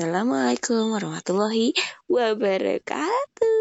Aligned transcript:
Assalamualaikum 0.00 0.96
warahmatullahi 0.96 1.76
wabarakatuh. 2.08 3.52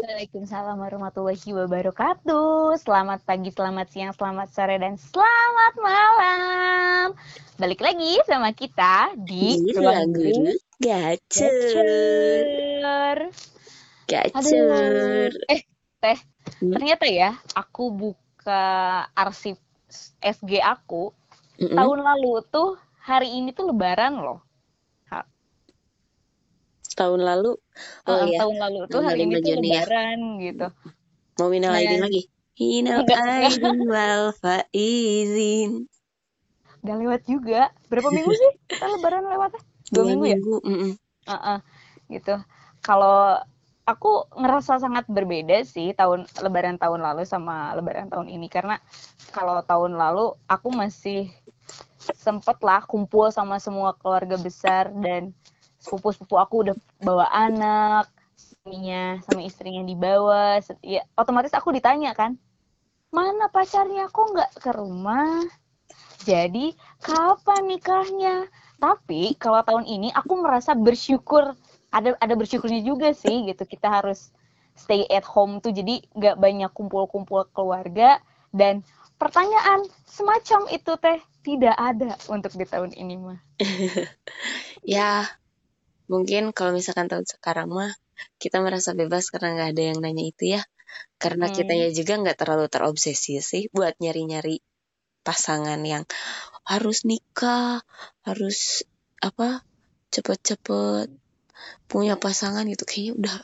Waalaikumsalam 0.00 0.80
warahmatullahi 0.80 1.44
wabarakatuh. 1.44 2.80
Selamat 2.80 3.20
pagi, 3.28 3.52
selamat 3.52 3.92
siang, 3.92 4.16
selamat 4.16 4.48
sore, 4.48 4.80
dan 4.80 4.96
selamat 4.96 5.74
malam. 5.76 7.12
Balik 7.60 7.84
lagi 7.84 8.16
sama 8.24 8.56
kita 8.56 9.12
di 9.28 9.60
Di 9.60 9.76
Ruang 9.76 10.08
Guru 10.08 10.56
Gacor. 10.80 11.52
Gacor. 14.08 15.30
Eh, 15.52 15.68
Teh, 16.00 16.18
Hmm. 16.64 16.72
ternyata 16.72 17.04
ya, 17.12 17.36
aku 17.52 17.92
buka 17.92 19.04
arsip 19.12 19.60
SG 20.24 20.64
aku, 20.64 21.12
Mm-mm. 21.60 21.76
tahun 21.76 22.00
lalu 22.00 22.40
tuh 22.48 22.80
hari 23.04 23.36
ini 23.36 23.52
tuh 23.52 23.68
lebaran 23.68 24.16
loh. 24.16 24.40
Tahun 26.94 27.20
lalu, 27.20 27.58
oh 28.06 28.14
Heeh, 28.14 28.26
iya, 28.30 28.38
tahun 28.46 28.56
lalu 28.62 28.78
tuh 28.86 29.02
hari 29.02 29.26
ini 29.26 29.34
5 29.34 29.42
tuh 29.42 29.50
Juni 29.50 29.68
ya. 29.68 29.82
lebaran 29.82 30.18
gitu. 30.38 30.66
Mau 31.42 31.48
minal 31.50 31.74
Nah, 31.74 31.80
aidin 31.82 32.00
lagi. 32.06 32.22
Enggak. 32.86 33.18
aidin 33.18 33.78
wal 33.94 34.24
faizin. 34.38 35.70
Udah 36.86 36.94
lewat 37.00 37.22
juga. 37.26 37.62
Berapa 37.90 38.08
minggu 38.14 38.30
sih 38.30 38.52
kita 38.70 38.86
lebaran 38.94 39.26
lewatnya? 39.26 39.62
Dua, 39.90 40.04
minggu 40.06 40.26
ya? 40.30 40.38
mm-mm. 40.38 40.92
Heeh, 41.26 41.58
gitu. 42.14 42.34
Kalau 42.84 43.40
aku 43.84 44.28
ngerasa 44.36 44.80
sangat 44.80 45.04
berbeda 45.08 45.60
sih 45.64 45.92
tahun 45.92 46.24
lebaran 46.40 46.80
tahun 46.80 47.04
lalu 47.04 47.28
sama 47.28 47.72
lebaran 47.76 48.08
tahun 48.08 48.32
ini 48.32 48.48
karena 48.48 48.80
kalau 49.32 49.60
tahun 49.60 49.96
lalu 49.96 50.32
aku 50.48 50.72
masih 50.72 51.28
sempet 52.16 52.60
lah 52.64 52.84
kumpul 52.84 53.28
sama 53.28 53.60
semua 53.60 53.92
keluarga 53.96 54.36
besar 54.40 54.88
dan 55.04 55.32
sepupu-sepupu 55.84 56.40
aku 56.40 56.54
udah 56.64 56.74
bawa 57.04 57.28
anak, 57.28 58.08
istrinya 58.32 59.20
sama 59.28 59.44
istrinya 59.44 59.84
dibawa. 59.84 60.64
Ya, 60.80 61.04
otomatis 61.20 61.52
aku 61.52 61.76
ditanya 61.76 62.16
kan, 62.16 62.40
mana 63.12 63.52
pacarnya 63.52 64.08
kok 64.08 64.32
nggak 64.32 64.52
ke 64.56 64.70
rumah? 64.72 65.44
Jadi 66.24 66.72
kapan 67.04 67.68
nikahnya? 67.68 68.48
Tapi 68.80 69.36
kalau 69.36 69.60
tahun 69.60 69.84
ini 69.84 70.08
aku 70.16 70.40
merasa 70.40 70.72
bersyukur 70.72 71.52
ada 71.92 72.16
ada 72.18 72.34
bersyukurnya 72.34 72.80
juga 72.80 73.12
sih 73.12 73.44
gitu. 73.44 73.68
Kita 73.68 74.00
harus 74.00 74.32
stay 74.74 75.06
at 75.12 75.22
home 75.22 75.60
tuh 75.60 75.70
jadi 75.70 76.02
nggak 76.16 76.40
banyak 76.40 76.70
kumpul-kumpul 76.74 77.46
keluarga 77.54 78.18
dan 78.50 78.82
pertanyaan 79.20 79.86
semacam 80.08 80.66
itu 80.74 80.92
teh 80.98 81.18
tidak 81.44 81.76
ada 81.78 82.18
untuk 82.32 82.56
di 82.56 82.64
tahun 82.66 82.96
ini 82.96 83.14
mah. 83.20 83.38
Ya, 84.84 85.24
mungkin 86.10 86.52
kalau 86.56 86.76
misalkan 86.76 87.08
tahun 87.10 87.26
sekarang 87.26 87.68
mah 87.72 87.92
kita 88.38 88.62
merasa 88.62 88.94
bebas 88.94 89.28
karena 89.32 89.56
nggak 89.58 89.70
ada 89.74 89.82
yang 89.92 89.98
nanya 90.04 90.24
itu 90.28 90.44
ya. 90.58 90.62
Karena 91.18 91.50
Hmm. 91.50 91.54
kitanya 91.56 91.88
juga 91.90 92.12
nggak 92.20 92.38
terlalu 92.38 92.66
terobsesi 92.70 93.40
sih 93.42 93.66
buat 93.74 93.98
nyari-nyari 93.98 94.62
pasangan 95.24 95.80
yang 95.82 96.04
harus 96.68 97.08
nikah, 97.08 97.80
harus 98.22 98.84
apa 99.24 99.64
cepet-cepet 100.12 101.08
punya 101.88 102.14
pasangan 102.20 102.68
gitu 102.68 102.84
kayaknya 102.84 103.12
udah 103.18 103.36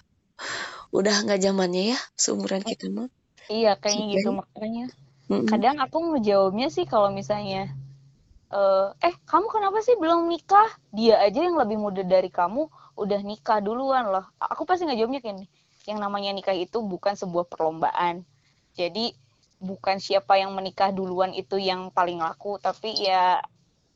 udah 0.90 1.16
nggak 1.24 1.40
zamannya 1.40 1.96
ya 1.96 1.98
seumuran 2.14 2.62
kita 2.62 2.86
mah. 2.92 3.08
Iya 3.50 3.74
kayaknya 3.80 4.04
gitu 4.18 4.28
makanya 4.34 4.84
kadang 5.46 5.78
aku 5.78 5.98
ngejawabnya 6.14 6.68
sih 6.68 6.84
kalau 6.86 7.10
misalnya 7.14 7.70
eh 8.50 8.88
eh 9.06 9.14
kamu 9.30 9.46
kenapa 9.46 9.78
sih 9.86 9.94
belum 9.98 10.26
nikah? 10.26 10.68
Dia 10.90 11.22
aja 11.22 11.40
yang 11.46 11.56
lebih 11.58 11.78
muda 11.78 12.02
dari 12.02 12.30
kamu 12.30 12.66
udah 12.98 13.20
nikah 13.22 13.62
duluan 13.62 14.10
loh. 14.10 14.26
Aku 14.42 14.66
pasti 14.66 14.84
ngejawabnya 14.86 15.20
kayak 15.22 15.36
gini. 15.38 15.46
Yang 15.88 15.98
namanya 16.02 16.30
nikah 16.34 16.56
itu 16.56 16.78
bukan 16.82 17.14
sebuah 17.14 17.46
perlombaan. 17.46 18.26
Jadi 18.74 19.14
bukan 19.60 20.00
siapa 20.00 20.40
yang 20.40 20.56
menikah 20.56 20.90
duluan 20.90 21.36
itu 21.36 21.60
yang 21.60 21.92
paling 21.92 22.18
laku, 22.18 22.56
tapi 22.58 22.96
ya 22.96 23.44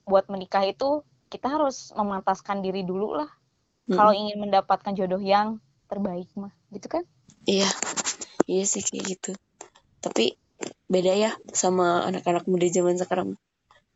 buat 0.04 0.28
menikah 0.28 0.62
itu 0.64 1.02
kita 1.32 1.50
harus 1.50 1.90
memantaskan 1.96 2.62
diri 2.62 2.84
dulu 2.86 3.18
lah. 3.18 3.30
Kalau 3.90 4.12
Mm-mm. 4.12 4.20
ingin 4.20 4.38
mendapatkan 4.40 4.92
jodoh 4.96 5.20
yang 5.20 5.58
terbaik 5.90 6.28
mah, 6.36 6.52
gitu 6.72 6.88
kan? 6.88 7.02
Iya, 7.44 7.68
iya 8.48 8.64
sih 8.64 8.80
kayak 8.80 9.04
gitu. 9.04 9.32
Tapi 10.00 10.36
beda 10.88 11.12
ya 11.16 11.30
sama 11.52 12.04
anak-anak 12.08 12.44
muda 12.48 12.68
zaman 12.68 12.96
sekarang. 12.96 13.36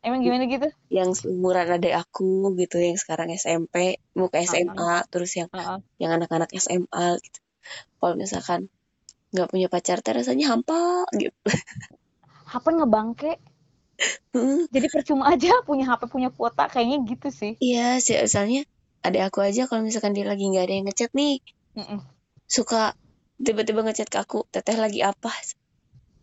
Emang 0.09 0.25
gimana 0.25 0.49
gitu? 0.49 0.69
Yang 0.89 1.11
seumuran 1.21 1.69
adik 1.69 1.93
aku 1.93 2.57
gitu, 2.57 2.81
yang 2.81 2.97
sekarang 2.97 3.29
SMP, 3.37 4.01
mau 4.17 4.33
ke 4.33 4.41
SMA, 4.49 5.05
terus 5.13 5.37
yang 5.37 5.53
heeh. 5.53 5.79
yang 6.01 6.11
anak-anak 6.17 6.49
SMA 6.57 7.21
gitu. 7.21 7.39
Kalau 8.01 8.15
misalkan 8.17 8.73
nggak 9.37 9.49
punya 9.53 9.69
pacar, 9.69 10.01
teh 10.01 10.17
rasanya 10.17 10.57
hampa 10.57 11.05
gitu. 11.13 11.37
HP 12.57 12.65
ngebangke. 12.73 13.37
Heeh. 14.33 14.65
Jadi 14.73 14.87
percuma 14.89 15.29
aja 15.29 15.53
punya 15.69 15.85
HP 15.93 16.09
punya 16.09 16.33
kuota 16.33 16.73
kayaknya 16.73 17.05
gitu 17.05 17.29
sih. 17.29 17.53
Iya, 17.61 18.01
sih 18.01 18.17
misalnya 18.17 18.65
adik 19.05 19.29
aku 19.29 19.45
aja 19.45 19.69
kalau 19.69 19.85
misalkan 19.85 20.17
dia 20.17 20.25
lagi 20.25 20.49
nggak 20.49 20.65
ada 20.65 20.75
yang 20.75 20.87
ngechat 20.89 21.13
nih, 21.13 21.45
Mm-mm. 21.77 22.01
suka 22.49 22.97
tiba-tiba 23.37 23.85
ngechat 23.85 24.09
ke 24.09 24.19
aku, 24.25 24.49
teteh 24.49 24.81
lagi 24.81 25.05
apa? 25.05 25.29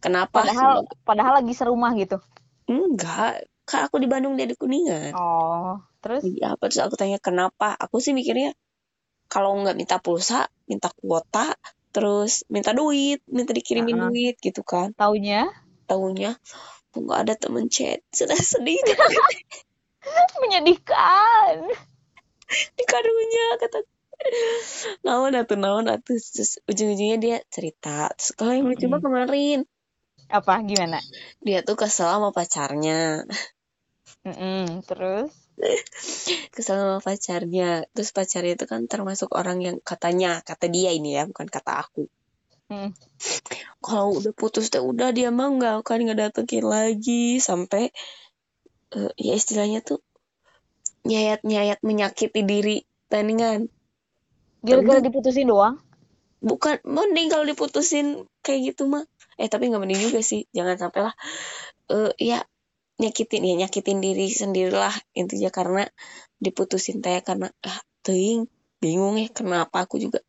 Kenapa? 0.01 0.41
Padahal 0.41 0.89
padahal 1.05 1.33
lagi 1.45 1.53
serumah 1.53 1.93
gitu. 1.93 2.17
Enggak, 2.65 3.45
kan 3.65 3.89
aku 3.89 3.97
di 3.97 4.07
Bandung 4.07 4.37
dia 4.37 4.45
di 4.45 4.53
Kuningan. 4.53 5.13
Oh, 5.17 5.81
terus 5.99 6.21
apa? 6.45 6.63
Terus 6.69 6.81
aku 6.85 6.95
tanya 6.97 7.17
kenapa? 7.17 7.73
Aku 7.75 7.97
sih 7.97 8.13
mikirnya 8.13 8.53
kalau 9.25 9.57
nggak 9.57 9.73
minta 9.73 9.97
pulsa, 9.97 10.45
minta 10.69 10.93
kuota, 11.01 11.57
terus 11.89 12.45
minta 12.47 12.77
duit, 12.77 13.25
minta 13.25 13.51
dikirimin 13.57 13.97
Heeh. 13.97 14.09
duit 14.13 14.35
gitu 14.37 14.61
kan. 14.61 14.93
taunya 14.93 15.49
Tahunya 15.89 16.37
nggak 16.95 17.19
ada 17.27 17.33
temen 17.35 17.67
chat, 17.67 17.99
sudah 18.13 18.39
sedih 18.55 18.79
menyedihkan. 20.41 21.55
di 22.77 22.83
karunya 22.85 23.45
kata 23.57 23.81
naon 25.01 25.33
atuh 25.33 25.57
naon 25.57 25.89
atuh 25.89 26.15
terus 26.15 26.61
ujung-ujungnya 26.69 27.17
dia 27.17 27.37
cerita 27.49 28.13
terus 28.13 28.31
kalau 28.37 28.53
yang 28.53 28.69
lucu 28.69 28.85
mah 28.85 29.01
Mm-mm. 29.01 29.05
kemarin 29.05 29.59
Apa 30.29 30.61
gimana? 30.61 31.01
dia 31.41 31.65
tuh 31.65 31.73
kesel 31.73 32.05
sama 32.09 32.29
pacarnya 32.31 33.25
Mm-mm, 34.25 34.81
Terus? 34.89 35.29
Kesel 36.53 36.75
sama 36.81 36.97
pacarnya. 36.99 37.85
Terus 37.93 38.09
pacarnya 38.09 38.57
itu 38.57 38.65
kan 38.65 38.89
termasuk 38.89 39.29
orang 39.37 39.61
yang 39.61 39.77
katanya 39.79 40.41
kata 40.41 40.65
dia 40.67 40.91
ini 40.91 41.15
ya 41.15 41.29
bukan 41.29 41.47
kata 41.47 41.85
aku. 41.85 42.09
Mm, 42.65 42.97
kalau 43.77 44.17
udah 44.17 44.33
putus 44.33 44.73
teh 44.73 44.81
udah 44.81 45.13
dia 45.13 45.29
mah 45.29 45.53
nggak 45.53 45.85
akan 45.85 46.09
ngedatengin 46.09 46.65
lagi. 46.65 47.37
Sampai 47.37 47.93
eh, 48.97 49.11
ya 49.21 49.33
istilahnya 49.37 49.85
tuh 49.85 50.01
nyayat-nyayat 51.05 51.85
menyakiti 51.85 52.41
diri. 52.41 52.81
Tandingan 53.05 53.69
gara-gara 54.65 54.97
diputusin 54.97 55.45
doang. 55.45 55.77
bukan 56.41 56.81
mending 56.85 57.29
kalau 57.29 57.45
diputusin 57.45 58.25
kayak 58.41 58.73
gitu 58.73 58.89
mah. 58.89 59.05
Eh 59.37 59.45
tapi 59.45 59.69
nggak 59.69 59.81
mending 59.81 60.01
juga 60.09 60.25
sih. 60.25 60.49
Jangan 60.49 60.81
sampai 60.81 61.01
lah. 61.05 61.13
Eh 61.93 62.11
ya 62.17 62.41
nyakitin 62.95 63.43
ya 63.43 63.53
nyakitin 63.65 63.99
diri 63.99 64.31
sendirilah 64.31 64.95
intinya 65.15 65.51
karena 65.51 65.83
diputusin 66.39 67.03
teh 67.03 67.19
karena 67.23 67.51
ah 67.63 67.79
teuing 68.05 68.47
bingung 68.79 69.19
ya 69.19 69.27
kenapa 69.31 69.83
aku 69.83 69.99
juga? 69.99 70.19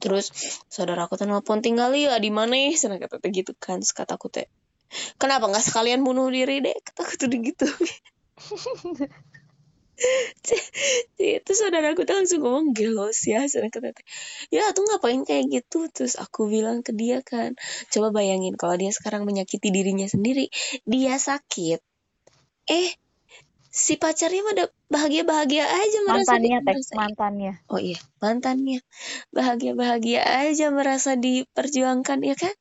Terus 0.00 0.32
saudara 0.72 1.04
aku 1.04 1.20
tuh 1.20 1.28
nelfon 1.28 1.60
tinggal 1.60 1.92
ya 1.92 2.16
di 2.16 2.32
mana 2.32 2.56
ya? 2.56 2.72
Sana 2.72 2.96
kata 2.96 3.20
teh 3.20 3.30
gitu 3.32 3.52
kan. 3.56 3.84
Terus 3.84 3.92
kata 3.92 4.16
aku 4.16 4.32
teh 4.32 4.48
kenapa 5.20 5.48
nggak 5.48 5.64
sekalian 5.64 6.00
bunuh 6.04 6.28
diri 6.32 6.64
deh? 6.64 6.76
Kata 6.80 7.00
aku 7.04 7.14
tuh 7.20 7.28
gitu 7.28 7.66
itu 11.22 11.52
saudara 11.54 11.94
aku 11.94 12.02
tuh 12.02 12.18
langsung 12.18 12.42
ngomong 12.42 12.74
gelos 12.74 13.18
ya 13.26 13.46
teh 13.46 13.70
ya 14.50 14.70
tuh 14.74 14.84
ngapain 14.86 15.22
kayak 15.22 15.48
gitu 15.50 15.86
terus 15.90 16.18
aku 16.18 16.50
bilang 16.50 16.82
ke 16.82 16.92
dia 16.94 17.22
kan 17.22 17.54
coba 17.92 18.10
bayangin 18.10 18.54
kalau 18.58 18.74
dia 18.76 18.90
sekarang 18.90 19.22
menyakiti 19.28 19.70
dirinya 19.70 20.06
sendiri 20.06 20.50
dia 20.84 21.16
sakit 21.16 21.80
eh 22.70 22.88
si 23.72 23.96
pacarnya 23.96 24.44
mah 24.44 24.52
udah 24.52 24.68
bahagia 24.92 25.22
bahagia 25.24 25.64
aja 25.64 25.98
merasa 26.04 26.36
di, 26.36 26.52
Mantannya 26.52 26.58
teh, 26.60 26.76
merasa 26.76 26.92
mantannya. 26.92 27.52
oh 27.72 27.80
iya 27.80 27.98
mantannya 28.20 28.78
bahagia 29.32 29.72
bahagia 29.72 30.20
aja 30.20 30.68
merasa 30.68 31.16
diperjuangkan 31.16 32.20
ya 32.20 32.36
kan 32.36 32.52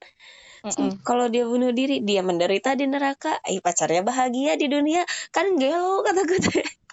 Mm-mm. 0.63 0.93
kalau 1.03 1.27
dia 1.27 1.43
bunuh 1.43 1.75
diri 1.75 1.99
dia 2.05 2.23
menderita 2.23 2.79
di 2.79 2.87
neraka 2.87 3.35
eh 3.43 3.59
pacarnya 3.59 4.07
bahagia 4.07 4.55
di 4.55 4.71
dunia 4.71 5.03
kan 5.35 5.59
gelo 5.59 5.99
kata 6.05 6.21
gue. 6.23 6.39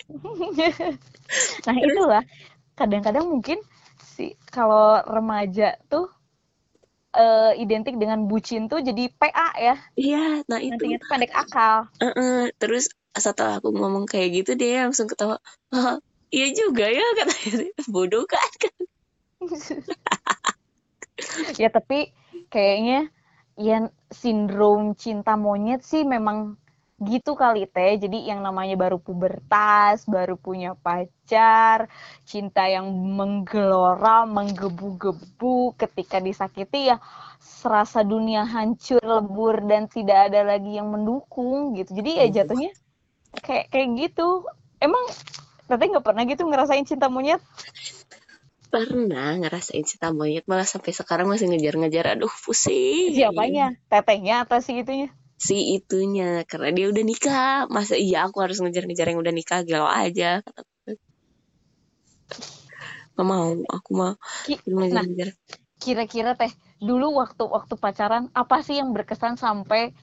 Nah, 1.68 1.76
itulah. 1.76 2.24
Kadang-kadang 2.72 3.28
mungkin 3.28 3.60
si 4.00 4.32
kalau 4.48 5.02
remaja 5.04 5.76
tuh 5.90 6.08
eh, 7.12 7.52
identik 7.60 7.98
dengan 8.00 8.24
bucin 8.24 8.70
tuh 8.70 8.80
jadi 8.80 9.10
PA 9.18 9.48
ya. 9.58 9.76
iya 9.98 10.40
nah 10.48 10.58
itu. 10.62 10.72
Nantinya 10.72 10.96
tuh 11.02 11.08
pendek 11.10 11.32
akal. 11.34 11.76
Heeh, 12.00 12.54
terus 12.56 12.88
setelah 13.12 13.58
aku 13.58 13.74
ngomong 13.74 14.06
kayak 14.06 14.42
gitu 14.42 14.54
dia 14.54 14.86
langsung 14.86 15.10
ketawa 15.10 15.42
"Haha, 15.74 15.98
iya 16.30 16.46
juga 16.54 16.86
ya 16.86 17.04
katanya. 17.18 17.68
Bodoh 17.90 18.24
kan? 18.24 18.50
Ya 21.58 21.66
tapi 21.66 22.14
kayaknya 22.46 23.10
ya 23.58 23.90
sindrom 24.14 24.94
cinta 24.94 25.34
monyet 25.34 25.82
sih 25.82 26.06
memang 26.06 26.54
gitu 26.98 27.38
kali 27.38 27.70
teh. 27.70 27.94
Jadi 27.98 28.26
yang 28.26 28.42
namanya 28.42 28.74
baru 28.74 28.98
pubertas 28.98 30.02
baru 30.10 30.34
punya 30.34 30.74
pacar 30.74 31.86
cinta 32.26 32.66
yang 32.66 32.90
menggelora 32.90 34.26
menggebu-gebu 34.26 35.78
ketika 35.78 36.18
disakiti 36.18 36.90
ya 36.90 36.98
serasa 37.38 38.02
dunia 38.02 38.42
hancur 38.42 38.98
lebur 38.98 39.62
dan 39.62 39.86
tidak 39.86 40.30
ada 40.30 40.42
lagi 40.42 40.74
yang 40.74 40.90
mendukung 40.90 41.78
gitu. 41.78 41.94
Jadi 41.94 42.10
ya 42.18 42.26
jatuhnya 42.42 42.74
kayak 43.46 43.70
kayak 43.70 43.88
gitu. 43.94 44.42
Emang 44.82 45.06
tapi 45.70 45.90
nggak 45.94 46.02
pernah 46.02 46.26
gitu 46.26 46.42
ngerasain 46.50 46.82
cinta 46.82 47.06
monyet? 47.06 47.38
Pernah 48.68 49.38
ngerasain 49.38 49.86
cinta 49.86 50.10
monyet 50.10 50.44
malah 50.50 50.66
sampai 50.66 50.90
sekarang 50.90 51.30
masih 51.30 51.46
ngejar-ngejar. 51.46 52.18
Aduh 52.18 52.34
pusing. 52.42 53.14
Siapanya? 53.14 53.78
Tetehnya 53.86 54.42
atau 54.42 54.58
si 54.58 54.82
itunya 54.82 55.14
si 55.38 55.78
itunya. 55.78 56.42
Karena 56.44 56.74
dia 56.74 56.86
udah 56.90 57.04
nikah. 57.06 57.70
Masa 57.70 57.94
iya 57.94 58.26
aku 58.26 58.42
harus 58.42 58.58
ngejar-ngejar 58.58 59.06
yang 59.08 59.22
udah 59.22 59.32
nikah? 59.32 59.62
Galau 59.62 59.88
aja. 59.88 60.42
Gak 63.16 63.26
mau. 63.26 63.50
Aku 63.70 63.90
mah 63.94 64.14
Ki- 64.46 64.60
ngejar-ngejar. 64.66 65.34
kira-kira 65.78 66.34
teh 66.34 66.50
dulu 66.82 67.14
waktu 67.22 67.46
waktu 67.46 67.78
pacaran 67.78 68.34
apa 68.34 68.66
sih 68.66 68.82
yang 68.82 68.90
berkesan 68.90 69.38
sampai 69.38 69.94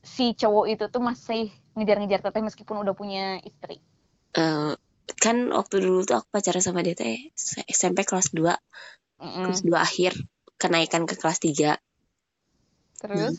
si 0.00 0.32
cowok 0.32 0.64
itu 0.72 0.84
tuh 0.88 1.04
masih 1.04 1.52
ngejar-ngejar 1.76 2.24
teteh 2.24 2.40
meskipun 2.40 2.80
udah 2.80 2.96
punya 2.96 3.36
istri? 3.44 3.84
Eh, 4.32 4.72
kan 5.20 5.36
waktu 5.52 5.84
dulu 5.84 6.08
tuh 6.08 6.24
aku 6.24 6.28
pacaran 6.32 6.64
sama 6.64 6.80
dia 6.80 6.96
teh 6.96 7.32
SMP 7.68 8.08
kelas 8.08 8.32
2 8.32 8.56
Mm-mm. 9.20 9.44
kelas 9.44 9.60
2 9.64 9.78
akhir. 9.80 10.12
Kenaikan 10.56 11.04
ke 11.04 11.14
kelas 11.20 11.38
3 11.38 11.76
terus? 12.98 13.34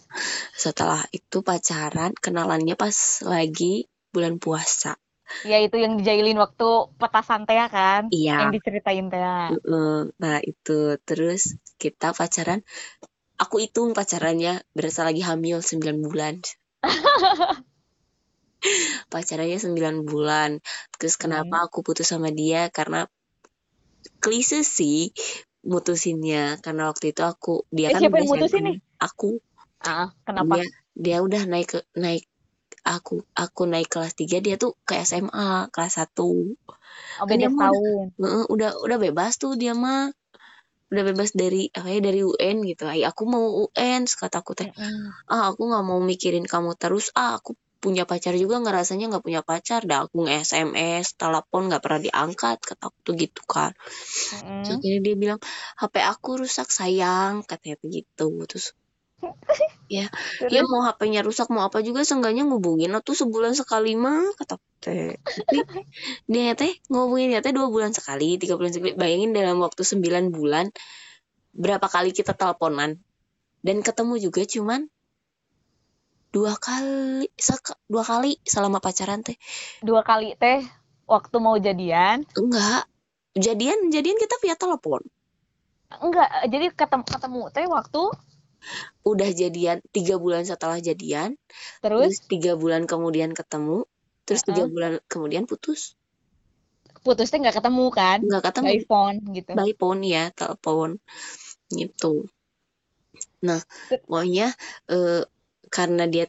Setelah 0.55 1.03
itu 1.11 1.43
pacaran 1.43 2.11
kenalannya 2.15 2.75
pas 2.79 2.95
lagi 3.27 3.85
bulan 4.09 4.39
puasa. 4.41 4.97
Ya 5.45 5.61
itu 5.61 5.77
yang 5.77 6.01
dijailin 6.01 6.41
waktu 6.41 6.89
petasan 6.97 7.45
teh 7.45 7.55
kan? 7.69 8.09
Iya. 8.09 8.49
yang 8.49 8.51
diceritain 8.55 9.05
teh. 9.13 9.21
Nah 10.17 10.37
itu. 10.41 10.97
Terus 11.05 11.53
kita 11.77 12.17
pacaran. 12.17 12.65
Aku 13.39 13.61
hitung 13.63 13.95
pacarannya 13.95 14.65
berasa 14.75 15.05
lagi 15.07 15.21
hamil 15.23 15.61
9 15.63 16.01
bulan. 16.03 16.41
Pacarannya 19.13 19.57
9 19.61 20.03
bulan. 20.03 20.59
Terus 20.99 21.15
kenapa 21.15 21.63
aku 21.69 21.79
putus 21.85 22.11
sama 22.11 22.33
dia? 22.35 22.67
Karena 22.67 23.07
klise 24.19 24.67
sih 24.67 25.15
mutusinnya. 25.63 26.59
Karena 26.59 26.91
waktu 26.91 27.15
itu 27.15 27.23
aku 27.23 27.63
dia 27.71 27.87
Eh, 27.87 27.95
kan 27.95 28.01
siapa 28.03 28.17
yang 28.19 28.27
mutusin 28.27 28.63
nih? 28.65 28.77
aku 28.99 29.39
ah 29.85 30.11
kenapa? 30.27 30.59
dia 30.59 30.65
dia 30.95 31.17
udah 31.23 31.43
naik 31.47 31.67
ke 31.71 31.79
naik 31.95 32.27
aku 32.83 33.23
aku 33.35 33.67
naik 33.67 33.91
kelas 33.91 34.15
3 34.15 34.39
dia 34.43 34.55
tuh 34.55 34.75
ke 34.87 34.97
SMA 35.03 35.69
kelas 35.69 36.01
1 36.01 36.15
oh, 37.19 37.25
kan 37.27 37.35
beda 37.37 37.47
tahun. 37.51 38.05
Heeh, 38.15 38.43
udah 38.49 38.71
udah 38.79 38.97
bebas 38.97 39.37
tuh 39.37 39.55
dia 39.59 39.75
mah. 39.75 40.11
Udah 40.89 41.03
bebas 41.05 41.37
dari 41.37 41.69
apa 41.69 41.85
ya 41.85 42.01
dari 42.01 42.25
UN 42.25 42.65
gitu. 42.65 42.89
Ay 42.89 43.05
aku 43.05 43.29
mau 43.29 43.69
UN 43.69 44.09
kata 44.09 44.41
aku 44.41 44.57
teh 44.57 44.69
ah 45.29 45.53
aku 45.53 45.61
nggak 45.69 45.85
mau 45.85 46.01
mikirin 46.01 46.49
kamu 46.49 46.73
terus. 46.79 47.13
Ah 47.13 47.37
aku 47.37 47.53
punya 47.79 48.03
pacar 48.03 48.35
juga 48.35 48.59
ngerasanya 48.59 49.13
nggak 49.13 49.23
punya 49.23 49.41
pacar. 49.45 49.85
Dah 49.85 50.09
aku 50.09 50.25
nge 50.25 50.49
SMS 50.49 51.13
telepon 51.13 51.69
nggak 51.69 51.81
pernah 51.85 52.01
diangkat 52.01 52.57
kata 52.65 52.89
aku 52.89 52.97
tuh 53.05 53.13
gitu 53.21 53.41
kan. 53.45 53.77
Terus 54.65 54.81
akhirnya 54.81 55.01
dia 55.05 55.15
bilang 55.15 55.39
HP 55.77 55.95
aku 56.01 56.41
rusak 56.41 56.73
sayang 56.73 57.45
katanya 57.45 57.77
begitu. 57.85 58.27
Terus 58.49 58.73
ya 59.89 60.05
ya 60.53 60.61
Terus? 60.61 60.69
mau 60.69 60.85
HP-nya 60.85 61.21
rusak 61.25 61.49
mau 61.51 61.65
apa 61.65 61.81
juga 61.81 62.05
seenggaknya 62.05 62.45
ngubungin. 62.47 62.93
Atau 62.93 63.17
sebulan 63.17 63.57
sekali 63.57 63.97
mah 63.97 64.31
kata 64.37 64.61
teh. 64.79 65.17
Dia 66.31 66.53
teh 66.55 66.71
ngubungin 66.87 67.35
teh 67.41 67.51
dua 67.51 67.67
bulan 67.67 67.91
sekali 67.91 68.37
tiga 68.37 68.55
bulan 68.55 68.71
sekali. 68.71 68.95
Bayangin 68.95 69.33
dalam 69.35 69.59
waktu 69.59 69.81
sembilan 69.81 70.31
bulan 70.31 70.71
berapa 71.51 71.87
kali 71.89 72.13
kita 72.15 72.37
teleponan. 72.37 72.95
Dan 73.59 73.83
ketemu 73.83 74.15
juga 74.21 74.47
cuman 74.47 74.87
dua 76.29 76.53
kali 76.55 77.27
dua 77.89 78.03
kali 78.05 78.39
selama 78.45 78.79
pacaran 78.79 79.25
teh. 79.25 79.35
Dua 79.83 80.05
kali 80.05 80.37
teh? 80.37 80.63
Waktu 81.09 81.35
mau 81.41 81.57
jadian? 81.57 82.21
Enggak. 82.37 82.85
Jadian 83.33 83.89
jadian 83.89 84.17
kita 84.21 84.37
via 84.45 84.53
telepon. 84.53 85.01
Enggak 85.89 86.29
jadi 86.45 86.69
ketemu 86.69 87.03
ketemu 87.09 87.41
teh 87.49 87.65
waktu 87.65 88.03
udah 89.03 89.29
jadian 89.31 89.83
tiga 89.91 90.19
bulan 90.19 90.45
setelah 90.45 90.77
jadian. 90.79 91.35
Terus? 91.83 92.23
Tiga 92.27 92.55
bulan 92.59 92.85
kemudian 92.85 93.31
ketemu. 93.33 93.85
Terus 94.27 94.41
tiga 94.45 94.65
Heeh. 94.65 94.71
bulan 94.71 94.91
kemudian 95.09 95.49
putus. 95.49 95.97
Putus 97.01 97.31
teh 97.31 97.39
nggak 97.39 97.57
ketemu 97.63 97.85
kan? 97.89 98.19
Nggak 98.21 98.43
ketemu. 98.51 98.67
By 98.67 98.79
phone 98.85 99.17
gitu. 99.33 99.51
By 99.55 99.71
phone 99.73 100.01
ya 100.05 100.23
telepon 100.35 100.89
gitu. 101.71 102.27
Nah 103.45 103.63
pokoknya 103.87 104.53
eh, 104.91 105.23
karena 105.71 106.03
dia 106.05 106.25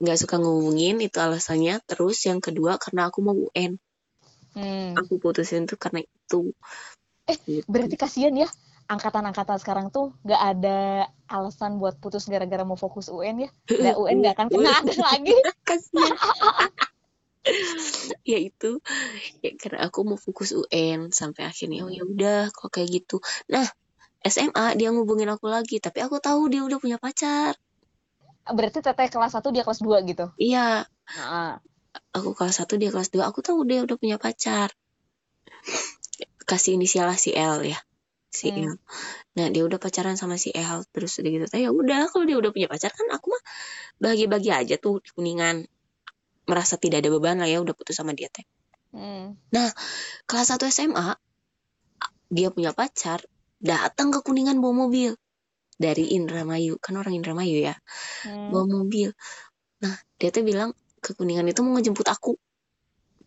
nggak 0.00 0.18
suka 0.18 0.40
ngehubungin 0.40 0.98
itu 1.04 1.18
alasannya. 1.20 1.78
Terus 1.84 2.24
yang 2.24 2.40
kedua 2.40 2.80
karena 2.80 3.12
aku 3.12 3.20
mau 3.20 3.36
UN 3.36 3.78
hmm. 4.54 4.96
aku 4.96 5.18
putusin 5.18 5.66
tuh 5.68 5.76
karena 5.76 6.02
itu. 6.02 6.54
Eh, 7.24 7.36
Gitu. 7.44 7.66
berarti 7.66 7.96
kasihan 7.98 8.34
ya 8.36 8.48
angkatan-angkatan 8.84 9.56
sekarang 9.60 9.88
tuh 9.88 10.12
nggak 10.24 10.42
ada 10.56 11.08
alasan 11.28 11.80
buat 11.80 11.96
putus 11.96 12.28
gara-gara 12.28 12.62
mau 12.68 12.76
fokus 12.76 13.08
UN 13.08 13.48
ya. 13.48 13.50
Nah 13.80 13.94
UN 14.02 14.20
nggak 14.20 14.34
akan 14.36 14.46
kena 14.52 14.70
ada 14.80 14.92
lagi. 14.92 15.34
Kasihan 15.68 16.12
ya 18.30 18.40
itu 18.40 18.80
ya 19.44 19.52
karena 19.60 19.84
aku 19.84 20.00
mau 20.08 20.16
fokus 20.16 20.56
UN 20.56 21.12
sampai 21.12 21.44
akhirnya 21.44 21.84
oh 21.84 21.92
ya 21.92 22.04
udah 22.04 22.48
kalau 22.52 22.70
kayak 22.72 23.04
gitu. 23.04 23.20
Nah 23.48 23.64
SMA 24.24 24.80
dia 24.80 24.88
ngubungin 24.88 25.28
aku 25.28 25.52
lagi 25.52 25.76
tapi 25.80 26.00
aku 26.00 26.20
tahu 26.20 26.48
dia 26.48 26.64
udah 26.64 26.80
punya 26.80 26.96
pacar. 26.96 27.56
Berarti 28.44 28.84
teteh 28.84 29.08
kelas 29.08 29.32
1 29.32 29.40
dia 29.56 29.64
kelas 29.64 29.80
2 29.80 30.04
gitu? 30.04 30.28
Iya. 30.36 30.84
Nah, 31.16 31.56
aku 32.12 32.36
kelas 32.36 32.60
1 32.60 32.76
dia 32.76 32.92
kelas 32.92 33.08
2 33.08 33.24
aku 33.24 33.40
tahu 33.40 33.64
dia 33.64 33.80
udah 33.84 33.96
punya 33.96 34.16
pacar. 34.20 34.72
Kasih 36.44 36.76
inisial 36.76 37.08
si 37.16 37.32
L 37.32 37.64
ya 37.64 37.80
si 38.34 38.50
Hmm. 38.50 38.74
L 38.74 38.76
nah 39.38 39.46
dia 39.54 39.62
udah 39.62 39.78
pacaran 39.78 40.18
sama 40.18 40.34
si 40.34 40.50
L 40.50 40.82
terus 40.90 41.22
udah 41.22 41.30
gitu. 41.30 41.44
Ya 41.54 41.70
udah 41.70 42.10
kalau 42.10 42.26
dia 42.26 42.36
udah 42.38 42.50
punya 42.50 42.66
pacar 42.66 42.90
kan 42.90 43.06
aku 43.14 43.30
mah 43.30 43.42
bahagia-bahagia 44.02 44.54
aja 44.66 44.74
tuh 44.82 44.98
di 44.98 45.10
kuningan. 45.14 45.70
Merasa 46.44 46.76
tidak 46.76 47.00
ada 47.06 47.08
beban 47.14 47.40
lah 47.40 47.48
ya 47.48 47.62
udah 47.62 47.72
putus 47.72 47.96
sama 47.96 48.12
dia 48.12 48.28
teh. 48.28 48.44
Hmm. 48.94 49.34
kelas 50.26 50.54
1 50.54 50.70
SMA 50.70 51.18
dia 52.30 52.50
punya 52.54 52.70
pacar 52.74 53.22
datang 53.62 54.10
ke 54.10 54.18
kuningan 54.26 54.58
bawa 54.58 54.86
mobil. 54.86 55.14
Dari 55.74 56.14
Indramayu 56.14 56.78
kan 56.78 56.94
orang 56.98 57.14
Indramayu 57.14 57.62
ya. 57.62 57.74
Hmm. 58.26 58.50
bawa 58.50 58.66
mobil. 58.66 59.14
Nah 59.82 59.94
dia 60.18 60.34
tuh 60.34 60.42
bilang 60.42 60.74
ke 60.98 61.14
kuningan 61.14 61.46
itu 61.46 61.62
mau 61.62 61.78
ngejemput 61.78 62.06
aku. 62.10 62.34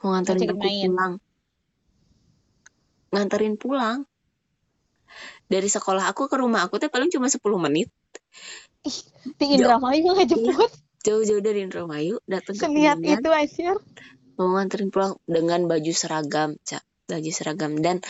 Mau 0.03 0.13
nganterin 0.13 0.51
aku 0.51 0.61
pulang. 0.61 1.13
Nganterin 3.11 3.55
pulang 3.55 4.03
dari 5.48 5.68
sekolah 5.72 6.12
aku 6.12 6.27
ke 6.27 6.36
rumah 6.36 6.68
aku 6.68 6.80
teh 6.80 6.92
paling 6.92 7.08
cuma 7.08 7.32
10 7.32 7.39
menit. 7.60 7.89
Di 9.39 9.46
Indramayu 9.48 10.16
nggak 10.16 10.27
jemput? 10.27 10.72
Jauh-jauh 11.04 11.39
dari 11.39 11.63
Indramayu 11.63 12.20
datang 12.27 12.56
ke 12.56 12.63
seniat 12.68 13.00
kuningan. 13.00 13.20
itu 13.24 13.30
Asyar 13.32 13.77
mau 14.38 14.54
nganterin 14.54 14.94
pulang 14.94 15.18
dengan 15.25 15.66
baju 15.66 15.94
seragam 15.96 16.60
cak 16.62 16.84
baju 17.08 17.32
seragam. 17.32 17.80
Dan 17.80 18.04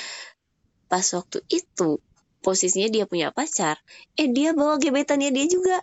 pas 0.89 1.05
waktu 1.13 1.45
itu 1.53 2.01
posisinya 2.41 2.89
dia 2.89 3.05
punya 3.05 3.29
pacar. 3.29 3.77
Eh 4.17 4.29
dia 4.29 4.57
bawa 4.57 4.81
gebetannya 4.81 5.29
dia 5.29 5.45
juga. 5.45 5.77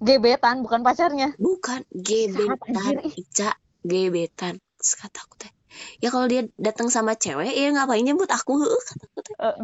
Gebetan 0.00 0.64
bukan 0.64 0.80
pacarnya? 0.84 1.36
Bukan 1.36 1.86
gebetan. 1.92 3.04
Ica 3.14 3.56
gebetan. 3.84 4.58
Terus 4.80 4.92
kata 5.00 5.22
aku 5.24 5.34
teh 5.40 5.52
ya 5.98 6.08
kalau 6.12 6.26
dia 6.30 6.46
datang 6.60 6.88
sama 6.92 7.14
cewek 7.18 7.52
ya 7.52 7.70
ngapain 7.74 8.04
nyebut 8.04 8.30
aku? 8.30 8.58
Eh, 9.34 9.56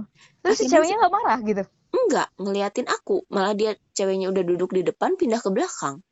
terus 0.43 0.59
si 0.59 0.67
ceweknya 0.67 0.99
nggak 0.99 1.15
marah 1.15 1.39
gitu? 1.47 1.63
Enggak 1.95 2.29
ngeliatin 2.43 2.91
aku. 2.91 3.23
Malah 3.31 3.55
dia 3.55 3.79
ceweknya 3.95 4.31
udah 4.31 4.43
duduk 4.43 4.75
di 4.75 4.83
depan 4.83 5.15
pindah 5.15 5.39
ke 5.39 5.47
belakang. 5.53 6.03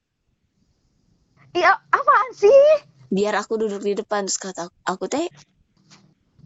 Iya 1.58 1.74
apaan 1.90 2.30
sih? 2.38 2.54
Biar 3.10 3.34
aku 3.34 3.58
duduk 3.58 3.82
di 3.82 3.98
depan. 3.98 4.30
Terus 4.30 4.38
kata 4.38 4.70
aku, 4.70 4.76
aku 4.86 5.04
teh 5.10 5.26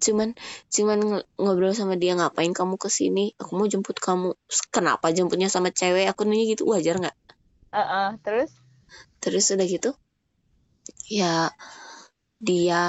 cuman 0.03 0.35
cuman 0.73 0.99
ng- 0.99 1.27
ngobrol 1.39 1.77
sama 1.77 1.95
dia 1.95 2.19
ngapain 2.19 2.51
kamu 2.51 2.75
ke 2.75 2.91
sini 2.91 3.37
aku 3.37 3.53
mau 3.55 3.69
jemput 3.69 4.01
kamu. 4.01 4.33
Kenapa 4.73 5.13
jemputnya 5.13 5.53
sama 5.53 5.69
cewek? 5.69 6.09
Aku 6.09 6.25
nanya 6.25 6.49
gitu 6.49 6.65
wajar 6.65 6.97
nggak? 6.97 7.17
Eh, 7.77 7.79
eh, 7.79 8.09
terus? 8.25 8.51
Terus 9.21 9.53
udah 9.53 9.67
gitu 9.69 9.91
ya 11.07 11.51
dia 12.43 12.85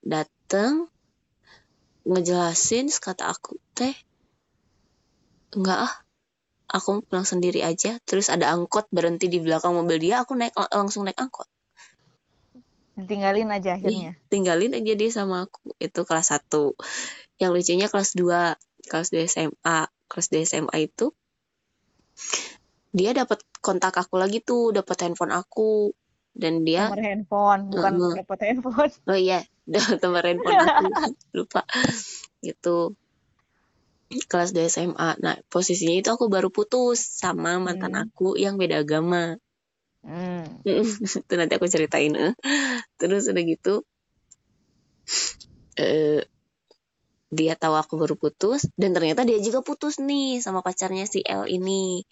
dateng 0.00 0.88
ngejelasin 2.08 2.88
kata 2.88 3.28
aku 3.28 3.60
teh 3.76 3.92
enggak 5.52 5.88
ah 5.88 5.94
aku 6.70 7.02
pulang 7.02 7.26
sendiri 7.26 7.66
aja. 7.66 7.98
Terus 8.06 8.30
ada 8.30 8.54
angkot 8.54 8.86
berhenti 8.94 9.26
di 9.26 9.42
belakang 9.42 9.74
mobil 9.74 9.98
dia 9.98 10.22
aku 10.22 10.38
naik 10.38 10.54
langsung 10.70 11.04
naik 11.04 11.18
angkot. 11.18 11.50
Ditinggalin 13.00 13.48
aja 13.48 13.80
akhirnya? 13.80 14.12
tinggalin 14.28 14.76
aja 14.76 14.92
dia 14.92 15.10
sama 15.10 15.48
aku 15.48 15.72
itu 15.80 16.00
kelas 16.04 16.36
1 16.36 17.40
yang 17.40 17.50
lucunya 17.56 17.88
kelas 17.88 18.12
2 18.12 18.92
kelas 18.92 19.08
2 19.08 19.24
SMA 19.24 19.78
kelas 20.10 20.28
2 20.28 20.44
SMA 20.44 20.76
itu 20.84 21.16
dia 22.92 23.16
dapat 23.16 23.40
kontak 23.64 23.96
aku 23.96 24.20
lagi 24.20 24.44
tuh 24.44 24.76
dapat 24.76 24.96
handphone 25.00 25.32
aku 25.32 25.96
dan 26.34 26.62
dia 26.62 26.88
nomor 26.88 27.02
handphone 27.02 27.62
bukan 27.74 27.92
dapat 28.22 28.38
handphone. 28.46 28.92
Oh 29.06 29.18
iya 29.18 29.42
nomor 30.02 30.22
handphone 30.22 30.56
aku. 30.56 30.86
Lupa. 31.36 31.62
Gitu. 32.40 32.94
Kelas 34.26 34.50
2 34.50 34.66
SMA 34.66 35.10
nah 35.22 35.38
posisinya 35.50 35.94
itu 35.94 36.10
aku 36.10 36.26
baru 36.26 36.50
putus 36.50 36.98
sama 36.98 37.58
mantan 37.62 37.94
Hmm. 37.94 38.04
aku 38.10 38.34
yang 38.38 38.58
beda 38.58 38.82
agama. 38.82 39.38
Hmm. 40.02 40.64
itu 41.26 41.34
nanti 41.36 41.52
aku 41.54 41.66
ceritain 41.68 42.14
eh. 42.16 42.34
terus 42.96 43.28
udah 43.28 43.42
gitu 43.44 43.84
eh 45.76 46.24
dia 47.30 47.54
tahu 47.54 47.78
aku 47.78 47.94
baru 47.94 48.18
putus 48.18 48.66
dan 48.74 48.90
ternyata 48.90 49.22
dia 49.22 49.38
juga 49.38 49.62
putus 49.62 50.02
nih 50.02 50.42
sama 50.42 50.66
pacarnya 50.66 51.06
si 51.06 51.22
L 51.22 51.46
ini. 51.46 52.02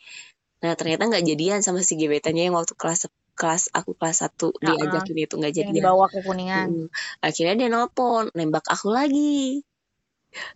Nah 0.63 0.79
ternyata 0.79 1.11
nggak 1.11 1.27
jadian 1.27 1.61
sama 1.67 1.83
si 1.83 1.99
gebetannya 1.99 2.47
yang 2.51 2.55
waktu 2.55 2.79
kelas 2.79 3.11
kelas 3.41 3.63
aku 3.79 3.91
kelas 3.99 4.19
1 4.27 4.49
diajakin 4.67 5.17
itu 5.25 5.35
nggak 5.41 5.55
yang 5.59 5.71
jadian 5.71 5.75
dibawa 5.77 6.05
ke 6.13 6.19
kuningan. 6.27 6.69
Mm. 6.69 6.87
akhirnya 7.27 7.55
dia 7.61 7.69
nelpon 7.75 8.25
nembak 8.39 8.67
aku 8.75 8.89
lagi. 8.99 9.63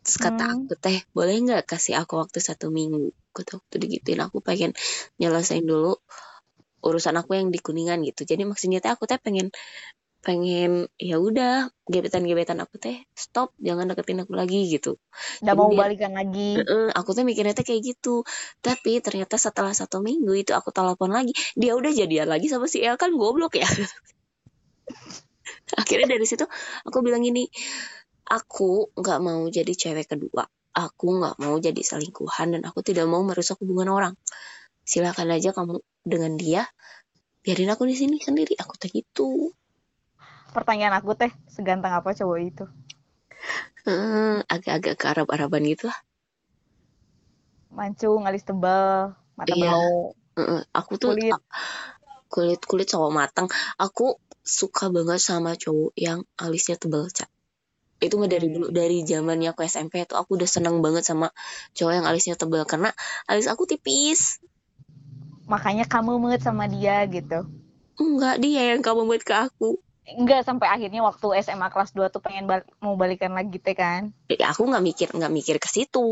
Terus 0.05 0.19
kata 0.25 0.43
Hmm. 0.43 0.53
aku 0.55 0.73
teh 0.85 0.99
boleh 1.17 1.35
nggak 1.47 1.65
kasih 1.71 1.95
aku 2.03 2.15
waktu 2.23 2.39
satu 2.49 2.67
minggu? 2.75 3.13
Gitu 3.37 3.53
waktu 3.59 3.77
digituin 3.83 4.21
aku 4.27 4.39
pengen 4.45 4.73
nyelesain 5.21 5.65
dulu 5.65 5.97
urusan 6.87 7.15
aku 7.21 7.33
yang 7.39 7.49
di 7.55 7.61
kuningan 7.63 8.01
gitu. 8.09 8.23
Jadi 8.31 8.43
maksudnya 8.51 8.79
teh 8.85 8.93
aku 8.95 9.05
teh 9.11 9.19
pengen 9.23 9.49
pengen 10.23 10.87
ya 11.03 11.19
udah 11.19 11.67
gebetan-gebetan 11.91 12.63
aku 12.63 12.79
teh 12.79 13.03
stop 13.11 13.51
jangan 13.59 13.91
deketin 13.91 14.23
aku 14.23 14.39
lagi 14.39 14.71
gitu. 14.71 14.95
Jadi 15.43 15.59
mau 15.59 15.75
dia- 15.75 15.83
balikan 15.83 16.15
lagi. 16.15 16.63
Heeh, 16.63 16.95
aku 16.95 17.11
tuh 17.11 17.27
mikirnya 17.27 17.59
tuh 17.59 17.67
kayak 17.67 17.83
gitu. 17.83 18.23
Tapi 18.63 19.03
ternyata 19.03 19.35
setelah 19.35 19.75
satu 19.75 19.99
minggu 19.99 20.31
itu 20.39 20.55
aku 20.55 20.71
telepon 20.71 21.11
lagi 21.11 21.35
dia 21.59 21.75
udah 21.75 21.91
jadian 21.91 22.31
lagi 22.31 22.47
sama 22.47 22.71
si 22.71 22.87
El 22.87 22.95
kan 22.95 23.11
goblok 23.19 23.59
ya. 23.59 23.67
Akhirnya 25.83 26.07
dari 26.07 26.23
situ 26.23 26.47
aku 26.87 27.03
bilang 27.03 27.27
gini 27.27 27.51
aku 28.31 28.95
nggak 28.95 29.19
mau 29.19 29.43
jadi 29.51 29.75
cewek 29.75 30.07
kedua. 30.07 30.47
Aku 30.73 31.19
nggak 31.19 31.37
mau 31.43 31.59
jadi 31.59 31.83
selingkuhan 31.83 32.57
dan 32.57 32.63
aku 32.63 32.87
tidak 32.87 33.11
mau 33.11 33.27
merusak 33.27 33.59
hubungan 33.59 33.91
orang. 33.91 34.15
Silakan 34.87 35.35
aja 35.35 35.51
kamu 35.51 35.83
dengan 36.07 36.39
dia 36.39 36.63
biarin 37.43 37.75
aku 37.75 37.91
di 37.91 37.99
sini 37.99 38.23
sendiri. 38.23 38.55
Aku 38.63 38.79
tuh 38.79 38.89
gitu 38.89 39.51
pertanyaan 40.53 40.95
aku 41.01 41.17
teh 41.17 41.33
seganteng 41.49 41.91
apa 41.97 42.13
cowok 42.13 42.39
itu? 42.45 42.65
Heeh, 43.89 44.47
agak-agak 44.47 44.95
ke 44.95 45.05
Arab-Araban 45.11 45.67
gitu 45.67 45.91
lah. 45.91 45.99
Mancung 47.73 48.29
alis 48.29 48.45
tebal 48.45 49.17
mata 49.35 49.57
Iya. 49.57 49.73
belau 49.73 50.13
aku 50.77 50.93
tuh 51.01 51.17
Kulit. 51.17 51.35
kulit 52.33 52.61
kulit 52.65 52.87
cowok 52.89 53.11
matang. 53.13 53.49
Aku 53.81 54.21
suka 54.45 54.93
banget 54.93 55.19
sama 55.19 55.57
cowok 55.57 55.93
yang 55.97 56.23
alisnya 56.37 56.77
tebal 56.77 57.09
cak 57.09 57.33
itu 58.03 58.19
mah 58.19 58.27
dari 58.27 58.51
Hmm. 58.51 58.59
dulu 58.59 58.67
dari 58.75 59.07
zamannya 59.07 59.55
aku 59.55 59.63
SMP 59.63 60.03
tuh 60.11 60.19
aku 60.19 60.35
udah 60.35 60.51
seneng 60.51 60.83
banget 60.83 61.07
sama 61.07 61.31
cowok 61.79 61.93
yang 62.03 62.07
alisnya 62.11 62.35
tebal 62.35 62.67
karena 62.67 62.91
alis 63.31 63.47
aku 63.47 63.63
tipis. 63.71 64.43
Makanya 65.47 65.87
kamu 65.87 66.19
met 66.19 66.43
sama 66.43 66.67
dia 66.67 67.07
gitu? 67.07 67.47
Enggak 68.03 68.43
dia 68.43 68.75
yang 68.75 68.83
kamu 68.83 69.07
buat 69.07 69.23
ke 69.23 69.35
aku 69.47 69.79
enggak 70.03 70.43
sampai 70.43 70.67
akhirnya 70.67 71.01
waktu 71.07 71.43
SMA 71.47 71.71
kelas 71.71 71.95
2 71.95 72.11
tuh 72.11 72.19
pengen 72.19 72.51
bal- 72.51 72.67
mau 72.83 72.99
balikan 72.99 73.31
lagi 73.33 73.63
teh 73.63 73.75
kan? 73.79 74.11
Ya 74.27 74.51
aku 74.51 74.67
nggak 74.67 74.83
mikir 74.83 75.09
nggak 75.15 75.33
mikir 75.33 75.57
ke 75.63 75.69
situ. 75.71 76.03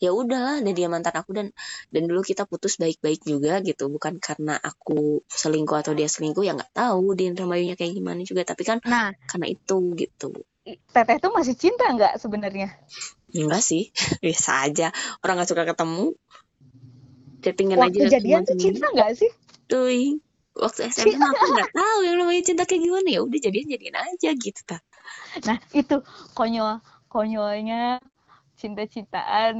Ya 0.00 0.16
udahlah 0.16 0.64
dan 0.64 0.72
dia 0.72 0.88
mantan 0.88 1.12
aku 1.12 1.30
dan 1.36 1.46
dan 1.92 2.02
dulu 2.08 2.24
kita 2.24 2.48
putus 2.48 2.80
baik-baik 2.80 3.20
juga 3.28 3.60
gitu. 3.60 3.92
Bukan 3.92 4.16
karena 4.22 4.56
aku 4.56 5.20
selingkuh 5.28 5.84
atau 5.84 5.92
dia 5.92 6.08
selingkuh 6.08 6.40
ya 6.46 6.56
nggak 6.56 6.72
tahu 6.72 7.12
dia 7.12 7.28
Indramayunya 7.28 7.76
kayak 7.76 7.92
gimana 7.92 8.20
juga. 8.24 8.48
Tapi 8.48 8.62
kan 8.64 8.78
nah. 8.88 9.12
karena 9.28 9.52
itu 9.52 9.76
gitu. 10.00 10.32
Teteh 10.64 11.20
tuh 11.20 11.32
masih 11.36 11.52
cinta 11.60 11.84
nggak 11.92 12.16
sebenarnya? 12.16 12.72
Enggak 13.34 13.60
sih, 13.60 13.92
biasa 14.24 14.70
aja. 14.70 14.88
Orang 15.20 15.42
gak 15.42 15.50
suka 15.50 15.68
ketemu. 15.68 16.16
Chattingan 17.44 17.76
waktu 17.84 18.08
aja 18.08 18.16
jadian 18.16 18.48
tuh 18.48 18.56
cinta 18.56 18.88
nggak 18.88 19.12
sih? 19.12 19.30
Tuh, 19.68 19.92
waktu 20.54 20.88
SMA 20.88 21.18
aku 21.18 21.44
nggak 21.50 21.72
tahu 21.74 21.98
yang 22.06 22.16
namanya 22.18 22.42
cinta 22.42 22.62
kayak 22.64 22.82
gimana 22.82 23.08
ya. 23.10 23.20
Udah 23.22 23.38
jadian 23.38 23.66
jadian 23.68 23.96
aja 23.98 24.30
gitu 24.32 24.60
ta. 24.64 24.78
nah 25.44 25.58
itu 25.74 25.98
konyol 26.32 26.78
konyolnya 27.10 27.98
cinta-cintaan 28.56 29.56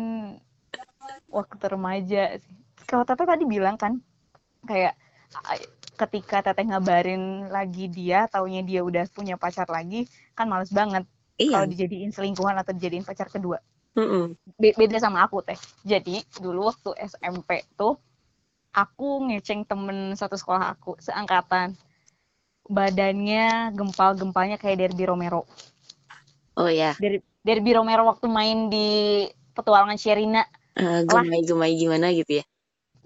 waktu 1.29 1.65
remaja 1.67 2.39
sih 2.41 2.55
kalau 2.87 3.03
teteh 3.05 3.27
tadi 3.27 3.45
bilang 3.45 3.77
kan 3.77 3.99
kayak 4.65 4.95
ketika 5.95 6.41
teteh 6.41 6.65
ngabarin 6.65 7.51
lagi 7.51 7.91
dia 7.91 8.27
taunya 8.27 8.63
dia 8.63 8.81
udah 8.81 9.05
punya 9.11 9.35
pacar 9.37 9.67
lagi 9.69 10.07
kan 10.33 10.47
males 10.49 10.71
banget 10.71 11.05
kalau 11.37 11.67
Iya. 11.67 11.71
dijadiin 11.75 12.15
selingkuhan 12.15 12.55
atau 12.55 12.71
dijadiin 12.71 13.03
pacar 13.03 13.27
kedua 13.27 13.59
Mm-mm. 13.99 14.39
Be- 14.55 14.75
beda 14.75 14.99
sama 14.99 15.27
aku 15.27 15.43
teh 15.43 15.59
jadi 15.83 16.23
dulu 16.39 16.71
waktu 16.71 16.95
SMP 17.05 17.67
tuh 17.75 17.99
aku 18.75 19.31
ngeceng 19.31 19.63
temen 19.65 20.19
satu 20.19 20.35
sekolah 20.35 20.75
aku 20.75 20.99
seangkatan. 20.99 21.79
Badannya 22.67 23.71
gempal-gempalnya 23.77 24.59
kayak 24.59 24.83
Derby 24.83 25.07
Romero. 25.07 25.47
Oh 26.59 26.71
ya, 26.71 26.99
Der 26.99 27.23
Derby 27.45 27.77
Romero 27.77 28.09
waktu 28.09 28.27
main 28.27 28.73
di 28.73 29.25
petualangan 29.55 30.01
Sherina. 30.01 30.43
Eh, 30.75 31.07
gemai-gemai 31.07 31.79
gimana 31.79 32.11
gitu 32.11 32.43
ya. 32.43 32.45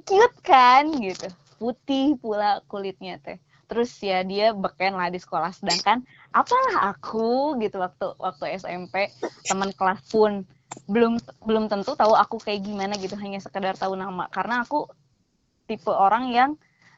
cute 0.08 0.38
kan 0.40 0.88
gitu. 1.04 1.28
Putih 1.60 2.16
pula 2.16 2.64
kulitnya 2.70 3.20
teh. 3.20 3.36
Terus 3.68 3.92
ya 4.00 4.24
dia 4.24 4.56
beken 4.56 4.96
lah 4.96 5.12
di 5.12 5.20
sekolah. 5.20 5.52
Sedangkan 5.52 6.00
apalah 6.32 6.94
aku 6.94 7.58
gitu 7.60 7.82
waktu 7.82 8.16
waktu 8.16 8.56
SMP 8.56 9.12
teman 9.44 9.74
kelas 9.76 10.00
pun. 10.08 10.46
Belum 10.88 11.20
belum 11.44 11.68
tentu 11.68 11.92
tahu 11.92 12.14
aku 12.16 12.40
kayak 12.40 12.64
gimana 12.64 12.96
gitu 12.96 13.18
hanya 13.20 13.42
sekedar 13.42 13.76
tahu 13.76 13.98
nama. 13.98 14.30
Karena 14.32 14.64
aku 14.64 14.88
tipe 15.68 15.92
orang 15.92 16.32
yang 16.32 16.50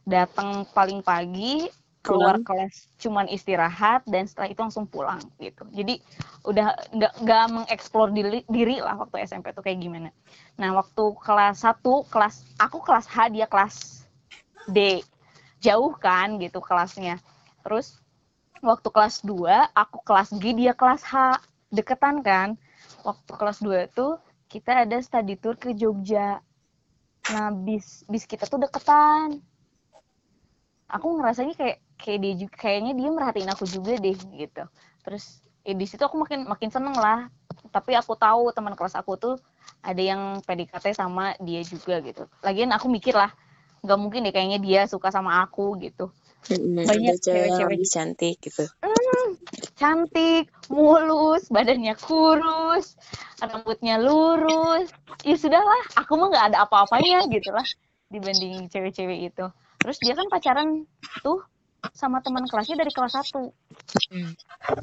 datang 0.07 0.65
paling 0.71 1.03
pagi 1.03 1.67
keluar 2.01 2.41
Pulang. 2.41 2.65
kelas 2.65 2.75
cuman 2.97 3.27
istirahat 3.29 4.01
dan 4.09 4.25
setelah 4.25 4.49
itu 4.49 4.61
langsung 4.65 4.89
pulang 4.89 5.21
gitu. 5.37 5.69
Jadi 5.69 6.01
udah 6.49 6.73
nggak 6.97 7.13
nggak 7.21 7.45
mengeksplor 7.53 8.09
diri, 8.17 8.41
diri 8.49 8.81
lah 8.81 8.97
waktu 8.97 9.21
SMP 9.29 9.53
tuh 9.53 9.61
kayak 9.61 9.85
gimana. 9.85 10.09
Nah 10.57 10.73
waktu 10.73 11.05
kelas 11.21 11.61
1 11.61 11.85
kelas 12.09 12.35
aku 12.57 12.81
kelas 12.81 13.05
H 13.05 13.17
dia 13.29 13.45
kelas 13.45 14.09
D. 14.73 15.05
Jauh 15.61 15.93
kan 16.01 16.41
gitu 16.41 16.65
kelasnya. 16.65 17.21
Terus 17.61 18.01
waktu 18.65 18.89
kelas 18.89 19.21
2 19.21 19.77
aku 19.77 20.01
kelas 20.01 20.33
G 20.41 20.57
dia 20.57 20.73
kelas 20.73 21.05
H. 21.05 21.37
Deketan 21.69 22.25
kan? 22.25 22.57
Waktu 23.05 23.33
kelas 23.37 23.61
2 23.61 23.93
tuh 23.93 24.17
kita 24.49 24.89
ada 24.89 24.97
study 25.05 25.37
tour 25.37 25.55
ke 25.55 25.77
Jogja 25.77 26.41
nah 27.31 27.49
bis 27.55 28.03
bis 28.11 28.25
kita 28.27 28.47
tuh 28.51 28.59
deketan 28.59 29.39
aku 30.91 31.07
ngerasanya 31.19 31.55
kayak 31.55 31.79
kayak 32.01 32.19
dia 32.23 32.35
juga 32.35 32.55
kayaknya 32.59 32.93
dia 32.99 33.09
merhatiin 33.15 33.51
aku 33.55 33.65
juga 33.67 33.95
deh 33.99 34.17
gitu 34.17 34.63
terus 35.07 35.41
ya 35.63 35.75
di 35.77 35.87
situ 35.87 36.03
aku 36.03 36.19
makin 36.19 36.49
makin 36.51 36.71
seneng 36.73 36.97
lah 36.99 37.31
tapi 37.71 37.95
aku 37.95 38.19
tahu 38.19 38.51
teman 38.51 38.75
kelas 38.75 38.99
aku 38.99 39.15
tuh 39.15 39.35
ada 39.81 40.03
yang 40.03 40.43
PDKT 40.43 40.97
sama 40.97 41.39
dia 41.39 41.63
juga 41.63 42.03
gitu 42.03 42.27
lagian 42.43 42.75
aku 42.75 42.91
mikir 42.91 43.15
lah 43.15 43.31
nggak 43.81 43.99
mungkin 44.01 44.29
deh 44.29 44.33
kayaknya 44.33 44.61
dia 44.61 44.81
suka 44.85 45.09
sama 45.09 45.41
aku 45.41 45.77
gitu. 45.81 46.13
Banyak 46.85 47.17
cewek-cewek. 47.21 47.89
cantik 47.89 48.37
gitu. 48.45 48.65
Cantik 49.81 50.53
mulus 50.69 51.49
badannya 51.49 51.97
kurus 51.97 53.01
rambutnya 53.41 53.97
lurus. 53.97 54.93
Ya 55.25 55.37
sudahlah 55.41 55.81
aku 55.97 56.21
mah 56.21 56.29
nggak 56.29 56.47
ada 56.53 56.69
apa-apanya 56.69 57.25
gitu 57.33 57.49
lah 57.51 57.65
dibanding 58.13 58.69
cewek-cewek 58.69 59.33
itu. 59.33 59.47
Terus 59.81 59.97
dia 60.05 60.13
kan 60.13 60.29
pacaran 60.29 60.85
tuh 61.25 61.41
sama 61.97 62.21
teman 62.21 62.45
kelasnya 62.45 62.77
dari 62.77 62.93
kelas 62.93 63.17
1 63.17 63.57
Hmm. 64.13 64.35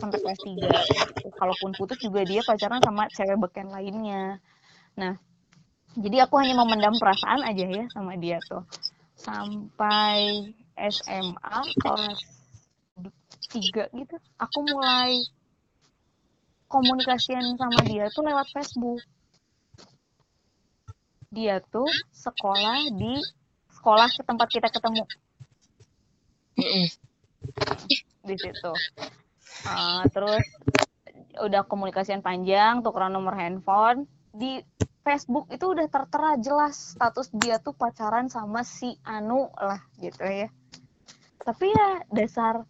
sampai 0.02 0.18
kelas 0.18 0.40
3 0.42 1.38
kalaupun 1.38 1.76
putus 1.78 2.02
juga 2.02 2.26
dia 2.26 2.42
pacaran 2.42 2.82
sama 2.82 3.06
cewek 3.14 3.38
beken 3.38 3.70
lainnya. 3.70 4.42
Nah 4.98 5.14
jadi 5.94 6.26
aku 6.26 6.42
hanya 6.42 6.58
memendam 6.58 6.98
perasaan 6.98 7.46
aja 7.46 7.66
ya 7.70 7.86
sama 7.94 8.18
dia 8.18 8.42
tuh. 8.50 8.66
Sampai 9.14 10.50
SMA 10.78 11.58
kelas 11.86 12.37
3 13.52 13.92
gitu. 13.96 14.16
Aku 14.40 14.60
mulai 14.68 15.24
komunikasian 16.68 17.56
sama 17.56 17.80
dia 17.88 18.12
tuh 18.12 18.28
lewat 18.28 18.48
Facebook. 18.52 19.02
Dia 21.32 21.60
tuh 21.64 21.88
sekolah 22.12 22.92
di 22.96 23.20
sekolah 23.72 24.08
ke 24.12 24.22
tempat 24.24 24.48
kita 24.52 24.68
ketemu. 24.72 25.04
Di 28.28 28.36
situ. 28.36 28.72
Uh, 29.68 30.04
terus 30.12 30.44
udah 31.40 31.64
komunikasian 31.66 32.20
panjang 32.20 32.84
tukeran 32.84 33.16
nomor 33.16 33.36
handphone. 33.36 34.08
Di 34.36 34.62
Facebook 35.08 35.48
itu 35.56 35.72
udah 35.72 35.88
tertera 35.88 36.36
jelas 36.36 37.00
status 37.00 37.32
dia 37.32 37.64
tuh 37.64 37.72
pacaran 37.72 38.28
sama 38.28 38.68
si 38.68 39.00
Anu 39.08 39.48
lah 39.56 39.80
gitu 40.04 40.28
ya. 40.28 40.52
Tapi 41.40 41.72
ya 41.72 42.04
dasar 42.12 42.68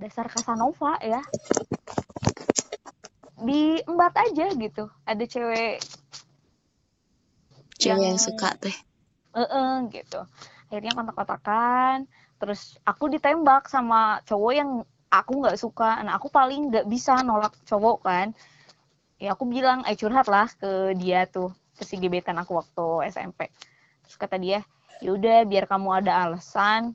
dasar 0.00 0.26
Casanova 0.32 0.96
ya. 1.04 1.20
Diembat 3.36 4.16
aja 4.16 4.48
gitu. 4.56 4.88
Ada 5.04 5.24
cewek 5.28 5.84
cewek 7.76 7.84
yang, 7.84 8.16
yang 8.16 8.20
suka 8.20 8.56
teh. 8.56 8.76
Eh 9.36 9.44
-e, 9.44 9.62
gitu. 9.92 10.24
Akhirnya 10.72 10.96
kontak-kontakan. 10.96 12.08
Terus 12.40 12.80
aku 12.88 13.12
ditembak 13.12 13.68
sama 13.68 14.24
cowok 14.24 14.52
yang 14.56 14.70
aku 15.12 15.32
nggak 15.44 15.60
suka. 15.60 16.00
Nah 16.00 16.16
aku 16.16 16.32
paling 16.32 16.72
nggak 16.72 16.88
bisa 16.88 17.20
nolak 17.20 17.52
cowok 17.68 17.98
kan. 18.00 18.32
Ya 19.20 19.36
aku 19.36 19.44
bilang 19.44 19.84
eh 19.84 20.00
curhat 20.00 20.32
lah 20.32 20.48
ke 20.48 20.96
dia 20.96 21.28
tuh 21.28 21.52
ke 21.80 21.88
si 21.88 21.96
gebetan 21.96 22.36
aku 22.36 22.60
waktu 22.60 23.08
SMP 23.08 23.48
terus 24.04 24.20
kata 24.20 24.36
dia 24.36 24.60
yaudah 25.00 25.48
biar 25.48 25.64
kamu 25.64 26.04
ada 26.04 26.28
alasan 26.28 26.92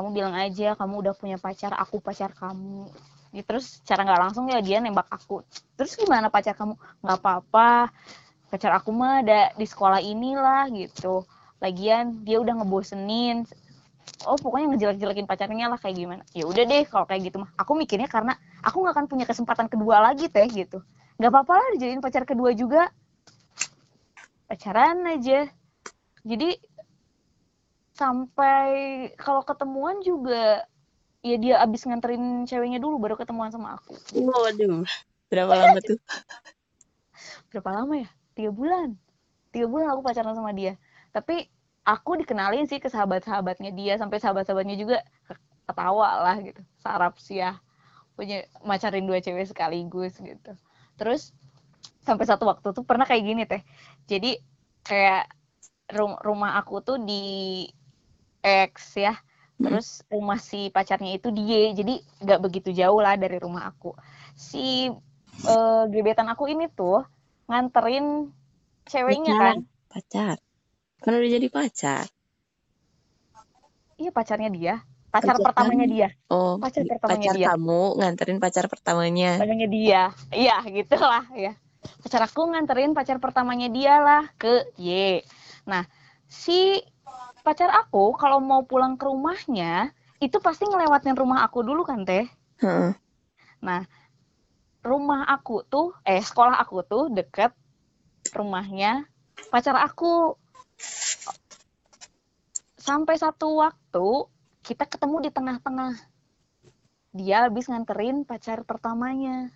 kamu 0.00 0.16
bilang 0.16 0.32
aja 0.32 0.72
kamu 0.80 1.04
udah 1.04 1.12
punya 1.12 1.36
pacar 1.36 1.76
aku 1.76 2.00
pacar 2.00 2.32
kamu. 2.32 2.88
Ya, 3.36 3.44
terus 3.44 3.84
cara 3.84 4.02
nggak 4.08 4.20
langsung 4.24 4.48
ya 4.48 4.64
dia 4.64 4.80
nembak 4.80 5.06
aku. 5.12 5.44
Terus 5.76 5.92
gimana 6.00 6.32
pacar 6.32 6.56
kamu? 6.56 6.72
Nggak 7.04 7.18
apa-apa 7.20 7.92
pacar 8.50 8.74
aku 8.74 8.90
mah 8.90 9.22
ada 9.22 9.54
di 9.54 9.68
sekolah 9.68 10.02
inilah 10.02 10.66
gitu. 10.74 11.22
Lagian 11.62 12.26
dia 12.26 12.42
udah 12.42 12.58
ngebosenin. 12.64 13.46
Oh 14.26 14.36
pokoknya 14.40 14.74
ngejelek-jelekin 14.74 15.28
pacarnya 15.28 15.70
lah 15.70 15.78
kayak 15.78 15.96
gimana. 15.96 16.22
Ya 16.32 16.48
udah 16.48 16.64
deh 16.66 16.82
kalau 16.88 17.06
kayak 17.06 17.30
gitu 17.30 17.44
mah. 17.44 17.52
Aku 17.60 17.78
mikirnya 17.78 18.10
karena 18.10 18.34
aku 18.64 18.82
nggak 18.82 18.94
akan 18.96 19.06
punya 19.06 19.24
kesempatan 19.28 19.68
kedua 19.70 20.02
lagi 20.02 20.26
teh 20.26 20.48
gitu. 20.50 20.82
Nggak 21.20 21.30
apa-apa 21.30 21.52
lah 21.60 21.68
dijadiin 21.78 22.02
pacar 22.02 22.24
kedua 22.26 22.50
juga. 22.56 22.90
Pacaran 24.48 25.04
aja. 25.06 25.46
Jadi 26.26 26.58
sampai 28.00 28.72
kalau 29.20 29.44
ketemuan 29.44 30.00
juga 30.00 30.64
ya 31.20 31.36
dia 31.36 31.60
abis 31.60 31.84
nganterin 31.84 32.48
ceweknya 32.48 32.80
dulu 32.80 32.96
baru 32.96 33.20
ketemuan 33.20 33.52
sama 33.52 33.76
aku. 33.76 33.92
Waduh 34.16 34.88
berapa 35.28 35.52
lama 35.52 35.78
tuh? 35.84 36.00
Berapa 37.52 37.70
lama 37.76 37.94
ya? 38.00 38.08
Tiga 38.32 38.50
bulan. 38.56 38.96
Tiga 39.52 39.68
bulan 39.68 39.92
aku 39.92 40.00
pacaran 40.00 40.32
sama 40.32 40.56
dia. 40.56 40.80
Tapi 41.12 41.44
aku 41.84 42.24
dikenalin 42.24 42.64
sih 42.64 42.80
ke 42.80 42.88
sahabat-sahabatnya 42.88 43.70
dia 43.76 44.00
sampai 44.00 44.16
sahabat-sahabatnya 44.16 44.80
juga 44.80 45.04
ketawa 45.68 46.24
lah 46.24 46.36
gitu. 46.40 46.64
Sarap 46.80 47.20
sih 47.20 47.44
ya. 47.44 47.60
Punya 48.16 48.48
macarin 48.64 49.04
dua 49.04 49.20
cewek 49.20 49.44
sekaligus 49.44 50.16
gitu. 50.18 50.52
Terus 50.96 51.36
sampai 52.00 52.24
satu 52.24 52.48
waktu 52.48 52.72
tuh 52.72 52.82
pernah 52.82 53.04
kayak 53.04 53.22
gini 53.22 53.42
teh. 53.44 53.60
Jadi 54.08 54.40
kayak 54.82 55.28
rumah 56.24 56.56
aku 56.56 56.80
tuh 56.80 56.96
di 57.02 57.66
X 58.44 58.96
ya. 58.96 59.14
Terus 59.60 60.00
rumah 60.08 60.40
si 60.40 60.72
pacarnya 60.72 61.12
itu 61.12 61.28
dia 61.36 61.76
jadi 61.76 62.00
nggak 62.24 62.40
begitu 62.40 62.72
jauh 62.72 63.00
lah 63.04 63.20
dari 63.20 63.36
rumah 63.36 63.68
aku. 63.68 63.92
Si 64.32 64.88
uh, 65.44 65.84
gebetan 65.92 66.32
aku 66.32 66.48
ini 66.48 66.72
tuh 66.72 67.04
nganterin 67.44 68.32
ceweknya 68.88 69.36
pacar, 69.36 69.44
kan. 69.44 69.58
pacar. 69.92 70.36
Kan 71.00 71.12
udah 71.16 71.30
jadi 71.30 71.48
pacar? 71.52 72.04
Iya 74.00 74.10
pacarnya 74.16 74.48
dia. 74.48 74.74
Pacar, 75.10 75.36
pacar 75.36 75.44
pertamanya 75.44 75.86
dia. 75.90 76.08
Oh 76.32 76.56
pacar 76.56 76.86
pertamanya 76.88 77.28
pacar 77.28 77.36
dia. 77.36 77.46
kamu 77.52 77.82
nganterin 78.00 78.38
pacar 78.40 78.64
pertamanya. 78.70 79.30
Pacarnya 79.36 79.68
dia. 79.68 80.02
Iya 80.32 80.56
gitulah 80.72 81.24
ya. 81.36 81.52
Pacar 82.00 82.24
aku 82.24 82.48
nganterin 82.48 82.96
pacar 82.96 83.20
pertamanya 83.20 83.68
dia 83.68 84.00
lah 84.00 84.24
ke 84.40 84.72
Y. 84.80 85.20
Nah 85.68 85.84
si 86.30 86.80
pacar 87.50 87.66
aku 87.74 88.14
kalau 88.14 88.38
mau 88.38 88.62
pulang 88.62 88.94
ke 88.94 89.10
rumahnya 89.10 89.90
itu 90.22 90.38
pasti 90.38 90.70
ngelewatin 90.70 91.18
rumah 91.18 91.42
aku 91.42 91.66
dulu 91.66 91.82
kan 91.82 92.06
teh? 92.06 92.30
Hmm. 92.62 92.94
nah 93.58 93.82
rumah 94.86 95.26
aku 95.26 95.66
tuh 95.66 95.90
eh 96.06 96.22
sekolah 96.22 96.62
aku 96.62 96.86
tuh 96.86 97.10
deket 97.10 97.50
rumahnya 98.30 99.02
pacar 99.50 99.74
aku. 99.82 100.38
Sampai 102.78 103.18
satu 103.18 103.58
waktu 103.58 104.30
kita 104.62 104.86
ketemu 104.86 105.26
di 105.26 105.30
tengah-tengah. 105.34 105.98
Dia 107.10 107.50
habis 107.50 107.66
nganterin 107.66 108.22
pacar 108.22 108.62
pertamanya. 108.62 109.50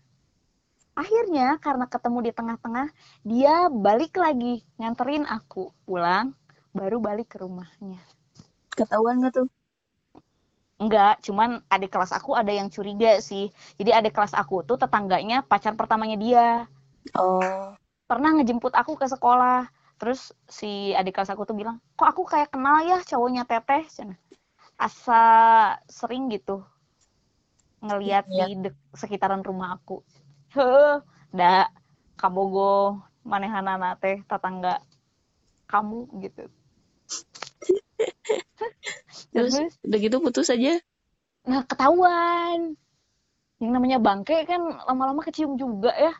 Akhirnya 0.98 1.62
karena 1.62 1.86
ketemu 1.86 2.18
di 2.26 2.32
tengah-tengah 2.34 2.90
dia 3.22 3.70
balik 3.70 4.18
lagi 4.18 4.66
nganterin 4.82 5.30
aku 5.30 5.70
pulang 5.86 6.34
baru 6.74 6.98
balik 6.98 7.32
ke 7.32 7.40
rumahnya 7.40 8.02
ketahuan 8.74 9.22
gak 9.22 9.40
tuh 9.40 9.48
Enggak, 10.74 11.22
cuman 11.22 11.62
adik 11.70 11.94
kelas 11.94 12.10
aku 12.10 12.34
ada 12.34 12.50
yang 12.50 12.66
curiga 12.66 13.22
sih. 13.22 13.46
Jadi 13.78 13.94
adik 13.94 14.10
kelas 14.10 14.34
aku 14.34 14.66
tuh 14.66 14.74
tetangganya 14.74 15.46
pacar 15.46 15.78
pertamanya 15.78 16.18
dia. 16.18 16.66
Oh. 17.14 17.70
Pernah 18.10 18.34
ngejemput 18.36 18.74
aku 18.74 18.98
ke 18.98 19.06
sekolah. 19.06 19.70
Terus 20.02 20.34
si 20.50 20.90
adik 20.98 21.14
kelas 21.14 21.30
aku 21.30 21.46
tuh 21.46 21.54
bilang, 21.54 21.78
kok 21.94 22.10
aku 22.10 22.26
kayak 22.26 22.50
kenal 22.50 22.82
ya 22.82 22.98
cowoknya 23.06 23.46
teteh. 23.46 23.86
Asa 24.74 25.22
sering 25.86 26.26
gitu 26.34 26.66
ngeliat 27.84 28.24
ya. 28.32 28.50
di 28.50 28.72
sekitaran 28.96 29.46
rumah 29.46 29.78
aku. 29.78 30.02
Heh, 30.56 30.98
dak 31.30 31.70
kabogo 32.18 32.98
manehana 33.22 33.94
teh 34.00 34.24
tetangga 34.26 34.82
kamu 35.70 36.08
gitu. 36.24 36.50
Terus 39.34 39.54
udah 39.82 39.98
gitu 39.98 40.16
putus 40.22 40.48
aja? 40.50 40.78
Nah 41.44 41.62
ketahuan. 41.66 42.78
Yang 43.58 43.70
namanya 43.70 43.98
bangke 44.02 44.46
kan 44.46 44.60
lama-lama 44.86 45.20
kecium 45.22 45.58
juga 45.58 45.92
ya. 45.94 46.14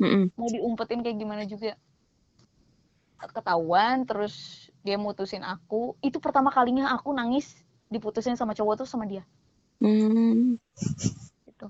Mm 0.00 0.08
-mm. 0.08 0.24
Mau 0.36 0.48
diumpetin 0.50 1.00
kayak 1.04 1.18
gimana 1.20 1.42
juga. 1.46 1.76
Ketahuan 3.24 4.04
terus 4.04 4.68
dia 4.84 5.00
mutusin 5.00 5.44
aku. 5.44 5.96
Itu 6.04 6.20
pertama 6.20 6.52
kalinya 6.52 6.92
aku 6.92 7.12
nangis 7.16 7.56
diputusin 7.88 8.36
sama 8.36 8.52
cowok 8.52 8.84
tuh 8.84 8.88
sama 8.88 9.08
dia. 9.08 9.24
Mm. 9.80 10.60
Gitu. 11.48 11.66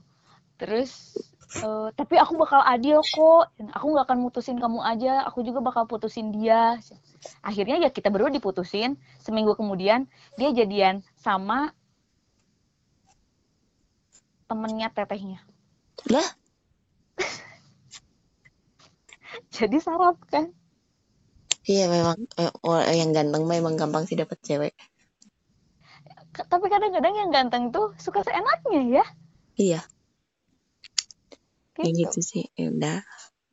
Terus 0.59 1.15
uh, 1.63 1.89
tapi 1.95 2.19
aku 2.19 2.35
bakal 2.35 2.59
adil 2.65 2.99
kok. 3.05 3.53
Aku 3.77 3.87
nggak 3.95 4.11
akan 4.11 4.19
mutusin 4.25 4.59
kamu 4.59 4.81
aja. 4.83 5.23
Aku 5.29 5.47
juga 5.47 5.63
bakal 5.63 5.87
putusin 5.87 6.35
dia. 6.35 6.81
Akhirnya 7.45 7.79
ya 7.79 7.91
kita 7.93 8.11
berdua 8.11 8.33
diputusin. 8.35 8.99
Seminggu 9.23 9.55
kemudian 9.55 10.11
dia 10.35 10.51
jadian 10.51 11.07
sama 11.21 11.71
temennya 14.51 14.91
tetehnya. 14.91 15.39
Lah? 16.11 16.29
Jadi 19.55 19.77
sarap 19.79 20.19
kan? 20.27 20.51
Iya 21.65 21.89
memang 21.89 22.29
eh, 22.37 22.97
yang 22.99 23.17
ganteng 23.17 23.49
memang 23.49 23.79
gampang 23.79 24.05
sih 24.05 24.19
dapat 24.19 24.37
cewek. 24.45 24.75
Tapi 26.35 26.67
kadang-kadang 26.67 27.15
yang 27.15 27.31
ganteng 27.31 27.71
tuh 27.71 27.95
suka 27.97 28.27
seenaknya 28.27 29.01
ya. 29.01 29.05
Iya 29.55 29.81
gitu, 31.83 32.07
gitu 32.07 32.21
sih 32.23 32.45
ya 32.55 32.71
udah 32.71 33.03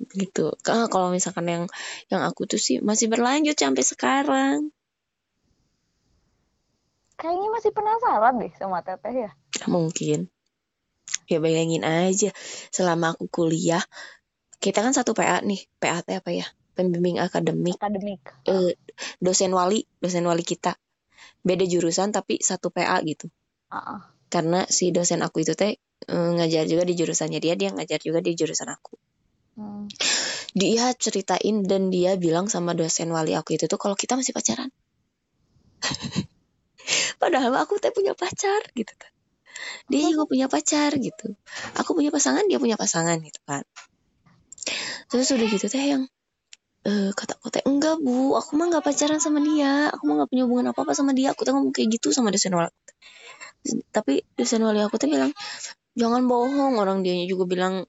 gitu. 0.09 0.53
Kalau 0.65 1.13
misalkan 1.13 1.45
yang 1.45 1.63
yang 2.09 2.21
aku 2.25 2.49
tuh 2.49 2.57
sih 2.57 2.81
masih 2.81 3.11
berlanjut 3.11 3.53
sampai 3.53 3.83
sekarang. 3.85 4.57
Kayaknya 7.17 7.49
masih 7.53 7.71
penasaran 7.73 8.33
deh 8.41 8.51
sama 8.57 8.81
teteh 8.81 9.29
ya. 9.29 9.31
Mungkin. 9.69 10.25
Ya 11.29 11.37
bayangin 11.37 11.85
aja 11.85 12.33
selama 12.73 13.13
aku 13.13 13.29
kuliah 13.29 13.83
kita 14.61 14.85
kan 14.85 14.93
satu 14.93 15.13
PA 15.13 15.41
nih 15.41 15.69
PA 15.77 16.01
apa 16.01 16.31
ya? 16.33 16.45
Pembimbing 16.73 17.21
akademik. 17.21 17.77
Akademik. 17.77 18.21
Eh, 18.47 18.73
dosen 19.21 19.53
wali 19.53 19.85
dosen 20.01 20.25
wali 20.25 20.41
kita. 20.41 20.77
Beda 21.45 21.65
jurusan 21.65 22.09
tapi 22.09 22.41
satu 22.41 22.73
PA 22.73 23.01
gitu. 23.05 23.29
Uh 23.71 23.77
-uh. 23.79 23.99
karena 24.27 24.67
si 24.67 24.91
dosen 24.91 25.23
aku 25.23 25.47
itu 25.47 25.55
teh 25.55 25.79
eh, 26.07 26.31
ngajar 26.37 26.63
juga 26.65 26.83
di 26.87 26.93
jurusannya 26.97 27.39
dia 27.43 27.53
dia 27.59 27.69
ngajar 27.69 27.99
juga 28.01 28.19
di 28.23 28.33
jurusan 28.33 28.69
aku 28.71 28.95
Hmm. 29.51 29.91
Dia 30.55 30.95
ceritain 30.95 31.67
dan 31.67 31.91
dia 31.91 32.15
bilang 32.15 32.47
sama 32.47 32.71
dosen 32.71 33.11
wali 33.11 33.35
aku 33.35 33.59
itu 33.59 33.67
tuh 33.67 33.75
kalau 33.75 33.99
kita 33.99 34.15
masih 34.15 34.31
pacaran. 34.31 34.71
Padahal 37.21 37.51
aku 37.59 37.75
teh 37.83 37.91
punya 37.91 38.15
pacar 38.15 38.63
gitu 38.71 38.93
kan. 38.95 39.11
Dia 39.91 40.07
juga 40.07 40.23
punya 40.25 40.47
pacar 40.47 40.95
gitu. 40.95 41.35
Aku 41.75 41.91
punya 41.93 42.09
pasangan, 42.15 42.47
dia 42.47 42.57
punya 42.63 42.79
pasangan 42.79 43.19
gitu 43.19 43.39
kan. 43.43 43.63
terus 45.11 45.27
udah 45.33 45.47
gitu 45.51 45.67
teh 45.67 45.83
yang 45.83 46.05
eh 46.87 47.11
kata 47.13 47.37
aku 47.37 47.49
teh 47.53 47.63
enggak 47.65 47.97
bu 48.01 48.33
aku 48.37 48.57
mah 48.57 48.71
nggak 48.71 48.85
pacaran 48.85 49.19
sama 49.19 49.41
dia 49.43 49.89
aku 49.93 50.05
mah 50.07 50.23
nggak 50.23 50.29
punya 50.31 50.43
hubungan 50.47 50.65
apa 50.71 50.79
apa 50.85 50.93
sama 50.97 51.11
dia 51.17 51.33
aku 51.33 51.43
teh 51.45 51.53
ngomong 51.53 51.73
kayak 51.75 51.97
gitu 51.97 52.13
sama 52.13 52.29
dosen 52.33 52.53
wali 52.53 52.71
tapi 53.93 54.25
dosen 54.37 54.61
wali 54.65 54.79
aku 54.81 54.95
teh 55.01 55.09
bilang 55.09 55.33
jangan 55.97 56.23
bohong 56.25 56.79
orang 56.79 57.03
dianya 57.03 57.27
juga 57.27 57.45
bilang 57.47 57.85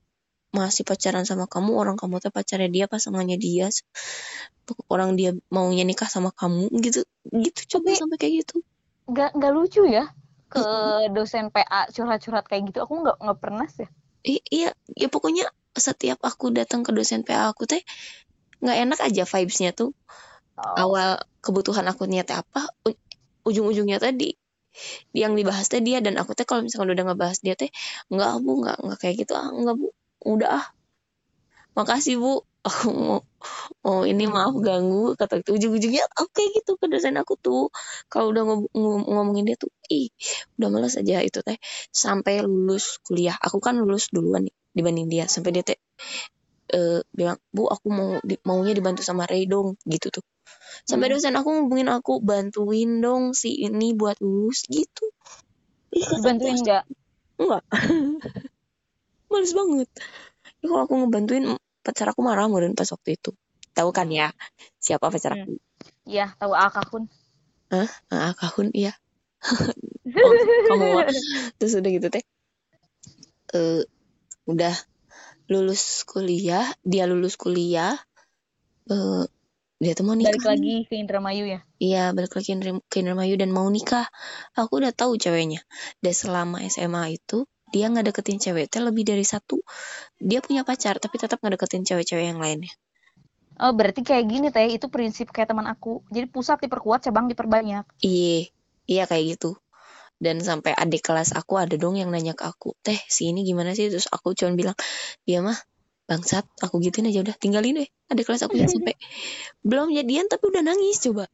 masih 0.53 0.85
pacaran 0.85 1.25
sama 1.25 1.49
kamu 1.49 1.73
orang 1.73 1.97
kamu 1.97 2.21
teh 2.21 2.29
pacarnya 2.29 2.69
dia 2.69 2.85
pasangannya 2.91 3.41
dia? 3.41 3.73
Orang 4.89 5.17
dia 5.19 5.33
maunya 5.49 5.83
nikah 5.83 6.07
sama 6.09 6.31
kamu 6.31 6.69
gitu. 6.85 7.03
Gitu 7.29 7.61
coba 7.79 7.93
Tapi- 7.93 8.01
sampai 8.01 8.19
kayak 8.21 8.35
gitu. 8.45 8.57
nggak 9.03 9.35
nggak 9.35 9.53
lucu 9.53 9.83
ya 9.89 10.07
ke 10.47 10.63
dosen 11.11 11.49
PA 11.51 11.89
curhat-curhat 11.91 12.47
kayak 12.47 12.71
gitu. 12.71 12.85
Aku 12.85 13.01
nggak 13.03 13.17
nggak 13.19 13.39
pernah 13.41 13.67
sih. 13.67 13.89
I- 14.29 14.45
iya. 14.53 14.71
Ya 14.95 15.09
pokoknya 15.09 15.49
setiap 15.73 16.21
aku 16.23 16.53
datang 16.53 16.85
ke 16.85 16.93
dosen 16.93 17.25
PA 17.25 17.49
aku 17.51 17.65
teh 17.65 17.81
nggak 18.63 18.77
enak 18.87 18.99
aja 19.03 19.25
vibesnya 19.27 19.73
tuh. 19.73 19.97
Oh. 20.53 20.77
awal 20.77 21.17
kebutuhan 21.41 21.89
aku 21.89 22.05
niatnya 22.05 22.45
apa 22.45 22.69
ujung-ujungnya 23.49 23.97
tadi 23.97 24.37
yang 25.17 25.33
dibahas 25.39 25.67
teh 25.73 25.81
dia 25.85 25.99
dan 26.05 26.15
aku 26.21 26.33
teh 26.39 26.47
kalau 26.49 26.63
misalkan 26.67 26.91
udah 26.95 27.05
ngebahas 27.13 27.39
dia 27.45 27.55
teh 27.61 27.71
nggak 28.13 28.33
bu 28.45 28.51
nggak 28.63 28.77
nggak 28.85 28.99
kayak 29.03 29.17
gitu 29.23 29.33
ah 29.39 29.49
nggak 29.53 29.77
bu 29.81 29.87
udah 30.33 30.51
ah. 30.61 30.67
Makasih 31.77 32.17
bu. 32.23 32.33
Aku 32.69 32.95
mau 32.95 33.19
oh 33.83 34.03
ini 34.07 34.25
maaf 34.31 34.55
ganggu 34.63 35.19
kata 35.19 35.43
itu 35.43 35.51
ujung-ujungnya 35.59 36.07
aku 36.15 36.31
kayak 36.31 36.51
gitu 36.63 36.73
ke 36.79 36.87
dosen 36.87 37.19
aku 37.19 37.35
tuh. 37.35 37.75
Kalau 38.07 38.31
udah 38.31 38.43
ngob- 38.47 38.71
ngom- 38.71 39.07
ngomongin 39.11 39.45
dia 39.51 39.57
tuh 39.59 39.67
ih 39.91 40.07
udah 40.63 40.69
males 40.71 40.95
aja 40.95 41.19
itu 41.27 41.39
teh. 41.43 41.59
Sampai 41.91 42.39
lulus 42.47 43.03
kuliah 43.03 43.35
aku 43.47 43.59
kan 43.59 43.75
lulus 43.83 44.15
duluan 44.15 44.47
nih 44.47 44.55
dibanding 44.79 45.07
dia. 45.11 45.25
Sampai 45.27 45.51
dia 45.59 45.65
teh 45.67 45.79
eh, 46.77 47.01
bilang 47.19 47.39
bu 47.55 47.63
aku 47.75 47.87
mau 47.99 48.11
di- 48.29 48.41
maunya 48.49 48.73
dibantu 48.79 49.03
sama 49.09 49.25
Ray 49.31 49.45
dong 49.53 49.69
gitu 49.93 50.09
tuh 50.17 50.25
sampai 50.89 51.07
Hmm. 51.09 51.15
dosen 51.19 51.35
aku 51.39 51.49
ngubungin 51.51 51.89
aku 51.91 52.19
bantuin 52.23 53.01
dong 53.01 53.33
si 53.33 53.57
ini 53.63 53.95
buat 53.95 54.19
lulus 54.19 54.67
gitu. 54.67 55.11
Dibantuin 55.93 56.59
nggak? 56.59 56.85
Enggak. 57.39 57.63
Males 59.31 59.53
banget. 59.57 59.89
Ya, 60.61 60.67
kalau 60.69 60.83
aku 60.85 60.95
ngebantuin 61.03 61.45
pacar 61.83 62.13
aku 62.13 62.21
marah 62.21 62.47
mungkin 62.47 62.77
pas 62.77 62.91
waktu 62.91 63.17
itu. 63.17 63.31
Tahu 63.73 63.91
kan 63.91 64.13
ya 64.13 64.31
siapa 64.77 65.09
pacar 65.09 65.39
aku? 65.39 65.57
Ya 66.05 66.35
tahu 66.37 66.53
akakun 66.53 67.09
ah 68.13 68.33
kahun 68.37 68.69
iya. 68.77 68.93
Oh, 70.13 70.35
kamu 70.69 71.09
terus 71.57 71.73
udah 71.79 71.91
gitu 71.91 72.07
teh 72.13 72.23
eh 73.57 73.83
udah 74.45 74.75
lulus 75.49 76.05
kuliah 76.05 76.69
dia 76.85 77.09
lulus 77.09 77.41
kuliah 77.41 77.97
eh 78.93 79.25
dia 79.83 79.99
tuh 79.99 80.07
mau 80.07 80.15
nikah 80.15 80.31
balik 80.31 80.47
lagi 80.47 80.75
ke 80.87 80.95
Indramayu 80.95 81.45
ya? 81.51 81.61
Iya 81.83 82.05
balik 82.15 82.39
lagi 82.39 82.49
ke 82.49 82.55
Indra- 82.55 82.85
ke 82.87 82.97
Indramayu 83.03 83.35
dan 83.35 83.51
mau 83.51 83.67
nikah. 83.67 84.07
Aku 84.55 84.79
udah 84.79 84.95
tahu 84.95 85.19
ceweknya. 85.19 85.67
Dan 85.99 86.15
selama 86.15 86.63
SMA 86.71 87.19
itu 87.19 87.43
Dia 87.73 87.89
nggak 87.89 88.13
deketin 88.13 88.37
cewek 88.37 88.69
teh 88.69 88.85
lebih 88.85 89.03
dari 89.03 89.25
satu. 89.25 89.57
Dia 90.21 90.45
punya 90.45 90.61
pacar 90.63 91.01
Tapi 91.01 91.17
tetap 91.17 91.41
nggak 91.41 91.57
deketin 91.57 91.83
cewek-cewek 91.89 92.31
yang 92.31 92.39
lainnya. 92.39 92.71
Oh 93.59 93.73
berarti 93.73 94.07
kayak 94.07 94.25
gini 94.29 94.47
teh. 94.55 94.71
Itu 94.71 94.87
prinsip 94.93 95.35
kayak 95.35 95.51
teman 95.51 95.67
aku. 95.67 96.05
Jadi 96.15 96.29
pusat 96.31 96.63
diperkuat 96.63 97.09
cabang 97.09 97.27
diperbanyak. 97.33 97.83
Iya. 98.05 98.53
Iya 98.87 99.03
kayak 99.11 99.25
gitu. 99.35 99.59
Dan 100.23 100.39
sampai 100.39 100.77
adik 100.79 101.03
kelas 101.03 101.35
aku 101.35 101.59
ada 101.59 101.75
dong 101.75 101.99
yang 101.99 102.15
nanya 102.15 102.39
ke 102.39 102.47
aku 102.47 102.79
Teh 102.87 103.01
si 103.11 103.35
ini 103.35 103.43
gimana 103.43 103.75
sih? 103.75 103.91
Terus 103.91 104.07
aku 104.07 104.39
cuma 104.39 104.55
bilang 104.55 104.77
Dia 105.27 105.43
mah 105.43 105.59
bangsat 106.13 106.45
Aku 106.61 106.77
gituin 106.85 107.09
aja 107.09 107.25
udah 107.25 107.33
tinggalin 107.41 107.81
deh. 107.81 107.89
Adik 108.13 108.29
kelas 108.29 108.45
aku 108.45 108.61
udah 108.61 108.69
sampai 108.69 108.95
Belum 109.65 109.89
jadian 109.89 110.29
tapi 110.29 110.45
udah 110.53 110.61
nangis 110.61 111.01
coba. 111.01 111.25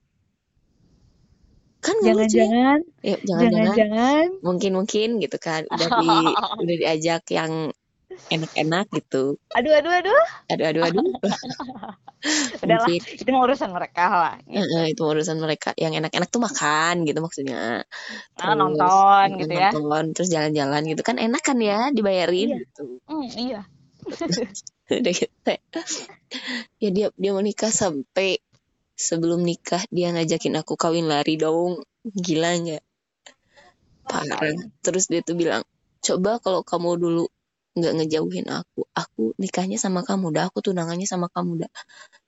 Kan 1.78 1.94
ya? 2.02 2.14
Jangan-jangan. 2.14 2.78
Ya, 3.02 3.16
Jangan-jangan. 3.22 4.26
Mungkin 4.42 4.70
mungkin 4.74 5.08
gitu 5.18 5.38
kan 5.38 5.66
udah 5.70 5.88
di 5.98 6.06
udah 6.62 6.76
diajak 6.78 7.22
yang 7.30 7.70
enak-enak 8.34 8.90
gitu. 8.90 9.38
Aduh 9.54 9.72
aduh 9.78 9.92
aduh. 9.94 10.22
Aduh 10.50 10.66
aduh 10.74 10.82
aduh. 10.90 11.04
Udahlah 12.66 12.90
Mungkin. 12.90 13.14
itu 13.14 13.30
urusan 13.30 13.70
mereka 13.70 14.04
lah. 14.10 14.34
Itu 14.90 15.06
urusan 15.06 15.38
mereka. 15.38 15.70
Yang 15.78 16.02
enak-enak 16.02 16.28
tuh 16.34 16.42
makan 16.42 17.06
gitu 17.06 17.22
maksudnya. 17.22 17.86
Ah, 18.42 18.58
nonton 18.58 19.38
eh, 19.38 19.46
gitu 19.46 19.54
ya. 19.54 19.70
nonton 19.70 20.18
terus 20.18 20.28
jalan-jalan 20.34 20.82
gitu. 20.90 21.06
Kan 21.06 21.22
enak 21.22 21.42
kan 21.46 21.62
ya 21.62 21.94
dibayarin 21.94 22.58
Iya. 22.58 22.58
gitu. 22.66 22.98
Hmm, 23.06 23.26
iya 23.38 23.62
udah 24.88 25.12
gitu 25.12 25.52
ya 26.80 26.88
dia 26.88 27.06
dia 27.12 27.30
mau 27.34 27.44
nikah 27.44 27.72
sampai 27.72 28.40
sebelum 28.98 29.46
nikah 29.46 29.80
dia 29.94 30.10
ngajakin 30.10 30.58
aku 30.58 30.74
kawin 30.74 31.06
lari 31.06 31.38
dong. 31.38 31.86
Gila 32.02 32.50
nggak? 32.58 32.84
Parah. 34.02 34.58
Terus 34.82 35.06
dia 35.06 35.22
tuh 35.22 35.38
bilang 35.38 35.62
coba 36.02 36.42
kalau 36.42 36.66
kamu 36.66 36.98
dulu 36.98 37.24
nggak 37.78 37.94
ngejauhin 37.94 38.50
aku 38.50 38.90
aku 38.90 39.38
nikahnya 39.38 39.78
sama 39.78 40.02
kamu 40.02 40.34
dah 40.34 40.50
aku 40.50 40.58
tunangannya 40.66 41.06
sama 41.06 41.30
kamu 41.30 41.64
dah. 41.64 41.72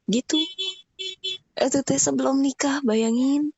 Gitu. 0.07 0.39
Itu 1.59 1.79
teh 1.83 1.99
sebelum 1.99 2.39
nikah 2.39 2.87
bayangin. 2.87 3.51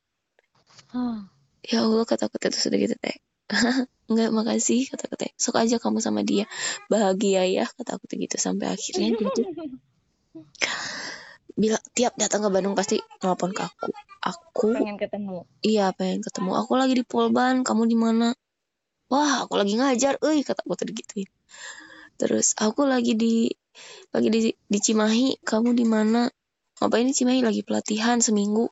Ya 1.63 1.85
Allah 1.85 2.09
kata 2.09 2.33
kata 2.33 2.49
itu 2.49 2.59
sudah 2.59 2.79
gitu 2.81 2.97
teh 2.97 3.21
nggak 4.13 4.31
makasih 4.33 4.89
kata 4.89 5.05
kata 5.13 5.25
sok 5.37 5.61
aja 5.61 5.77
kamu 5.77 6.01
sama 6.01 6.25
dia 6.25 6.49
bahagia 6.89 7.45
ya 7.49 7.65
kata 7.69 8.01
aku 8.01 8.09
tuh 8.09 8.17
gitu 8.21 8.37
sampai 8.41 8.73
akhirnya 8.73 9.17
dia 9.17 9.29
tuh 9.31 9.47
bilang 11.61 11.85
tiap 11.93 12.17
datang 12.17 12.45
ke 12.45 12.49
Bandung 12.49 12.73
pasti 12.73 12.97
nelpon 13.21 13.53
ke 13.53 13.61
aku. 13.61 13.93
Aku 14.23 14.73
pengen 14.73 14.97
ketemu. 14.97 15.45
Iya 15.61 15.93
pengen 15.93 16.25
ketemu. 16.25 16.57
Aku 16.57 16.81
lagi 16.81 16.97
di 16.97 17.05
Polban 17.05 17.61
kamu 17.61 17.85
di 17.85 17.97
mana? 17.99 18.33
Wah 19.13 19.45
aku 19.45 19.61
lagi 19.61 19.77
ngajar 19.77 20.17
euy 20.25 20.41
kata 20.41 20.65
aku 20.65 20.73
tadi 20.73 20.97
gituin 20.97 21.29
terus 22.23 22.55
aku 22.55 22.87
lagi 22.87 23.19
di 23.19 23.51
lagi 24.15 24.31
di 24.31 24.41
di 24.55 24.79
Cimahi 24.79 25.43
kamu 25.43 25.75
di 25.75 25.85
mana? 25.85 26.31
Ngapain 26.79 27.09
di 27.09 27.15
Cimahi? 27.17 27.41
Lagi 27.43 27.67
pelatihan 27.67 28.23
seminggu 28.23 28.71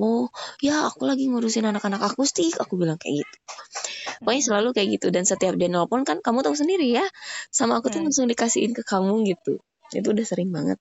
oh 0.00 0.32
ya 0.64 0.88
aku 0.88 1.04
lagi 1.04 1.28
ngurusin 1.28 1.68
anak-anak 1.68 2.00
akustik 2.00 2.56
aku 2.56 2.80
bilang 2.80 2.96
kayak 2.96 3.24
gitu. 3.24 3.36
Pokoknya 4.22 4.42
selalu 4.42 4.68
kayak 4.72 4.88
gitu. 4.98 5.06
Dan 5.10 5.26
setiap 5.26 5.54
dia 5.58 5.68
nelpon 5.68 6.06
kan 6.06 6.22
kamu 6.22 6.46
tahu 6.46 6.54
sendiri 6.54 6.94
ya. 6.94 7.04
Sama 7.50 7.82
aku 7.82 7.90
tuh 7.90 8.00
Hmm. 8.00 8.08
langsung 8.08 8.30
dikasihin 8.30 8.72
ke 8.72 8.86
kamu 8.86 9.26
gitu. 9.26 9.58
Itu 9.92 10.14
udah 10.14 10.24
sering 10.24 10.54
banget. 10.54 10.78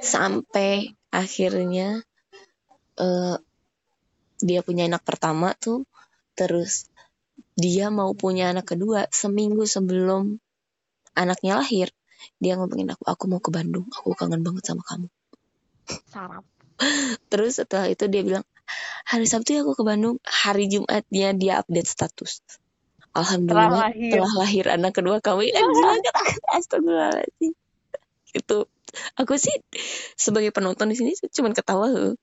Sampai 0.00 0.94
akhirnya 1.10 2.02
eh 2.98 3.36
dia 4.38 4.60
punya 4.62 4.86
anak 4.86 5.02
pertama 5.02 5.52
tuh. 5.58 5.84
Terus 6.38 6.86
dia 7.58 7.90
mau 7.90 8.14
punya 8.14 8.54
anak 8.54 8.70
kedua 8.70 9.10
seminggu 9.10 9.66
sebelum 9.66 10.38
anaknya 11.18 11.58
lahir. 11.58 11.90
Dia 12.38 12.54
ngomongin 12.54 12.94
aku 12.94 13.02
aku 13.06 13.24
mau 13.26 13.42
ke 13.42 13.50
Bandung. 13.50 13.90
Aku 13.90 14.14
kangen 14.14 14.46
banget 14.46 14.70
sama 14.70 14.86
kamu. 14.86 15.10
Sarap 16.06 16.46
terus 17.32 17.58
setelah 17.58 17.90
itu 17.90 18.06
dia 18.06 18.22
bilang 18.22 18.44
hari 19.08 19.24
Sabtu 19.24 19.56
ya 19.56 19.60
aku 19.64 19.74
ke 19.74 19.84
Bandung 19.84 20.20
hari 20.24 20.68
Jumatnya 20.68 21.32
dia 21.34 21.60
update 21.64 21.88
status. 21.88 22.44
Alhamdulillah 23.16 23.68
Telah 23.72 23.84
lahir. 23.90 24.10
telah 24.12 24.32
lahir 24.36 24.64
anak 24.68 24.92
kedua 24.94 25.16
kata 25.18 25.40
astagfirullahaladzim. 26.60 27.52
Itu 28.36 28.58
aku 29.16 29.34
sih 29.40 29.56
sebagai 30.14 30.52
penonton 30.52 30.92
di 30.92 30.96
sini 30.96 31.16
cuman 31.16 31.52
ketawa 31.56 31.88
heuh. 31.90 32.14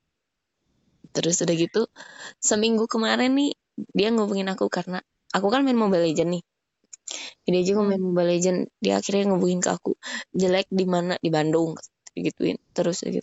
terus 1.15 1.39
udah 1.39 1.56
gitu 1.56 1.88
seminggu 2.44 2.91
kemarin 2.91 3.39
nih 3.39 3.56
dia 3.96 4.12
ngubungin 4.12 4.52
aku 4.52 4.68
karena 4.68 5.00
aku 5.32 5.48
kan 5.48 5.63
main 5.63 5.80
Mobile 5.80 6.04
Legend 6.12 6.39
nih. 6.39 6.44
Dia 7.48 7.63
juga 7.63 7.88
main 7.88 8.02
Mobile 8.04 8.36
Legend 8.36 8.60
dia 8.84 9.00
akhirnya 9.00 9.32
ngubungin 9.32 9.63
ke 9.63 9.72
aku 9.72 9.96
jelek 10.36 10.68
di 10.68 10.86
mana 10.86 11.15
di 11.24 11.32
Bandung 11.32 11.80
gituin 12.23 12.58
terus 12.71 13.04
gitu. 13.04 13.19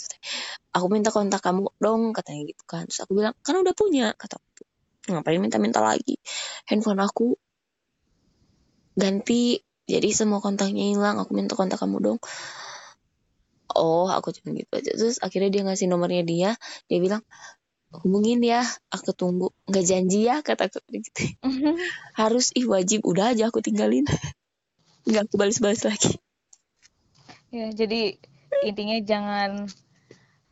Aku 0.77 0.89
minta 0.93 1.09
kontak 1.09 1.41
kamu 1.41 1.73
dong 1.81 2.13
katanya 2.13 2.43
gitu 2.53 2.65
kan. 2.69 2.85
Terus 2.89 3.05
aku 3.05 3.13
bilang 3.17 3.35
kan 3.41 3.57
udah 3.57 3.73
punya 3.73 4.13
kata 4.13 4.37
aku. 4.37 4.65
Ngapain 5.13 5.41
minta-minta 5.43 5.83
lagi? 5.83 6.21
Handphone 6.69 7.03
aku 7.03 7.35
ganti 8.95 9.65
jadi 9.89 10.09
semua 10.13 10.39
kontaknya 10.39 10.93
hilang. 10.93 11.19
Aku 11.19 11.33
minta 11.35 11.57
kontak 11.59 11.81
kamu 11.81 11.99
dong. 12.01 12.19
Oh 13.73 14.09
aku 14.13 14.31
cuma 14.37 14.53
gitu 14.53 14.73
aja. 14.77 14.93
Terus 14.95 15.19
akhirnya 15.19 15.51
dia 15.51 15.63
ngasih 15.67 15.89
nomornya 15.89 16.23
dia. 16.23 16.51
Dia 16.87 16.99
bilang 17.01 17.25
hubungin 17.93 18.41
ya 18.45 18.63
aku 18.93 19.13
tunggu. 19.17 19.51
Nggak 19.69 19.85
janji 19.85 20.29
ya 20.29 20.45
kata 20.45 20.69
aku. 20.71 20.79
Gitu. 20.93 21.37
Harus 22.21 22.53
ih 22.55 22.69
wajib. 22.69 23.03
Udah 23.05 23.33
aja 23.33 23.49
aku 23.49 23.65
tinggalin. 23.65 24.07
Nggak 25.09 25.23
aku 25.29 25.35
balas-balas 25.41 25.83
lagi. 25.83 26.21
Ya 27.53 27.69
jadi 27.69 28.17
intinya 28.61 28.99
jangan 29.03 29.67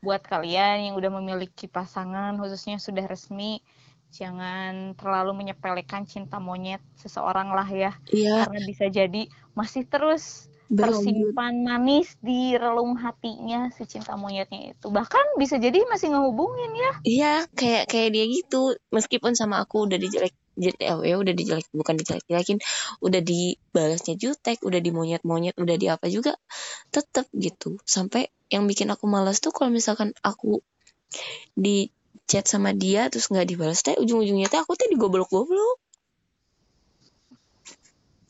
buat 0.01 0.25
kalian 0.25 0.91
yang 0.91 0.95
udah 0.97 1.13
memiliki 1.21 1.69
pasangan 1.69 2.35
khususnya 2.41 2.81
sudah 2.81 3.05
resmi 3.05 3.61
jangan 4.11 4.99
terlalu 4.99 5.45
menyepelekan 5.45 6.03
cinta 6.05 6.43
monyet 6.43 6.83
seseorang 6.99 7.55
lah 7.55 7.69
ya. 7.71 7.93
Iya. 8.11 8.47
Karena 8.47 8.61
bisa 8.67 8.91
jadi 8.91 9.23
masih 9.55 9.87
terus 9.87 10.51
berlanjut. 10.71 11.03
tersimpan 11.03 11.55
manis 11.67 12.15
di 12.23 12.55
relung 12.55 12.99
hatinya 12.99 13.71
si 13.75 13.87
cinta 13.87 14.19
monyetnya 14.19 14.75
itu. 14.75 14.91
Bahkan 14.91 15.39
bisa 15.39 15.59
jadi 15.59 15.83
masih 15.87 16.15
ngehubungin 16.15 16.73
ya. 16.75 16.93
Iya 17.07 17.35
kayak 17.55 17.85
kayak 17.91 18.11
dia 18.15 18.25
gitu. 18.27 18.75
Meskipun 18.91 19.39
sama 19.39 19.63
aku 19.63 19.87
udah 19.87 19.99
dijelek 19.99 20.35
jelek 20.35 20.40
ya 20.59 21.17
udah 21.17 21.35
dijelek 21.35 21.69
bukan 21.71 21.95
dijelek 21.95 22.27
jelekin 22.27 22.59
udah 23.01 23.23
dibalasnya 23.23 24.19
jutek 24.19 24.61
udah 24.67 24.81
di 24.83 24.91
monyet 24.91 25.23
monyet 25.23 25.57
udah 25.57 25.77
di 25.79 25.87
apa 25.87 26.11
juga 26.11 26.35
tetep 26.91 27.31
gitu. 27.37 27.79
Sampai 27.87 28.29
yang 28.51 28.67
bikin 28.67 28.91
aku 28.91 29.07
malas 29.07 29.39
tuh 29.39 29.55
kalau 29.55 29.71
misalkan 29.71 30.11
aku 30.21 30.61
di 31.55 31.89
chat 32.27 32.47
sama 32.47 32.75
dia 32.75 33.11
terus 33.11 33.31
nggak 33.31 33.47
dibalas 33.47 33.83
teh 33.83 33.95
ujung-ujungnya 33.99 34.51
teh 34.51 34.59
aku 34.59 34.75
teh 34.75 34.91
digoblok-goblok. 34.91 35.79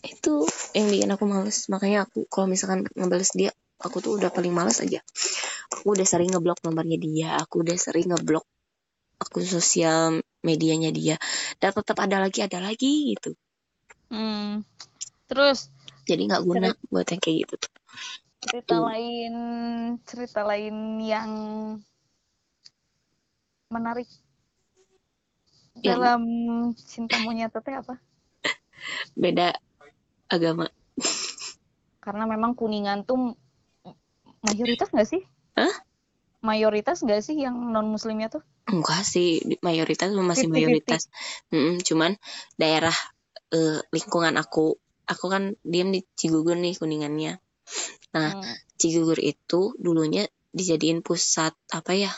Itu 0.05 0.45
yang 0.77 0.89
bikin 0.93 1.09
aku 1.13 1.25
males. 1.25 1.69
Makanya 1.73 2.09
aku 2.09 2.29
kalau 2.29 2.47
misalkan 2.49 2.89
ngebales 2.97 3.33
dia 3.33 3.51
aku 3.81 4.05
tuh 4.05 4.21
udah 4.21 4.29
paling 4.29 4.53
males 4.53 4.81
aja. 4.85 5.01
Aku 5.73 5.97
udah 5.97 6.05
sering 6.05 6.33
ngeblok 6.33 6.61
nomornya 6.65 7.01
dia 7.01 7.29
aku 7.41 7.65
udah 7.65 7.77
sering 7.81 8.13
ngeblok 8.13 8.45
akun 9.21 9.45
sosial 9.45 10.25
medianya 10.41 10.91
dia. 10.91 11.17
Dan 11.61 11.77
tetap 11.77 12.01
ada 12.01 12.19
lagi 12.25 12.41
ada 12.41 12.59
lagi 12.59 13.15
gitu. 13.15 13.37
Hmm. 14.11 14.67
terus 15.31 15.71
jadi 16.03 16.27
nggak 16.27 16.43
guna 16.43 16.75
buat 16.91 17.07
yang 17.07 17.23
kayak 17.23 17.47
gitu. 17.47 17.55
tuh 17.63 17.71
cerita 18.43 18.75
Tuh. 18.81 18.83
lain 18.91 19.35
cerita 20.03 20.41
lain 20.43 20.99
yang 20.99 21.31
menarik 23.71 24.11
Yang- 25.79 25.87
dalam 25.87 26.23
cinta 26.75 27.23
monyet 27.23 27.55
teh 27.55 27.77
apa? 27.79 28.03
Beda 29.15 29.55
agama. 30.27 30.67
Karena 32.03 32.27
memang 32.27 32.59
kuningan 32.59 33.07
tuh 33.07 33.39
mayoritas 34.43 34.91
nggak 34.91 35.07
sih? 35.07 35.23
Hah? 35.55 35.71
Mayoritas 36.41 37.05
nggak 37.05 37.21
sih 37.21 37.37
yang 37.37 37.57
non 37.73 37.89
muslimnya 37.89 38.33
tuh? 38.33 38.43
Enggak 38.69 39.03
sih 39.05 39.41
mayoritas 39.61 40.13
masih 40.13 40.49
50-50. 40.49 40.55
mayoritas. 40.55 41.03
Mm-mm, 41.53 41.85
cuman 41.85 42.13
daerah 42.57 42.95
eh, 43.53 43.81
lingkungan 43.93 44.37
aku 44.41 44.77
aku 45.11 45.27
kan 45.27 45.59
diem 45.67 45.91
di 45.91 46.01
Cigugur 46.15 46.57
nih 46.57 46.77
kuningannya. 46.79 47.39
Nah, 48.15 48.31
Hmm. 48.35 48.55
Cigugur 48.81 49.21
itu 49.21 49.77
dulunya 49.77 50.25
dijadiin 50.51 51.05
pusat 51.05 51.53
apa 51.71 51.93
ya 51.95 52.13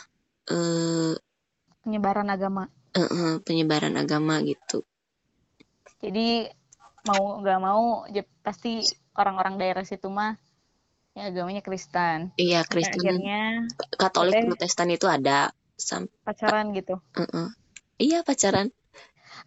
eh 0.49 1.13
penyebaran 1.83 2.31
agama. 2.31 2.71
Eh, 2.95 3.03
eh, 3.03 3.35
penyebaran 3.43 3.99
agama 3.99 4.39
gitu. 4.45 4.87
Jadi 5.99 6.47
mau 7.03 7.43
nggak 7.43 7.59
mau 7.59 8.07
ya 8.07 8.23
pasti 8.43 8.79
orang-orang 9.19 9.59
daerah 9.59 9.83
situ 9.83 10.07
mah 10.07 10.39
ya 11.13 11.29
agamanya 11.29 11.61
Kristen. 11.61 12.33
Iya 12.37 12.65
Kristen 12.65 12.99
akhirnya 12.99 13.69
Katolik. 13.97 14.49
Protestan 14.49 14.89
itu 14.89 15.05
ada. 15.05 15.53
Sam 15.73 16.05
pacaran 16.21 16.69
gitu. 16.77 17.01
Eh, 17.17 17.25
eh. 17.25 17.49
iya 17.97 18.21
pacaran. 18.21 18.69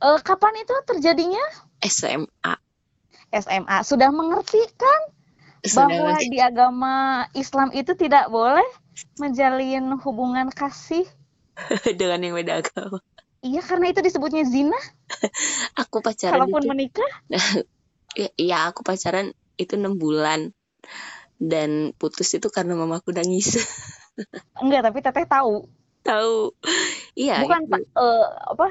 Eh, 0.03 0.19
kapan 0.27 0.55
itu 0.63 0.75
terjadinya? 0.87 1.43
SMA 1.83 2.55
SMA 3.31 3.79
sudah 3.87 4.11
mengerti 4.11 4.59
kan? 4.75 5.01
Bahwa 5.67 6.15
Sudah- 6.15 6.31
di 6.31 6.39
agama 6.39 6.95
Islam 7.35 7.75
itu 7.75 7.95
tidak 7.99 8.31
boleh 8.31 8.67
menjalin 9.19 9.99
hubungan 10.03 10.51
kasih. 10.51 11.07
Dengan 11.99 12.23
yang 12.23 12.35
beda 12.39 12.63
agama. 12.63 12.99
Iya 13.43 13.63
karena 13.63 13.91
itu 13.95 14.03
disebutnya 14.03 14.43
zina. 14.47 14.79
Aku 15.83 16.03
pacaran 16.03 16.47
kalaupun 16.47 16.63
itu. 16.63 16.71
menikah? 16.71 17.11
Ya, 18.17 18.33
iya 18.41 18.59
aku 18.73 18.81
pacaran 18.81 19.37
itu 19.61 19.77
enam 19.77 20.01
bulan 20.01 20.57
dan 21.37 21.93
putus 21.97 22.33
itu 22.33 22.49
karena 22.49 22.77
mamaku 22.77 23.13
nangis. 23.13 23.61
Enggak 24.63 24.89
tapi 24.89 24.99
teteh 25.05 25.27
tahu. 25.29 25.69
Tahu. 26.07 26.55
Iya 27.19 27.45
bukan 27.45 27.63
itu. 27.67 27.73
Pak, 27.73 27.81
eh, 27.83 28.27
apa 28.57 28.69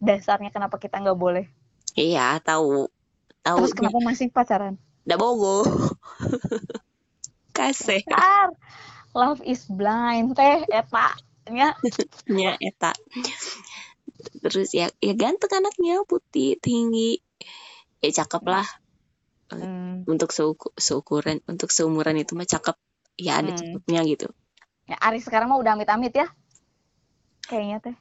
dasarnya 0.00 0.50
kenapa 0.52 0.76
kita 0.80 1.00
nggak 1.00 1.18
boleh? 1.18 1.44
Iya 1.96 2.40
tahu. 2.40 2.88
Tahu. 3.44 3.58
Terus 3.60 3.74
kenapa 3.76 3.98
masih 4.00 4.32
pacaran? 4.32 4.80
Nggak 5.04 5.20
bogo 5.20 5.68
kasih. 7.56 8.02
Bentar. 8.02 8.50
love 9.14 9.38
is 9.46 9.68
blind. 9.68 10.34
Teh 10.34 10.64
eta. 10.66 11.14
Nya. 11.52 11.76
Nya 12.34 12.56
eta. 12.58 12.96
Terus 14.40 14.72
ya 14.72 14.88
ya 14.98 15.12
ganteng 15.12 15.52
anaknya 15.60 16.02
putih 16.08 16.56
tinggi. 16.58 17.20
Ya 18.00 18.10
cakep 18.24 18.42
lah 18.48 18.66
Hmm, 19.52 20.08
untuk 20.08 20.32
seuku- 20.32 20.72
seukuran 20.76 21.44
untuk 21.44 21.68
seumuran 21.68 22.16
itu 22.16 22.32
mah 22.32 22.48
cakep. 22.48 22.76
Ya 23.20 23.38
ada 23.38 23.52
Hmm. 23.52 23.60
cakepnya 23.60 24.00
gitu. 24.08 24.26
Ya 24.88 24.96
Ari 25.00 25.20
sekarang 25.20 25.52
mah 25.52 25.60
udah 25.60 25.76
amit-amit 25.76 26.12
ya. 26.12 26.26
Kayaknya 27.44 27.78
teh. 27.84 27.96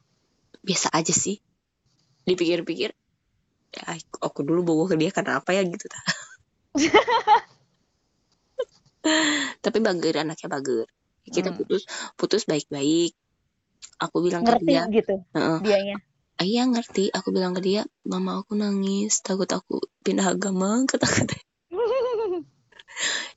Biasa 0.63 0.87
aja 0.95 1.11
sih. 1.11 1.43
Dipikir-pikir 2.23 2.95
ya, 3.75 3.83
aku, 4.23 4.39
dulu 4.47 4.63
bogo 4.63 4.83
ke 4.87 4.95
dia 4.95 5.11
karena 5.11 5.43
apa 5.43 5.51
ya? 5.51 5.67
gitu 5.67 5.91
ta. 5.91 5.99
tapi 9.63 9.77
bager 9.83 10.23
anaknya 10.23 10.47
bager. 10.47 10.87
Kita 11.27 11.51
Hmm. 11.51 11.57
putus 11.59 11.83
putus 12.15 12.43
baik-baik. 12.47 13.11
Aku 13.99 14.23
bilang 14.23 14.43
ke 14.43 14.55
ngerti 14.55 14.67
dia 14.67 14.83
gitu 14.87 15.15
"Heeh, 15.35 15.59
dianya 15.59 15.97
Iya 16.41 16.65
ngerti, 16.67 17.13
aku 17.13 17.29
bilang 17.29 17.53
ke 17.53 17.61
dia, 17.61 17.81
mama 18.03 18.41
aku 18.41 18.57
nangis, 18.57 19.21
takut 19.21 19.47
aku 19.47 19.79
pindah 20.01 20.33
agama, 20.33 20.81
kata 20.89 21.05
kata. 21.07 21.35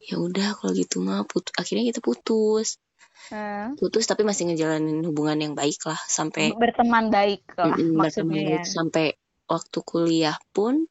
Ya 0.06 0.20
udah 0.22 0.56
kalau 0.56 0.72
gitu 0.76 1.02
mah, 1.04 1.24
put 1.28 1.50
akhirnya 1.56 1.86
kita 1.90 2.00
putus, 2.04 2.78
Hmm, 3.26 3.74
putus 3.74 4.06
tapi 4.06 4.22
masih 4.22 4.46
ngejalanin 4.46 5.02
hubungan 5.02 5.34
yang 5.34 5.54
baik 5.58 5.82
lah 5.82 5.98
sampai 6.06 6.54
berteman 6.54 7.10
baik 7.10 7.42
lah 7.58 7.74
maksudnya 7.74 7.98
berteman 8.06 8.38
ya 8.38 8.60
baik. 8.62 8.70
sampai 8.70 9.06
waktu 9.50 9.78
kuliah 9.82 10.38
pun 10.54 10.86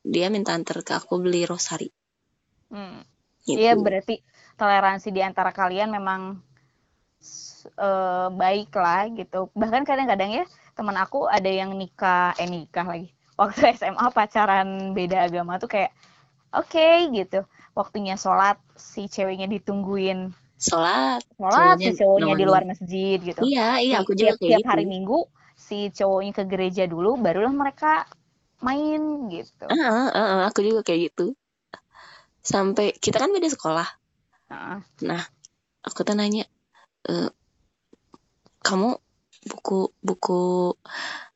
dia 0.00 0.32
minta 0.32 0.56
antar 0.56 0.80
ke 0.80 0.96
aku 0.96 1.20
beli 1.20 1.44
rosari. 1.44 1.92
Hmm. 2.72 3.04
Gitu. 3.44 3.60
Iya 3.60 3.76
berarti 3.76 4.24
toleransi 4.56 5.12
di 5.12 5.20
antara 5.20 5.52
kalian 5.52 5.92
memang 5.92 6.40
eh, 7.76 8.28
baik 8.32 8.72
lah 8.72 9.12
gitu. 9.12 9.52
Bahkan 9.52 9.84
kadang-kadang 9.84 10.40
ya 10.40 10.44
teman 10.78 10.94
aku 10.94 11.26
ada 11.26 11.50
yang 11.50 11.74
nikah, 11.74 12.38
eh 12.38 12.46
nikah 12.46 12.86
lagi. 12.86 13.10
Waktu 13.34 13.58
SMA 13.78 14.06
pacaran 14.14 14.94
beda 14.94 15.26
agama 15.26 15.58
tuh 15.58 15.66
kayak 15.66 15.90
oke 16.54 16.88
gitu. 17.10 17.42
Waktunya 17.74 18.14
sholat 18.14 18.58
si 18.78 19.10
ceweknya 19.10 19.50
ditungguin 19.50 20.30
Sholat, 20.58 21.22
sholat, 21.38 21.78
si 21.78 21.94
Cowoknya 21.94 22.34
di 22.34 22.44
luar 22.46 22.66
masjid 22.66 23.18
gitu. 23.22 23.46
iya 23.46 23.78
iya 23.78 23.94
aku 24.02 24.18
juga 24.18 24.34
tiap, 24.34 24.42
tiap 24.42 24.58
gitu. 24.62 24.70
hari 24.74 24.84
Minggu 24.90 25.18
si 25.58 25.90
cowoknya 25.94 26.32
ke 26.34 26.42
gereja 26.50 26.84
dulu, 26.86 27.18
barulah 27.18 27.50
mereka 27.54 28.06
main 28.62 29.30
gitu. 29.30 29.66
Ah, 29.70 30.10
ah, 30.10 30.10
ah, 30.14 30.40
aku 30.50 30.66
juga 30.66 30.82
kayak 30.82 31.14
gitu. 31.14 31.38
Sampai 32.42 32.94
kita 32.98 33.22
kan 33.22 33.30
beda 33.30 33.50
sekolah. 33.54 33.86
Heeh. 34.50 34.78
Nah, 35.06 35.22
aku 35.86 36.02
tuh 36.02 36.14
nanya, 36.18 36.46
"Eh, 37.06 37.30
kamu 38.66 38.98
buku 39.48 39.90
buku 40.04 40.76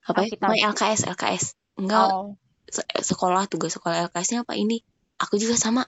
apa 0.06 0.28
ya? 0.28 0.36
Pokoknya 0.36 0.66
LKS 0.76 1.00
LKS 1.08 1.44
enggak 1.80 2.08
Oh. 2.12 2.36
se- 2.68 2.86
sekolah 2.86 3.48
tugas 3.48 3.74
sekolah 3.74 4.08
LKS-nya 4.12 4.44
apa 4.44 4.54
ini? 4.54 4.84
Aku 5.18 5.38
juga 5.38 5.56
sama 5.56 5.86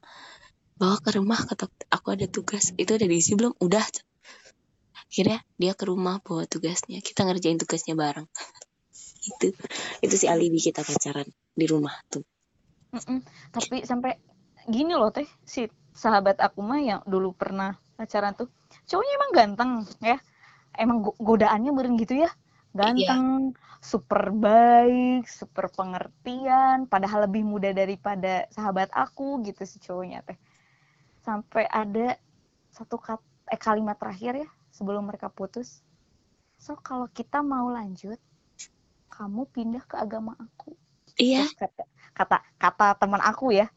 bawa 0.74 0.98
ke 0.98 1.14
rumah 1.14 1.38
kata 1.38 1.70
aku 1.90 2.18
ada 2.18 2.26
tugas 2.26 2.74
itu 2.74 2.90
udah 2.96 3.08
diisi 3.08 3.38
belum? 3.38 3.54
Udah. 3.62 3.84
Akhirnya 5.06 5.44
dia 5.60 5.78
ke 5.78 5.84
rumah 5.87 6.18
bawa 6.24 6.48
tugasnya 6.50 6.98
kita 6.98 7.22
ngerjain 7.22 7.60
tugasnya 7.60 7.94
bareng. 7.94 8.26
itu 9.30 9.54
itu 10.04 10.14
si 10.18 10.26
alibi 10.26 10.58
kita 10.58 10.82
pacaran 10.82 11.28
di 11.54 11.66
rumah 11.70 11.94
tuh. 12.10 12.26
Mm-mm. 12.94 13.22
Tapi 13.50 13.82
sampai 13.87 14.18
gini 14.70 14.94
loh 14.94 15.10
teh 15.12 15.26
si 15.44 15.66
sahabat 15.94 16.42
aku 16.42 16.60
mah 16.62 16.80
yang 16.82 17.00
dulu 17.06 17.34
pernah 17.34 17.78
pacaran 17.94 18.34
tuh 18.34 18.50
cowoknya 18.90 19.12
emang 19.14 19.30
ganteng 19.30 19.70
ya 20.02 20.18
emang 20.78 21.04
go- 21.04 21.18
godaannya 21.18 21.70
beren 21.74 21.94
gitu 21.98 22.24
ya? 22.24 22.30
Ganteng 22.74 23.54
super 23.78 24.32
baik 24.34 25.28
super 25.30 25.70
pengertian 25.70 26.90
padahal 26.90 27.30
lebih 27.30 27.46
muda 27.46 27.70
daripada 27.70 28.48
sahabat 28.50 28.90
aku 28.90 29.44
gitu 29.46 29.62
si 29.68 29.78
cowoknya 29.78 30.24
teh. 30.26 30.38
Sampai 31.22 31.68
ada 31.70 32.18
satu 32.72 32.98
kat 32.98 33.20
eh, 33.52 33.60
kalimat 33.60 33.94
terakhir 33.94 34.46
ya 34.46 34.48
sebelum 34.74 35.06
mereka 35.06 35.30
putus. 35.30 35.84
So 36.58 36.74
kalau 36.80 37.06
kita 37.12 37.44
mau 37.44 37.70
lanjut 37.70 38.18
kamu 39.12 39.46
pindah 39.54 39.84
ke 39.87 39.94
agama 40.00 40.34
aku. 40.34 40.74
Iya, 41.14 41.46
Terus 41.46 41.54
kata 41.54 41.82
kata 42.14 42.37
kata 42.58 42.87
teman 42.98 43.22
aku 43.22 43.54
ya 43.54 43.70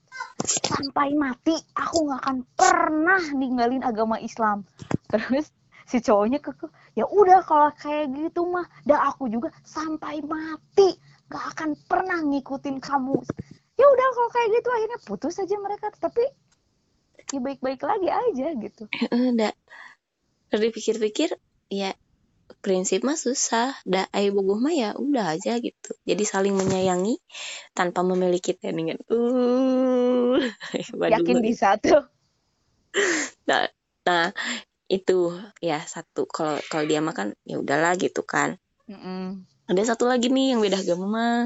sampai 0.47 1.17
mati 1.17 1.55
aku 1.73 2.07
nggak 2.07 2.21
akan 2.23 2.37
pernah 2.53 3.21
ninggalin 3.33 3.83
agama 3.83 4.21
Islam. 4.21 4.63
Terus 5.11 5.49
si 5.87 6.03
cowoknya 6.03 6.43
keke 6.43 6.67
ya 6.99 7.07
udah 7.07 7.39
kalau 7.47 7.71
kayak 7.79 8.11
gitu 8.11 8.43
mah 8.43 8.67
dah 8.83 9.07
aku 9.07 9.31
juga 9.31 9.49
sampai 9.63 10.19
mati. 10.21 10.99
Nggak 11.31 11.45
akan 11.55 11.69
pernah 11.87 12.19
ngikutin 12.23 12.77
kamu. 12.83 13.17
Ya 13.79 13.85
udah 13.87 14.07
kalau 14.11 14.29
kayak 14.35 14.49
gitu 14.59 14.67
akhirnya 14.71 14.99
putus 15.07 15.39
aja 15.39 15.55
mereka 15.59 15.87
tapi 15.95 16.23
ya 17.31 17.39
baik-baik 17.39 17.81
lagi 17.83 18.09
aja 18.11 18.47
gitu. 18.59 18.83
Udah 19.11 19.53
Terus 20.47 20.61
dipikir-pikir 20.71 21.29
ya 21.67 21.91
prinsip 22.63 23.03
mah 23.03 23.19
susah. 23.19 23.75
Dah 23.83 24.07
ayo 24.15 24.31
bogoh 24.35 24.59
mah 24.59 24.71
ya 24.71 24.89
udah 24.95 25.35
aja 25.35 25.59
gitu. 25.59 25.91
Jadi 26.07 26.23
saling 26.23 26.55
menyayangi 26.55 27.19
tanpa 27.75 28.03
memiliki 28.03 28.55
dengan 28.55 28.99
uh 29.11 30.39
yakin 31.15 31.37
bisa 31.43 31.75
tuh. 31.79 32.07
Nah, 33.45 33.67
nah 34.07 34.31
itu 34.87 35.35
ya 35.59 35.83
satu. 35.83 36.25
Kalau 36.27 36.59
kalau 36.71 36.83
dia 36.87 37.03
makan 37.03 37.35
ya 37.43 37.59
udahlah 37.59 37.95
gitu 37.99 38.23
kan. 38.23 38.55
Mm-mm. 38.87 39.43
ada 39.67 39.83
satu 39.83 40.07
lagi 40.07 40.31
nih 40.31 40.55
yang 40.55 40.63
beda 40.63 40.79
agama 40.79 41.05
mah. 41.11 41.41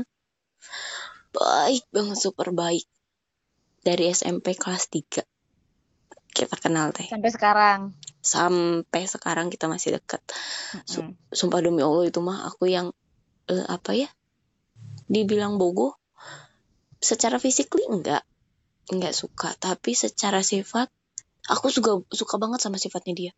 Baik 1.33 1.89
banget 1.89 2.17
super 2.21 2.53
baik. 2.53 2.85
Dari 3.81 4.13
SMP 4.13 4.53
kelas 4.53 4.93
3 4.93 5.25
kita 6.31 6.55
kenal 6.61 6.93
teh. 6.93 7.09
Sampai 7.09 7.33
sekarang. 7.33 7.79
Sampai 8.21 9.09
sekarang 9.09 9.49
kita 9.49 9.65
masih 9.65 9.97
dekat 9.97 10.21
Mm-mm. 10.77 11.17
sumpah 11.33 11.59
demi 11.65 11.81
Allah 11.81 12.05
itu 12.05 12.21
mah 12.21 12.45
aku 12.45 12.69
yang 12.69 12.93
eh, 13.49 13.65
apa 13.65 13.97
ya? 13.97 14.09
Dibilang 15.09 15.57
bogoh 15.57 15.97
secara 17.01 17.41
physically 17.41 17.89
enggak. 17.89 18.21
Enggak 18.93 19.17
suka. 19.17 19.57
Tapi 19.57 19.97
secara 19.97 20.45
sifat 20.45 20.93
aku 21.51 21.67
juga 21.67 21.99
suka 22.07 22.39
banget 22.39 22.63
sama 22.63 22.79
sifatnya 22.79 23.13
dia 23.13 23.33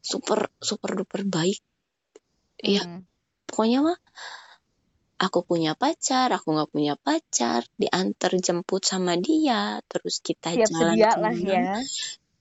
super 0.00 0.48
super 0.56 0.96
duper 0.96 1.28
baik 1.28 1.60
Iya. 2.60 2.84
Mm. 2.84 3.00
pokoknya 3.48 3.78
mah 3.80 3.98
aku 5.20 5.44
punya 5.44 5.76
pacar 5.76 6.32
aku 6.32 6.56
nggak 6.56 6.70
punya 6.72 6.94
pacar 6.96 7.64
diantar 7.76 8.32
jemput 8.40 8.84
sama 8.84 9.16
dia 9.20 9.80
terus 9.84 10.24
kita 10.24 10.56
siap 10.56 10.68
jalan 10.72 10.96
sedia 10.96 11.10
lah 11.20 11.36
ya 11.36 11.64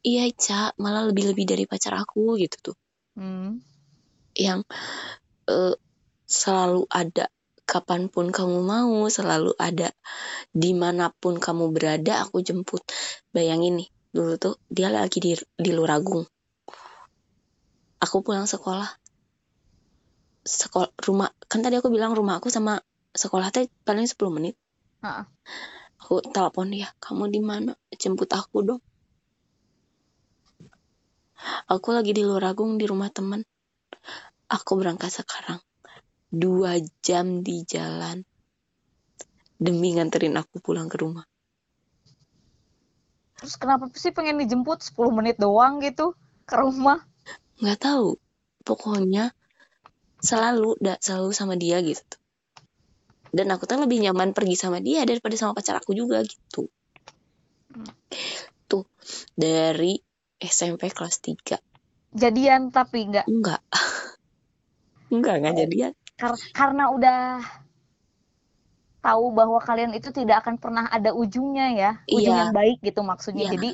iya 0.03 0.23
Ca 0.31 0.71
malah 0.79 1.07
lebih 1.11 1.35
lebih 1.35 1.43
dari 1.43 1.63
pacar 1.67 1.95
aku 1.95 2.39
gitu 2.39 2.71
tuh 2.71 2.77
Hmm. 3.19 3.59
yang 4.31 4.63
eh, 5.51 5.75
selalu 6.23 6.87
ada 6.87 7.27
kapan 7.67 8.07
pun 8.07 8.31
kamu 8.31 8.63
mau 8.63 9.11
selalu 9.11 9.51
ada 9.59 9.91
di 10.55 10.71
mana 10.71 11.11
pun 11.11 11.35
kamu 11.35 11.75
berada 11.75 12.23
aku 12.23 12.39
jemput 12.39 12.79
bayangin 13.35 13.83
nih 13.83 13.89
dulu 14.09 14.41
tuh 14.41 14.55
dia 14.65 14.89
lagi 14.89 15.21
di 15.21 15.37
di 15.37 15.71
Luragung. 15.73 16.25
Aku 18.01 18.25
pulang 18.25 18.49
sekolah. 18.49 18.89
Sekolah 20.41 20.89
rumah 21.05 21.29
kan 21.45 21.61
tadi 21.61 21.77
aku 21.77 21.93
bilang 21.93 22.17
rumah 22.17 22.41
aku 22.41 22.49
sama 22.49 22.81
sekolah 23.13 23.53
teh 23.53 23.69
paling 23.85 24.09
10 24.09 24.17
menit. 24.33 24.55
Ha-ha. 25.05 25.29
aku 25.99 26.25
telepon 26.31 26.73
dia 26.73 26.89
kamu 26.97 27.29
di 27.29 27.41
mana? 27.43 27.71
Jemput 27.93 28.31
aku 28.33 28.65
dong. 28.65 28.81
Aku 31.69 31.93
lagi 31.93 32.11
di 32.11 32.25
Luragung 32.25 32.81
di 32.81 32.89
rumah 32.89 33.13
teman. 33.13 33.45
Aku 34.49 34.73
berangkat 34.79 35.13
sekarang. 35.13 35.61
Dua 36.33 36.81
jam 37.05 37.45
di 37.45 37.61
jalan. 37.61 38.25
Demi 39.59 39.93
nganterin 39.93 40.33
aku 40.39 40.63
pulang 40.63 40.89
ke 40.89 40.97
rumah 40.97 41.27
terus 43.39 43.55
kenapa 43.55 43.87
sih 43.95 44.11
pengen 44.11 44.37
dijemput? 44.43 44.83
10 44.83 45.15
menit 45.15 45.39
doang 45.39 45.79
gitu 45.79 46.13
ke 46.43 46.59
rumah. 46.59 46.99
Nggak 47.63 47.79
tahu. 47.79 48.19
Pokoknya 48.67 49.31
selalu 50.19 50.75
da, 50.83 50.99
selalu 50.99 51.31
sama 51.31 51.55
dia 51.55 51.79
gitu. 51.79 52.19
Dan 53.31 53.47
aku 53.55 53.63
tuh 53.63 53.79
lebih 53.79 54.03
nyaman 54.03 54.35
pergi 54.35 54.59
sama 54.59 54.83
dia 54.83 55.07
daripada 55.07 55.39
sama 55.39 55.55
pacar 55.55 55.79
aku 55.79 55.95
juga 55.95 56.19
gitu. 56.27 56.67
Tuh 58.67 58.85
dari 59.33 59.95
SMP 60.39 60.91
kelas 60.91 61.23
3 61.23 61.57
jadian 62.13 62.73
tapi 62.73 63.05
nggak. 63.05 63.25
Enggak 63.29 63.61
enggak 65.13 65.35
enggak 65.39 65.53
jadian. 65.55 65.93
kar- 66.17 66.49
karena 66.51 66.89
udah 66.91 67.19
tahu 68.99 69.31
bahwa 69.31 69.59
kalian 69.59 69.91
itu 69.91 70.11
tidak 70.11 70.43
akan 70.43 70.59
pernah 70.59 70.85
ada 70.87 71.11
ujungnya 71.11 71.71
ya. 71.71 71.91
Ujung 72.07 72.35
Iya. 72.35 72.43
yang 72.47 72.53
baik 72.53 72.77
gitu 72.81 73.01
maksudnya. 73.01 73.47
Iya. 73.47 73.53
jadi 73.55 73.69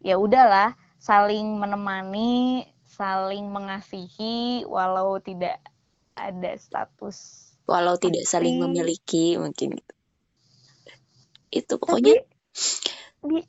ya 0.00 0.14
udahlah 0.16 0.68
saling 0.96 1.58
menemani 1.58 2.64
saling 2.84 3.48
mengasihi 3.48 4.64
walau 4.64 5.16
tidak 5.18 5.56
ada 6.12 6.52
status 6.56 7.48
walau 7.64 7.96
tidak 7.96 8.24
saling 8.24 8.58
Tapi- 8.58 8.64
memiliki 8.66 9.24
mungkin 9.36 9.76
gitu. 9.76 9.94
Itu 11.50 11.76
pokoknya. 11.76 12.22
tapi 12.22 12.26
di 13.26 13.40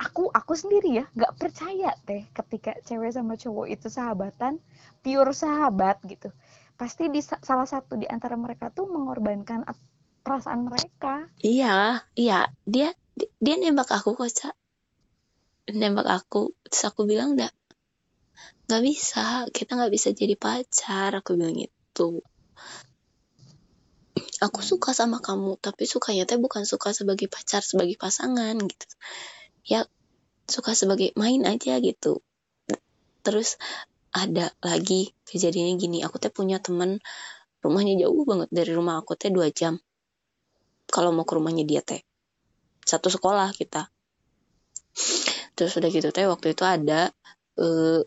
aku 0.00 0.32
aku 0.32 0.52
sendiri 0.56 0.96
ya 0.96 1.04
nggak 1.12 1.36
percaya 1.36 1.92
teh 2.02 2.24
ketika 2.32 2.72
cewek 2.82 3.12
sama 3.12 3.36
cowok 3.36 3.66
itu 3.68 3.86
sahabatan 3.86 4.56
pure 5.00 5.32
sahabat 5.32 6.00
gitu. 6.08 6.32
Pasti 6.74 7.12
di 7.12 7.20
sa- 7.20 7.40
salah 7.40 7.68
satu 7.68 7.94
di 7.94 8.08
antara 8.08 8.34
mereka 8.34 8.72
tuh 8.72 8.88
mengorbankan 8.88 9.68
perasaan 10.22 10.68
mereka. 10.68 11.26
Iya 11.40 12.04
iya. 12.14 12.48
Dia 12.68 12.92
di- 13.16 13.32
dia 13.40 13.54
nembak 13.56 13.90
aku 13.90 14.14
kok 14.16 14.30
Ca. 14.30 14.50
nembak 15.70 16.08
aku. 16.08 16.54
Terus 16.66 16.82
aku 16.88 17.06
bilang 17.06 17.38
enggak 17.38 17.54
nggak 18.66 18.82
bisa. 18.86 19.46
Kita 19.50 19.74
nggak 19.76 19.92
bisa 19.92 20.08
jadi 20.14 20.34
pacar. 20.38 21.10
Aku 21.18 21.34
bilang 21.34 21.56
gitu. 21.56 22.22
Aku 24.40 24.60
suka 24.64 24.96
sama 24.96 25.20
kamu 25.20 25.60
tapi 25.60 25.84
sukanya 25.84 26.24
teh 26.24 26.40
bukan 26.40 26.64
suka 26.64 26.96
sebagai 26.96 27.28
pacar 27.28 27.60
sebagai 27.60 27.96
pasangan 28.00 28.56
gitu. 28.56 28.86
Ya 29.68 29.84
suka 30.48 30.72
sebagai 30.72 31.12
main 31.16 31.44
aja 31.44 31.76
gitu. 31.82 32.24
Terus 33.20 33.60
ada 34.10 34.50
lagi 34.64 35.12
kejadiannya 35.28 35.76
gini. 35.76 35.98
Aku 36.02 36.16
teh 36.16 36.32
punya 36.32 36.58
temen 36.58 36.98
rumahnya 37.60 38.08
jauh 38.08 38.24
banget 38.24 38.48
dari 38.48 38.72
rumah 38.72 39.04
aku 39.04 39.14
teh 39.14 39.28
dua 39.28 39.52
jam 39.52 39.76
kalau 40.92 41.14
mau 41.14 41.24
ke 41.24 41.34
rumahnya 41.38 41.64
dia 41.64 41.82
teh 41.82 42.02
satu 42.84 43.08
sekolah 43.08 43.54
kita 43.54 43.88
terus 45.54 45.72
udah 45.78 45.90
gitu 45.90 46.10
teh 46.10 46.26
waktu 46.26 46.52
itu 46.52 46.62
ada 46.66 47.10
eh, 47.58 48.00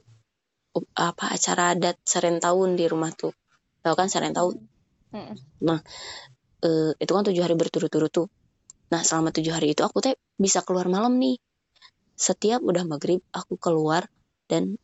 apa 0.98 1.26
acara 1.32 1.78
adat 1.78 2.02
serentahun 2.04 2.76
di 2.76 2.86
rumah 2.90 3.14
tuh 3.14 3.32
tahu 3.86 3.96
kan 3.96 4.10
serentahun 4.10 4.58
Mm-mm. 5.14 5.38
eh, 6.64 6.92
itu 6.98 7.12
kan 7.12 7.24
tujuh 7.28 7.44
hari 7.44 7.54
berturut-turut 7.54 8.10
tuh. 8.10 8.28
Nah 8.90 9.06
selama 9.06 9.30
tujuh 9.30 9.54
hari 9.54 9.76
itu 9.76 9.86
aku 9.86 10.02
teh 10.02 10.16
bisa 10.40 10.66
keluar 10.66 10.90
malam 10.90 11.20
nih. 11.20 11.38
Setiap 12.18 12.66
udah 12.66 12.82
maghrib 12.88 13.22
aku 13.30 13.60
keluar 13.60 14.08
dan 14.50 14.78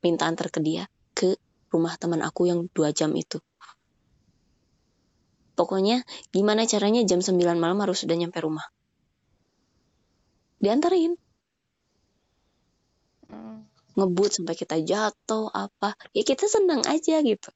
minta 0.00 0.26
antar 0.26 0.50
ke 0.50 0.58
dia 0.62 0.90
ke 1.14 1.38
rumah 1.70 1.94
teman 1.98 2.22
aku 2.24 2.50
yang 2.50 2.66
dua 2.72 2.90
jam 2.90 3.12
itu. 3.14 3.38
Pokoknya 5.56 6.04
gimana 6.30 6.68
caranya 6.68 7.00
jam 7.02 7.24
9 7.24 7.32
malam 7.56 7.80
harus 7.80 8.04
sudah 8.04 8.14
nyampe 8.14 8.36
rumah. 8.38 8.64
Diantarin, 10.56 11.16
Mm. 13.26 13.66
ngebut 13.98 14.30
sampai 14.30 14.54
kita 14.54 14.78
jatuh 14.78 15.50
apa. 15.50 15.98
Ya 16.14 16.22
kita 16.22 16.46
senang 16.46 16.86
aja 16.86 17.18
gitu. 17.20 17.50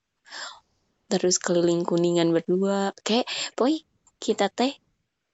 Terus 1.06 1.38
keliling 1.38 1.86
kuningan 1.86 2.34
berdua. 2.34 2.90
Kayak 3.00 3.28
pokoknya 3.54 3.80
kita 4.18 4.46
teh 4.50 4.74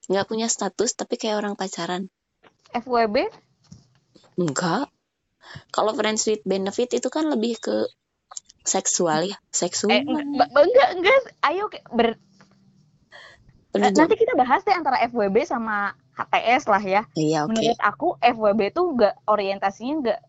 nggak 0.06 0.26
punya 0.28 0.46
status 0.46 0.92
tapi 0.92 1.16
kayak 1.16 1.40
orang 1.40 1.54
pacaran. 1.56 2.12
FWB 2.70 3.32
Enggak. 4.36 4.92
Kalau 5.72 5.96
friends 5.96 6.28
with 6.28 6.44
benefit 6.44 6.92
itu 6.92 7.08
kan 7.08 7.30
lebih 7.30 7.56
ke 7.56 7.88
seksual 8.60 9.30
ya, 9.30 9.36
seksual. 9.48 9.94
eh 9.94 10.02
enggak, 10.02 10.48
enggak 10.52 10.88
enggak 10.98 11.18
ayo 11.40 11.70
ber- 11.94 12.18
nanti 13.80 14.14
kita 14.16 14.32
bahas 14.34 14.60
deh 14.64 14.72
antara 14.72 14.96
FWB 15.04 15.36
sama 15.44 15.92
HTS 16.16 16.64
lah 16.72 16.82
ya 16.82 17.02
Iya, 17.12 17.44
oke. 17.44 17.52
menurut 17.52 17.78
aku 17.78 18.08
FWB 18.18 18.60
tuh 18.72 18.84
enggak 18.96 19.14
orientasinya 19.28 19.94
enggak 20.00 20.20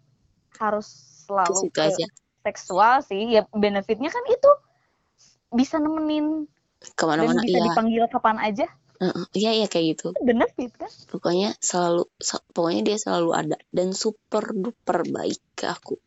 harus 0.60 0.88
selalu 1.28 1.70
ke 1.72 1.82
aja. 1.88 2.06
seksual 2.43 3.04
sih 3.04 3.36
ya 3.36 3.43
benefitnya 3.52 4.08
kan 4.08 4.24
itu 4.28 4.52
bisa 5.52 5.80
nemenin 5.80 6.48
dan 6.78 6.91
Ke 6.95 7.04
mana-mana 7.08 7.41
bisa 7.43 7.58
iya. 7.58 7.66
dipanggil 7.72 8.04
kapan 8.08 8.38
aja 8.39 8.68
Heeh, 8.98 9.26
Iya, 9.38 9.52
iya 9.62 9.68
kayak 9.70 9.86
gitu. 9.93 10.08
Itu 10.18 10.26
benefit 10.26 10.74
kan 10.74 10.89
Pokoknya 10.89 11.54
selalu, 11.62 12.10
se- 12.18 12.41
pokoknya 12.50 12.82
dia 12.82 12.98
selalu 12.98 13.30
ada 13.30 13.58
dan 13.70 13.93
super 13.93 14.41
duper 14.50 15.06
baik 15.06 15.38
ke 15.54 15.70
aku. 15.70 16.02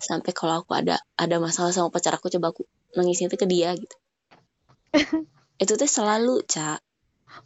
Sampai 0.00 0.32
kalau 0.32 0.64
aku 0.64 0.72
ada 0.72 1.04
ada 1.20 1.36
masalah 1.36 1.68
sama 1.68 1.92
pacar 1.92 2.16
aku 2.16 2.32
coba 2.32 2.56
aku 2.56 2.64
nangisnya 2.96 3.28
tuh 3.28 3.36
ke 3.36 3.44
dia 3.44 3.76
gitu. 3.76 3.92
itu 5.62 5.72
tuh 5.76 5.90
selalu, 5.90 6.42
Cak. 6.48 6.80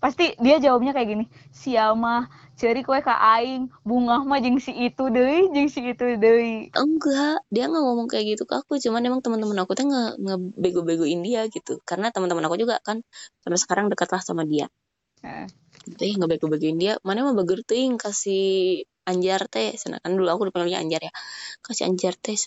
pasti 0.01 0.33
dia 0.41 0.57
jawabnya 0.65 0.97
kayak 0.97 1.09
gini 1.13 1.25
sial 1.53 1.93
mah 1.93 2.33
ceri 2.57 2.81
kue 2.81 3.05
ka 3.05 3.21
aing 3.37 3.69
bunga 3.85 4.25
mah 4.25 4.41
jeung 4.41 4.57
si 4.57 4.73
itu 4.73 5.13
deui 5.13 5.53
jeung 5.53 5.69
si 5.69 5.85
itu 5.85 6.17
deui 6.17 6.73
Enggak, 6.73 7.45
dia 7.53 7.69
nggak 7.69 7.83
ngomong 7.85 8.09
kayak 8.09 8.25
gitu 8.33 8.49
ke 8.49 8.55
aku. 8.65 8.81
Cuman 8.81 9.05
emang 9.05 9.21
teman-teman 9.21 9.61
aku 9.61 9.77
tuh 9.77 9.85
nge 9.93 10.03
ngebego-begoin 10.25 11.21
dia 11.21 11.45
gitu. 11.53 11.85
Karena 11.85 12.09
teman-teman 12.09 12.49
aku 12.49 12.57
juga 12.57 12.81
kan 12.81 13.05
sampai 13.45 13.61
sekarang 13.61 13.87
dekatlah 13.93 14.25
sama 14.25 14.49
dia. 14.49 14.73
Heeh. 15.21 15.49
teh 15.85 16.11
nggak 16.17 16.31
baik 16.37 16.45
bagiin 16.49 16.81
dia 16.81 16.97
mana 17.05 17.29
mah 17.29 17.37
bager 17.37 17.61
teuing 17.69 18.01
kasih 18.01 18.85
anjar 19.05 19.45
teh 19.53 19.77
sedangkan 19.77 20.17
dulu 20.17 20.29
aku 20.33 20.43
dipanggilnya 20.49 20.81
anjar 20.81 21.01
ya 21.09 21.13
kasih 21.61 21.85
anjar 21.93 22.17
teh 22.17 22.41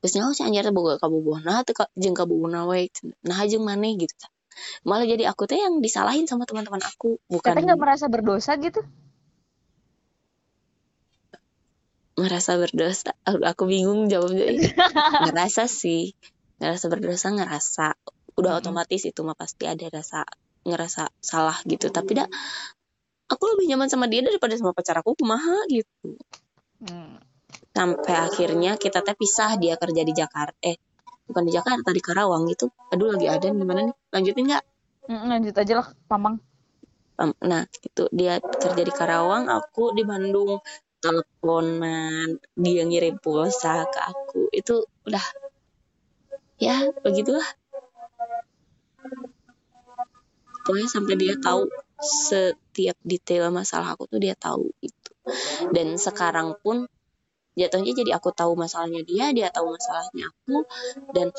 terus 0.00 0.12
nyawa 0.12 0.36
si 0.36 0.44
anjar 0.44 0.68
teh 0.68 0.74
boga 0.76 1.00
kabogoh 1.00 1.40
nah 1.40 1.64
teh 1.64 1.72
jeung 1.96 2.12
kabogoh 2.12 2.52
we 2.68 2.92
nah 3.24 3.40
jeung 3.48 3.64
mana 3.64 3.88
gitu 3.96 4.12
malah 4.86 5.06
jadi 5.08 5.30
aku 5.30 5.48
teh 5.48 5.58
yang 5.58 5.78
disalahin 5.78 6.26
sama 6.26 6.44
teman-teman 6.48 6.80
aku 6.82 7.18
bukan 7.28 7.54
nggak 7.54 7.80
merasa 7.80 8.06
berdosa 8.08 8.54
gitu? 8.58 8.82
Merasa 12.14 12.54
berdosa? 12.54 13.10
Aku 13.26 13.66
bingung 13.66 14.06
jawabnya. 14.06 14.54
Ngerasa 15.26 15.66
sih. 15.66 16.14
Ngerasa 16.62 16.86
berdosa 16.86 17.34
ngerasa. 17.34 17.98
Udah 18.38 18.54
hmm. 18.54 18.60
otomatis 18.62 19.02
itu 19.02 19.20
mah 19.26 19.34
pasti 19.34 19.66
ada 19.66 19.82
rasa 19.90 20.22
ngerasa 20.62 21.10
salah 21.18 21.58
gitu. 21.66 21.90
Tapi 21.90 22.22
dah 22.22 22.28
aku 23.26 23.44
lebih 23.58 23.74
nyaman 23.74 23.90
sama 23.90 24.06
dia 24.06 24.22
daripada 24.22 24.54
sama 24.54 24.70
pacar 24.70 25.02
aku 25.02 25.18
kumaha 25.18 25.66
gitu. 25.66 26.14
Hmm. 26.84 27.16
sampai 27.72 28.14
akhirnya 28.18 28.76
kita 28.76 29.00
teh 29.00 29.16
pisah 29.16 29.56
dia 29.56 29.80
kerja 29.80 30.02
di 30.04 30.12
Jakarta 30.12 30.58
eh 30.60 30.76
bukan 31.28 31.42
di 31.48 31.52
Jakarta 31.52 31.90
di 31.90 32.02
Karawang. 32.02 32.48
Gitu 32.50 32.68
aduh 32.92 33.14
lagi 33.14 33.26
ada 33.28 33.46
gimana 33.50 33.90
nih? 33.90 33.96
Lanjutin 34.12 34.44
nggak? 34.50 34.64
Hmm, 35.04 35.22
lanjut 35.28 35.54
aja 35.56 35.72
lah 35.84 35.88
pamang 36.08 36.40
nah 37.18 37.62
itu 37.70 38.04
dia 38.10 38.42
kerja 38.42 38.82
di 38.82 38.92
Karawang 38.92 39.46
aku 39.46 39.94
di 39.94 40.02
Bandung. 40.02 40.58
Teleponan 40.98 42.40
dia 42.56 42.82
ngirim 42.88 43.20
pulsa 43.20 43.84
ke 43.84 44.00
aku. 44.00 44.48
Itu 44.50 44.88
udah 45.04 45.24
ya 46.56 46.88
begitulah. 47.04 47.44
Pokoknya 50.64 50.88
sampai 50.88 51.14
dia 51.20 51.36
tahu 51.36 51.68
setiap 52.00 52.96
detail 53.04 53.52
masalah 53.52 53.92
aku 53.92 54.08
tuh 54.08 54.16
dia 54.16 54.32
tahu 54.32 54.72
itu. 54.80 55.12
Dan 55.76 56.00
sekarang 56.00 56.56
pun 56.64 56.88
jatuhnya 57.54 57.92
jadi 57.94 58.18
aku 58.18 58.34
tahu 58.34 58.58
masalahnya 58.58 59.06
dia 59.06 59.30
dia 59.30 59.48
tahu 59.50 59.74
masalahnya 59.74 60.30
aku 60.30 60.66
dan 61.14 61.30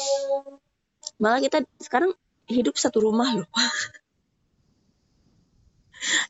malah 1.19 1.39
kita 1.39 1.63
sekarang 1.79 2.11
hidup 2.49 2.77
satu 2.77 3.01
rumah 3.01 3.29
loh. 3.33 3.49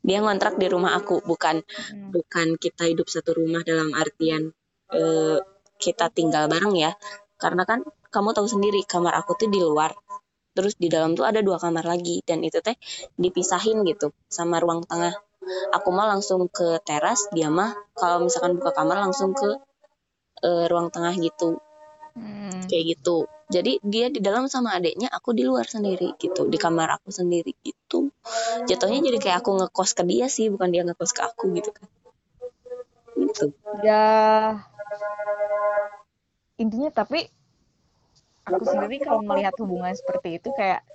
Dia 0.07 0.23
ngontrak 0.23 0.55
di 0.55 0.71
rumah 0.71 0.95
aku 0.95 1.19
bukan 1.25 1.59
hmm. 1.59 2.15
bukan 2.15 2.55
kita 2.55 2.87
hidup 2.87 3.11
satu 3.11 3.35
rumah 3.35 3.59
dalam 3.65 3.91
artian 3.91 4.55
uh, 4.93 5.39
kita 5.75 6.07
tinggal 6.13 6.47
bareng 6.47 6.75
ya. 6.77 6.95
Karena 7.35 7.67
kan 7.67 7.83
kamu 8.07 8.31
tahu 8.31 8.47
sendiri 8.47 8.87
kamar 8.87 9.11
aku 9.19 9.35
tuh 9.35 9.51
di 9.51 9.59
luar 9.59 9.91
terus 10.55 10.79
di 10.79 10.87
dalam 10.87 11.19
tuh 11.19 11.27
ada 11.27 11.43
dua 11.43 11.59
kamar 11.59 11.83
lagi 11.83 12.23
dan 12.23 12.39
itu 12.39 12.63
teh 12.63 12.79
dipisahin 13.19 13.83
gitu 13.83 14.15
sama 14.31 14.63
ruang 14.63 14.87
tengah. 14.87 15.11
Aku 15.75 15.91
mah 15.91 16.07
langsung 16.07 16.47
ke 16.47 16.79
teras 16.87 17.27
dia 17.35 17.51
mah 17.51 17.75
kalau 17.91 18.23
misalkan 18.23 18.55
buka 18.55 18.71
kamar 18.71 19.03
langsung 19.03 19.35
ke 19.35 19.59
uh, 20.43 20.65
ruang 20.67 20.91
tengah 20.91 21.15
gitu. 21.15 21.61
Hmm. 22.15 22.63
kayak 22.71 22.95
gitu. 22.95 23.27
Jadi 23.51 23.83
dia 23.83 24.07
di 24.07 24.23
dalam 24.23 24.47
sama 24.47 24.71
adiknya 24.79 25.11
aku 25.11 25.35
di 25.35 25.43
luar 25.43 25.67
sendiri 25.67 26.15
gitu. 26.15 26.47
Di 26.47 26.55
kamar 26.55 26.95
aku 26.95 27.11
sendiri 27.11 27.51
gitu. 27.59 28.07
Jatuhnya 28.65 29.03
jadi 29.03 29.19
kayak 29.19 29.37
aku 29.43 29.59
ngekos 29.59 29.91
ke 29.91 30.03
dia 30.07 30.31
sih 30.31 30.47
bukan 30.47 30.71
dia 30.71 30.87
ngekos 30.87 31.11
ke 31.11 31.21
aku 31.27 31.51
gitu 31.59 31.75
kan. 31.75 31.87
Gitu. 33.19 33.51
Ya. 33.83 34.03
Intinya 36.55 36.89
tapi 36.95 37.27
aku 38.47 38.63
sendiri 38.63 39.03
kalau 39.03 39.19
melihat 39.19 39.59
hubungan 39.59 39.91
seperti 39.91 40.39
itu 40.39 40.55
kayak 40.55 40.87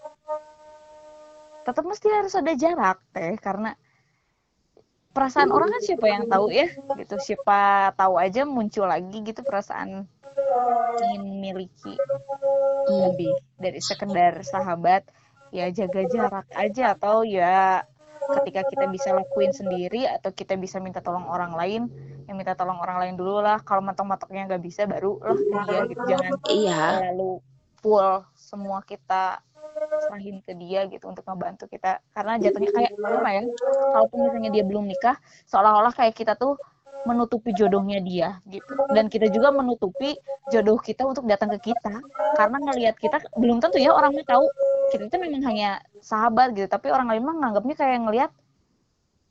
tetap 1.69 1.85
mesti 1.85 2.09
harus 2.09 2.33
ada 2.33 2.57
jarak 2.57 2.99
teh 3.13 3.37
karena 3.37 3.77
perasaan 5.11 5.51
orang 5.51 5.75
kan 5.75 5.83
siapa 5.83 6.07
yang 6.07 6.25
tahu 6.31 6.47
ya 6.55 6.69
gitu. 6.99 7.17
Siapa 7.19 7.93
tahu 7.99 8.15
aja 8.17 8.47
muncul 8.47 8.87
lagi 8.87 9.19
gitu 9.23 9.43
perasaan 9.43 10.07
ingin 11.01 11.23
memiliki 11.27 11.95
lebih 12.89 13.35
dari 13.59 13.81
sekedar 13.83 14.43
sahabat 14.47 15.07
ya 15.51 15.67
jaga 15.71 16.07
jarak 16.07 16.47
aja. 16.55 16.95
Atau 16.95 17.27
ya 17.27 17.83
ketika 18.41 18.63
kita 18.71 18.87
bisa 18.87 19.11
lakuin 19.11 19.51
sendiri 19.51 20.07
atau 20.07 20.31
kita 20.31 20.55
bisa 20.55 20.79
minta 20.79 21.03
tolong 21.03 21.27
orang 21.27 21.59
lain 21.59 21.83
yang 22.31 22.39
minta 22.39 22.55
tolong 22.55 22.79
orang 22.79 23.03
lain 23.03 23.15
dulu 23.19 23.43
lah. 23.43 23.59
Kalau 23.67 23.83
matok-matoknya 23.83 24.47
nggak 24.47 24.63
bisa 24.63 24.87
baru 24.87 25.19
lah 25.19 25.37
ke 25.37 25.59
dia 25.67 25.81
gitu. 25.91 26.03
Jangan 26.07 26.33
iya. 26.51 26.85
lalu 27.11 27.43
full 27.81 28.23
semua 28.37 28.85
kita 28.85 29.41
serahin 30.07 30.39
ke 30.45 30.53
dia 30.55 30.87
gitu 30.87 31.11
untuk 31.11 31.27
membantu 31.27 31.67
kita. 31.67 31.99
Karena 32.15 32.39
jatuhnya 32.39 32.71
kayak 32.71 32.93
apa 32.97 33.31
ya 33.35 33.43
kalaupun 33.95 34.19
misalnya 34.29 34.51
dia 34.55 34.65
belum 34.65 34.85
nikah 34.87 35.17
seolah-olah 35.51 35.93
kayak 35.95 36.15
kita 36.15 36.39
tuh 36.39 36.55
menutupi 37.09 37.57
jodohnya 37.57 37.99
dia 38.05 38.29
gitu. 38.47 38.73
Dan 38.93 39.09
kita 39.09 39.33
juga 39.33 39.51
menutupi 39.51 40.15
jodoh 40.53 40.77
kita 40.79 41.09
untuk 41.09 41.25
datang 41.25 41.51
ke 41.57 41.73
kita. 41.73 41.95
Karena 42.37 42.57
ngelihat 42.61 42.97
kita 43.01 43.19
belum 43.37 43.59
tentu 43.59 43.81
ya 43.81 43.91
orang 43.93 44.15
tahu. 44.25 44.45
Kita 44.91 45.07
itu 45.07 45.17
memang 45.23 45.47
hanya 45.47 45.79
sahabat 46.03 46.51
gitu 46.57 46.67
tapi 46.67 46.91
orang 46.91 47.07
lain 47.07 47.23
mah 47.23 47.37
nganggapnya 47.39 47.77
kayak 47.79 47.99
ngelihat 48.03 48.31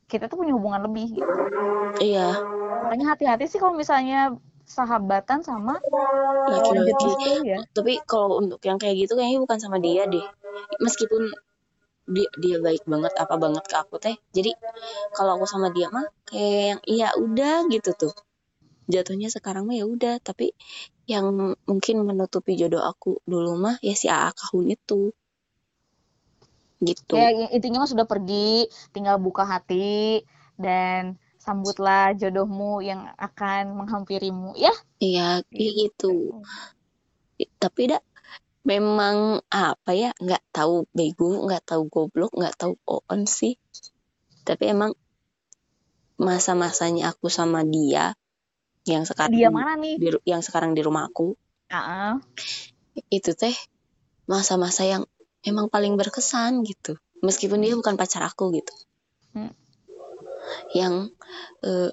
kita 0.09 0.25
tuh 0.25 0.41
punya 0.41 0.55
hubungan 0.55 0.81
lebih 0.87 1.19
gitu. 1.19 1.33
Iya. 2.01 2.33
Makanya 2.87 3.13
hati-hati 3.13 3.45
sih 3.45 3.59
kalau 3.61 3.77
misalnya 3.77 4.33
sahabatan 4.65 5.41
sama 5.41 5.77
laki-laki. 6.49 7.45
ya. 7.45 7.59
Tapi 7.73 8.01
kalau 8.05 8.41
untuk 8.41 8.61
yang 8.65 8.81
kayak 8.81 9.05
gitu 9.05 9.17
kayaknya 9.17 9.41
bukan 9.45 9.59
sama 9.61 9.77
dia 9.77 10.09
deh 10.09 10.25
meskipun 10.79 11.31
dia 12.09 12.29
dia 12.41 12.57
baik 12.57 12.89
banget 12.89 13.13
apa 13.21 13.37
banget 13.37 13.63
ke 13.69 13.75
aku 13.77 14.01
teh 14.01 14.17
jadi 14.33 14.57
kalau 15.13 15.37
aku 15.37 15.45
sama 15.45 15.69
dia 15.69 15.93
mah 15.93 16.09
kayak 16.25 16.57
yang 16.65 16.81
iya 16.89 17.07
udah 17.13 17.69
gitu 17.69 17.93
tuh. 17.93 18.13
Jatuhnya 18.89 19.29
sekarang 19.29 19.69
mah 19.69 19.77
ya 19.77 19.85
udah 19.85 20.17
tapi 20.17 20.49
yang 21.05 21.53
mungkin 21.69 21.95
menutupi 22.01 22.57
jodoh 22.57 22.81
aku 22.81 23.21
dulu 23.29 23.53
mah 23.53 23.77
ya 23.85 23.93
si 23.93 24.09
AA 24.09 24.33
kahun 24.33 24.73
itu. 24.73 25.13
Gitu. 26.81 27.13
Ya 27.13 27.29
intinya 27.53 27.85
mah 27.85 27.91
sudah 27.93 28.09
pergi 28.09 28.65
tinggal 28.89 29.21
buka 29.21 29.45
hati 29.45 30.25
dan 30.57 31.21
sambutlah 31.37 32.17
jodohmu 32.17 32.81
yang 32.81 33.05
akan 33.21 33.77
menghampirimu 33.77 34.57
ya. 34.57 34.73
Iya 34.97 35.45
gitu. 35.53 36.41
Tapi 37.61 37.93
dak 37.93 38.01
memang 38.69 39.41
apa 39.49 39.91
ya 39.97 40.13
nggak 40.21 40.53
tahu 40.53 40.85
bego 40.93 41.49
nggak 41.49 41.65
tahu 41.65 41.89
goblok 41.89 42.29
nggak 42.37 42.53
tahu 42.53 42.77
on 42.85 43.25
sih 43.25 43.57
tapi 44.45 44.69
emang 44.69 44.93
masa-masanya 46.21 47.09
aku 47.09 47.33
sama 47.33 47.65
dia 47.65 48.13
yang 48.85 49.09
sekarang 49.09 49.33
dia 49.33 49.49
mana 49.49 49.73
nih 49.73 49.97
di, 49.97 50.09
yang 50.29 50.45
sekarang 50.45 50.77
di 50.77 50.85
rumah 50.85 51.09
aku 51.09 51.33
uh-uh. 51.73 52.21
itu 53.09 53.33
teh 53.33 53.57
masa-masa 54.29 54.85
yang 54.85 55.03
emang 55.41 55.73
paling 55.73 55.97
berkesan 55.97 56.61
gitu 56.61 56.93
meskipun 57.25 57.65
dia 57.65 57.73
bukan 57.73 57.97
pacar 57.97 58.21
aku 58.21 58.53
gitu 58.53 58.73
hmm. 59.33 59.53
yang 60.77 61.09
uh, 61.65 61.89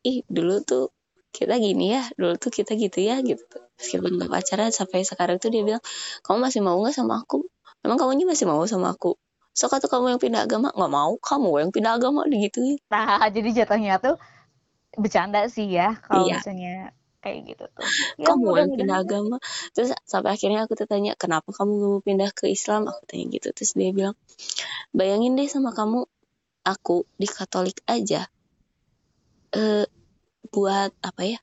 ih 0.00 0.24
dulu 0.32 0.64
tuh 0.64 0.95
kita 1.36 1.60
gini 1.60 1.92
ya 1.92 2.02
dulu 2.16 2.40
tuh 2.40 2.48
kita 2.48 2.72
gitu 2.80 3.04
ya 3.04 3.20
gitu 3.20 3.60
meskipun 3.76 4.16
gak 4.16 4.32
pacaran 4.32 4.72
sampai 4.72 5.04
sekarang 5.04 5.36
tuh 5.36 5.52
dia 5.52 5.60
bilang 5.60 5.84
kamu 6.24 6.48
masih 6.48 6.60
mau 6.64 6.80
nggak 6.80 6.96
sama 6.96 7.20
aku? 7.20 7.44
Emang 7.84 8.00
kamu 8.00 8.24
masih 8.24 8.48
mau 8.48 8.64
sama 8.64 8.96
aku. 8.96 9.20
So 9.52 9.68
tuh 9.68 9.88
kamu 9.92 10.16
yang 10.16 10.20
pindah 10.20 10.48
agama? 10.48 10.72
Nggak 10.72 10.92
mau 10.92 11.12
kamu 11.20 11.50
yang 11.60 11.70
pindah 11.76 11.92
agama 12.00 12.24
gitu 12.32 12.80
nah 12.88 13.20
jadi 13.34 13.64
jatuhnya 13.64 14.00
tuh 14.00 14.16
bercanda 14.96 15.44
sih 15.52 15.68
ya 15.68 16.00
kalau 16.00 16.24
iya. 16.24 16.40
misalnya 16.40 16.96
kayak 17.20 17.52
gitu 17.52 17.64
tuh. 17.68 17.84
Ya, 18.16 18.32
kamu 18.32 18.46
yang 18.56 18.70
pindah 18.72 18.98
agama. 19.02 19.36
Terus 19.76 19.92
sampai 20.08 20.38
akhirnya 20.38 20.64
aku 20.64 20.78
tanya 20.78 21.12
kenapa 21.18 21.52
kamu 21.52 21.72
mau 21.74 22.00
pindah 22.00 22.30
ke 22.32 22.48
Islam? 22.48 22.88
Aku 22.88 23.02
tanya 23.04 23.28
gitu. 23.28 23.50
Terus 23.50 23.74
dia 23.74 23.90
bilang 23.92 24.14
bayangin 24.94 25.34
deh 25.34 25.50
sama 25.50 25.74
kamu 25.74 26.06
aku 26.66 27.06
di 27.14 27.28
Katolik 27.30 27.78
aja 27.86 28.26
eh 29.54 29.86
buat 30.56 30.90
apa 31.04 31.22
ya 31.28 31.38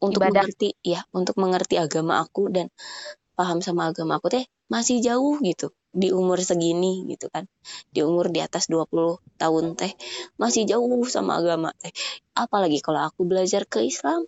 untuk 0.00 0.24
Ibadah. 0.24 0.48
mengerti 0.48 0.72
ya 0.80 1.04
untuk 1.12 1.36
mengerti 1.36 1.76
agama 1.76 2.24
aku 2.24 2.48
dan 2.48 2.72
paham 3.36 3.60
sama 3.60 3.92
agama 3.92 4.16
aku 4.16 4.32
teh 4.32 4.44
masih 4.72 5.04
jauh 5.04 5.36
gitu 5.44 5.76
di 5.92 6.08
umur 6.08 6.40
segini 6.40 7.04
gitu 7.12 7.28
kan. 7.28 7.44
Di 7.92 8.00
umur 8.00 8.32
di 8.32 8.40
atas 8.40 8.72
20 8.72 9.20
tahun 9.36 9.76
teh 9.76 9.92
masih 10.40 10.64
jauh 10.64 11.04
sama 11.04 11.36
agama 11.36 11.76
teh. 11.76 11.92
Apalagi 12.32 12.80
kalau 12.80 13.04
aku 13.04 13.28
belajar 13.28 13.68
ke 13.68 13.84
Islam. 13.84 14.24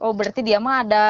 Oh 0.00 0.16
berarti 0.16 0.40
dia 0.40 0.56
mah 0.56 0.80
ada 0.80 1.04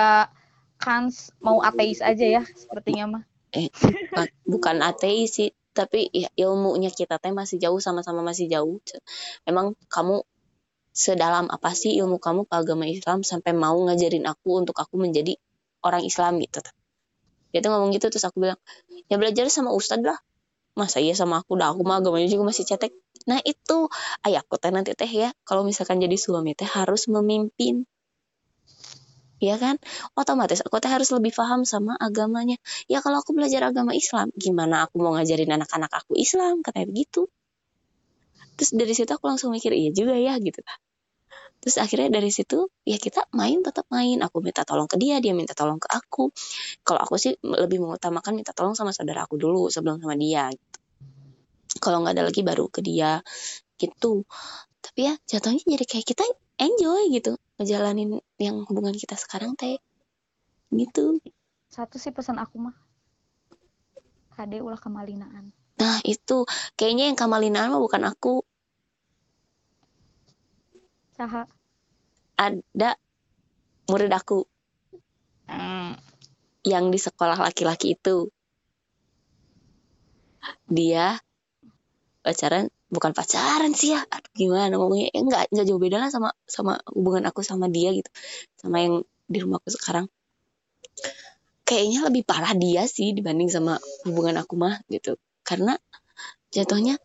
kans 0.83 1.31
mau 1.39 1.63
ateis 1.63 2.03
aja 2.03 2.43
ya 2.43 2.43
sepertinya 2.43 3.19
mah. 3.19 3.23
Eh 3.55 3.71
bukan, 3.71 4.29
bukan 4.45 4.77
ateis 4.83 5.39
sih 5.39 5.55
tapi 5.77 6.11
ya 6.11 6.33
ilmunya 6.35 6.91
kita 6.91 7.23
teh 7.23 7.31
masih 7.31 7.63
jauh 7.63 7.79
sama-sama 7.79 8.27
masih 8.27 8.51
jauh. 8.51 8.83
Emang 9.47 9.79
kamu 9.87 10.27
sedalam 10.97 11.53
apa 11.53 11.77
sih 11.77 11.93
ilmu 12.01 12.17
kamu 12.17 12.49
ke 12.49 12.55
agama 12.57 12.89
Islam 12.89 13.21
sampai 13.21 13.53
mau 13.53 13.77
ngajarin 13.85 14.25
aku 14.25 14.65
untuk 14.65 14.73
aku 14.81 14.97
menjadi 14.97 15.37
orang 15.85 16.09
Islam 16.09 16.41
gitu. 16.41 16.65
Dia 17.53 17.61
tuh 17.61 17.71
ngomong 17.77 17.93
gitu 17.93 18.09
terus 18.09 18.25
aku 18.25 18.41
bilang 18.41 18.57
ya 19.13 19.21
belajar 19.21 19.45
sama 19.53 19.77
ustad 19.77 20.01
lah. 20.01 20.17
Masa 20.73 21.01
iya 21.05 21.13
sama 21.13 21.45
aku? 21.45 21.57
Dah 21.57 21.73
aku 21.73 21.85
mah 21.85 22.01
agamanya 22.01 22.29
juga 22.33 22.49
masih 22.49 22.65
cetek. 22.65 22.97
Nah 23.29 23.41
itu 23.45 23.93
ayah 24.25 24.41
aku 24.41 24.57
teh 24.57 24.73
nanti 24.73 24.97
teh 24.97 25.09
ya 25.09 25.37
kalau 25.45 25.69
misalkan 25.69 26.01
jadi 26.01 26.17
suami 26.17 26.57
teh 26.57 26.69
harus 26.69 27.13
memimpin. 27.13 27.85
Ya 29.37 29.61
kan? 29.61 29.77
Otomatis 30.17 30.65
aku 30.65 30.81
teh 30.81 30.89
harus 30.89 31.13
lebih 31.13 31.33
paham 31.37 31.69
sama 31.69 31.93
agamanya. 32.01 32.57
Ya 32.89 33.05
kalau 33.05 33.21
aku 33.21 33.37
belajar 33.37 33.69
agama 33.69 33.93
Islam 33.93 34.33
gimana 34.33 34.89
aku 34.89 34.97
mau 35.01 35.13
ngajarin 35.17 35.49
anak-anak 35.61 35.93
aku 35.93 36.17
Islam? 36.17 36.65
Katanya 36.65 36.89
begitu 36.89 37.29
terus 38.57 38.73
dari 38.73 38.93
situ 38.97 39.13
aku 39.13 39.29
langsung 39.29 39.53
mikir 39.53 39.73
iya 39.77 39.93
juga 39.93 40.17
ya 40.17 40.35
gitu. 40.41 40.61
Terus 41.61 41.77
akhirnya 41.83 42.21
dari 42.21 42.31
situ 42.31 42.69
ya 42.87 42.97
kita 43.01 43.27
main 43.35 43.59
tetap 43.65 43.89
main. 43.91 44.21
Aku 44.23 44.39
minta 44.39 44.63
tolong 44.63 44.87
ke 44.87 44.97
dia 45.01 45.19
dia 45.19 45.33
minta 45.35 45.53
tolong 45.57 45.81
ke 45.83 45.89
aku. 45.91 46.31
Kalau 46.87 47.01
aku 47.01 47.17
sih 47.19 47.35
lebih 47.43 47.83
mengutamakan 47.83 48.39
minta 48.39 48.55
tolong 48.55 48.79
sama 48.79 48.95
saudara 48.95 49.27
aku 49.27 49.35
dulu 49.35 49.67
sebelum 49.67 49.99
sama 49.99 50.15
dia 50.15 50.47
gitu. 50.53 50.79
Kalau 51.83 52.01
nggak 52.05 52.15
ada 52.17 52.25
lagi 52.31 52.41
baru 52.47 52.71
ke 52.71 52.81
dia 52.81 53.21
gitu. 53.77 54.25
Tapi 54.81 55.01
ya 55.11 55.15
jatuhnya 55.27 55.63
jadi 55.67 55.85
kayak 55.85 56.07
kita 56.07 56.25
enjoy 56.63 57.11
gitu. 57.13 57.35
Ngejalanin 57.59 58.21
yang 58.39 58.63
hubungan 58.69 58.95
kita 58.95 59.19
sekarang 59.19 59.59
teh. 59.59 59.83
Gitu. 60.71 61.19
Satu 61.67 61.99
sih 61.99 62.15
pesan 62.15 62.39
aku 62.39 62.63
mah. 62.63 62.77
Kade 64.37 64.61
ulah 64.61 64.79
kemalinaan 64.79 65.66
nah 65.81 65.99
itu. 66.05 66.45
Kayaknya 66.79 67.13
yang 67.13 67.19
kemalinaan 67.19 67.73
mah 67.73 67.83
bukan 67.83 68.03
aku. 68.09 68.45
Saha? 71.17 71.49
ada 72.37 73.01
murid 73.89 74.13
aku. 74.13 74.45
Hmm. 75.47 75.95
yang 76.67 76.91
di 76.91 76.99
sekolah 76.99 77.39
laki-laki 77.39 77.95
itu. 77.95 78.27
Dia 80.67 81.15
pacaran 82.27 82.67
bukan 82.91 83.15
pacaran 83.15 83.71
sih 83.71 83.95
ya. 83.95 84.03
Aduh 84.03 84.33
gimana 84.35 84.75
ngomongnya? 84.75 85.15
Eh, 85.15 85.23
enggak 85.23 85.47
enggak 85.55 85.67
jauh 85.71 85.79
beda 85.79 86.03
lah 86.03 86.11
sama 86.11 86.35
sama 86.51 86.83
hubungan 86.91 87.31
aku 87.31 87.47
sama 87.47 87.71
dia 87.71 87.95
gitu. 87.95 88.11
Sama 88.59 88.83
yang 88.83 89.07
di 89.31 89.39
rumahku 89.39 89.71
sekarang. 89.71 90.11
Kayaknya 91.63 92.11
lebih 92.11 92.23
parah 92.27 92.51
dia 92.59 92.83
sih 92.91 93.15
dibanding 93.15 93.47
sama 93.47 93.79
hubungan 94.03 94.43
aku 94.43 94.59
mah 94.59 94.83
gitu 94.91 95.15
karena 95.47 95.79
jatuhnya 96.51 96.99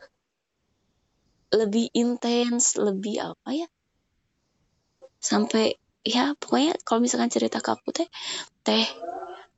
lebih 1.54 1.94
intens 1.94 2.80
lebih 2.80 3.22
apa 3.36 3.50
ya 3.54 3.68
sampai 5.22 5.78
ya 6.02 6.34
pokoknya 6.34 6.82
kalau 6.82 7.06
misalkan 7.06 7.30
cerita 7.30 7.62
ke 7.62 7.70
aku 7.70 7.94
teh 7.94 8.10
teh 8.66 8.88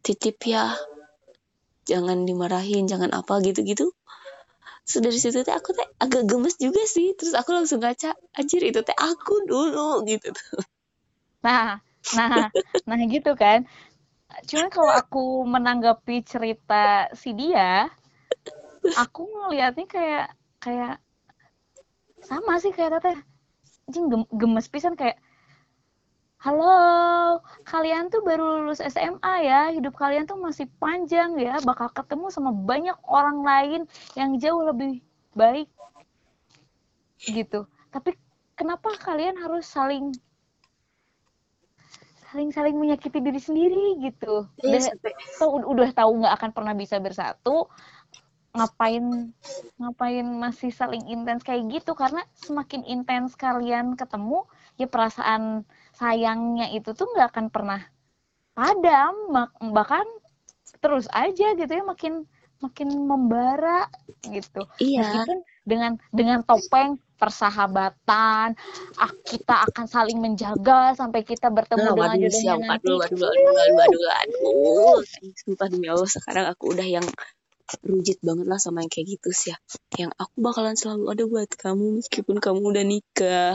titip 0.04 0.36
ya 0.44 0.76
jangan 1.88 2.28
dimarahin 2.28 2.88
jangan 2.88 3.12
apa 3.12 3.40
gitu-gitu. 3.44 3.92
So 4.84 5.00
dari 5.00 5.16
situ 5.16 5.48
teh 5.48 5.56
aku 5.56 5.72
teh 5.72 5.88
agak 6.00 6.28
gemes 6.28 6.60
juga 6.60 6.84
sih 6.84 7.16
terus 7.16 7.32
aku 7.32 7.56
langsung 7.56 7.80
ngaca 7.80 8.12
anjir 8.36 8.60
itu 8.68 8.84
teh 8.84 8.96
aku 8.96 9.48
dulu 9.48 10.04
gitu 10.04 10.36
nah 11.44 11.80
nah 12.16 12.52
nah 12.84 12.98
gitu 13.08 13.32
kan. 13.40 13.64
Cuman 14.50 14.68
kalau 14.74 14.92
aku 14.92 15.24
menanggapi 15.46 16.26
cerita 16.26 17.08
si 17.14 17.32
dia 17.38 17.88
aku 19.00 19.22
ngelihatnya 19.28 19.88
kayak 19.88 20.28
kayak 20.60 20.96
sama 22.24 22.60
sih 22.60 22.72
kayak 22.72 23.04
teh 23.04 23.18
anjing 23.88 24.08
gemes 24.32 24.68
pisan 24.72 24.96
kayak 24.96 25.20
halo 26.44 27.40
kalian 27.64 28.12
tuh 28.12 28.20
baru 28.20 28.68
lulus 28.68 28.84
SMA 28.84 29.34
ya 29.48 29.72
hidup 29.72 29.96
kalian 29.96 30.28
tuh 30.28 30.36
masih 30.36 30.68
panjang 30.76 31.40
ya 31.40 31.60
bakal 31.64 31.88
ketemu 31.92 32.28
sama 32.28 32.52
banyak 32.52 32.96
orang 33.08 33.44
lain 33.48 33.82
yang 34.20 34.36
jauh 34.40 34.60
lebih 34.68 35.00
baik. 35.32 35.72
Gitu. 37.24 37.64
Tapi 37.96 38.20
kenapa 38.60 38.92
kalian 39.00 39.40
harus 39.40 39.64
saling 39.64 40.12
saling 42.34 42.50
saling 42.50 42.76
menyakiti 42.76 43.22
diri 43.22 43.40
sendiri 43.40 43.86
gitu? 44.02 44.50
Yes, 44.66 44.90
iya, 44.90 44.98
udah, 45.46 45.70
udah 45.70 45.90
tahu 45.94 46.12
nggak 46.18 46.34
akan 46.42 46.52
pernah 46.52 46.74
bisa 46.74 46.98
bersatu 46.98 47.70
ngapain 48.54 49.34
ngapain 49.82 50.28
masih 50.38 50.70
saling 50.70 51.04
intens 51.10 51.42
kayak 51.42 51.68
gitu. 51.74 51.98
Karena 51.98 52.22
semakin 52.38 52.86
intens 52.86 53.34
kalian 53.34 53.98
ketemu 53.98 54.46
ya 54.78 54.88
perasaan 54.90 55.66
sayangnya 55.98 56.70
itu 56.74 56.94
tuh 56.94 57.10
nggak 57.12 57.34
akan 57.34 57.48
pernah 57.50 57.82
padam. 58.54 59.34
Bahkan 59.60 60.06
terus 60.80 61.06
aja 61.12 61.56
gitu 61.58 61.72
ya 61.72 61.84
makin 61.84 62.30
makin 62.64 62.90
membara 63.04 63.92
gitu. 64.24 64.64
Iya. 64.80 65.04
meskipun 65.04 65.38
dengan 65.68 65.92
dengan 66.16 66.40
topeng 66.48 66.96
persahabatan 67.20 68.56
ah, 69.00 69.14
kita 69.28 69.68
akan 69.72 69.86
saling 69.88 70.20
menjaga 70.20 70.96
sampai 70.96 71.24
kita 71.28 71.52
bertemu 71.52 71.92
nah, 71.92 72.16
dengan 72.16 72.20
jodohnya 72.28 72.56
nanti. 72.60 72.88
aduh 72.88 73.00
aduh 73.04 73.28
aduh 73.28 73.56
aduh 73.60 73.84
aduh 73.84 74.12
aduh. 74.24 75.00
Sumpah 75.44 75.68
demi 75.68 75.88
Allah 75.92 76.08
sekarang 76.08 76.46
aku 76.52 76.72
udah 76.72 76.88
yang 76.88 77.08
rujit 77.84 78.20
banget 78.20 78.46
lah 78.46 78.60
sama 78.60 78.84
yang 78.84 78.92
kayak 78.92 79.18
gitu 79.18 79.30
sih 79.32 79.56
ya. 79.56 79.58
Yang 79.96 80.12
aku 80.20 80.36
bakalan 80.44 80.76
selalu 80.76 81.04
ada 81.10 81.24
buat 81.26 81.50
kamu 81.50 81.86
meskipun 82.04 82.38
kamu 82.44 82.60
udah 82.60 82.86
nikah. 82.86 83.54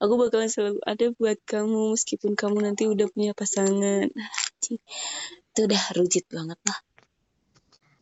Aku 0.00 0.14
bakalan 0.16 0.48
selalu 0.48 0.80
ada 0.82 1.06
buat 1.14 1.38
kamu 1.44 1.94
meskipun 1.94 2.32
kamu 2.34 2.56
nanti 2.64 2.88
udah 2.88 3.06
punya 3.12 3.32
pasangan. 3.36 4.08
Itu 5.50 5.60
udah 5.66 5.82
rujit 5.96 6.24
banget 6.32 6.58
lah. 6.64 6.78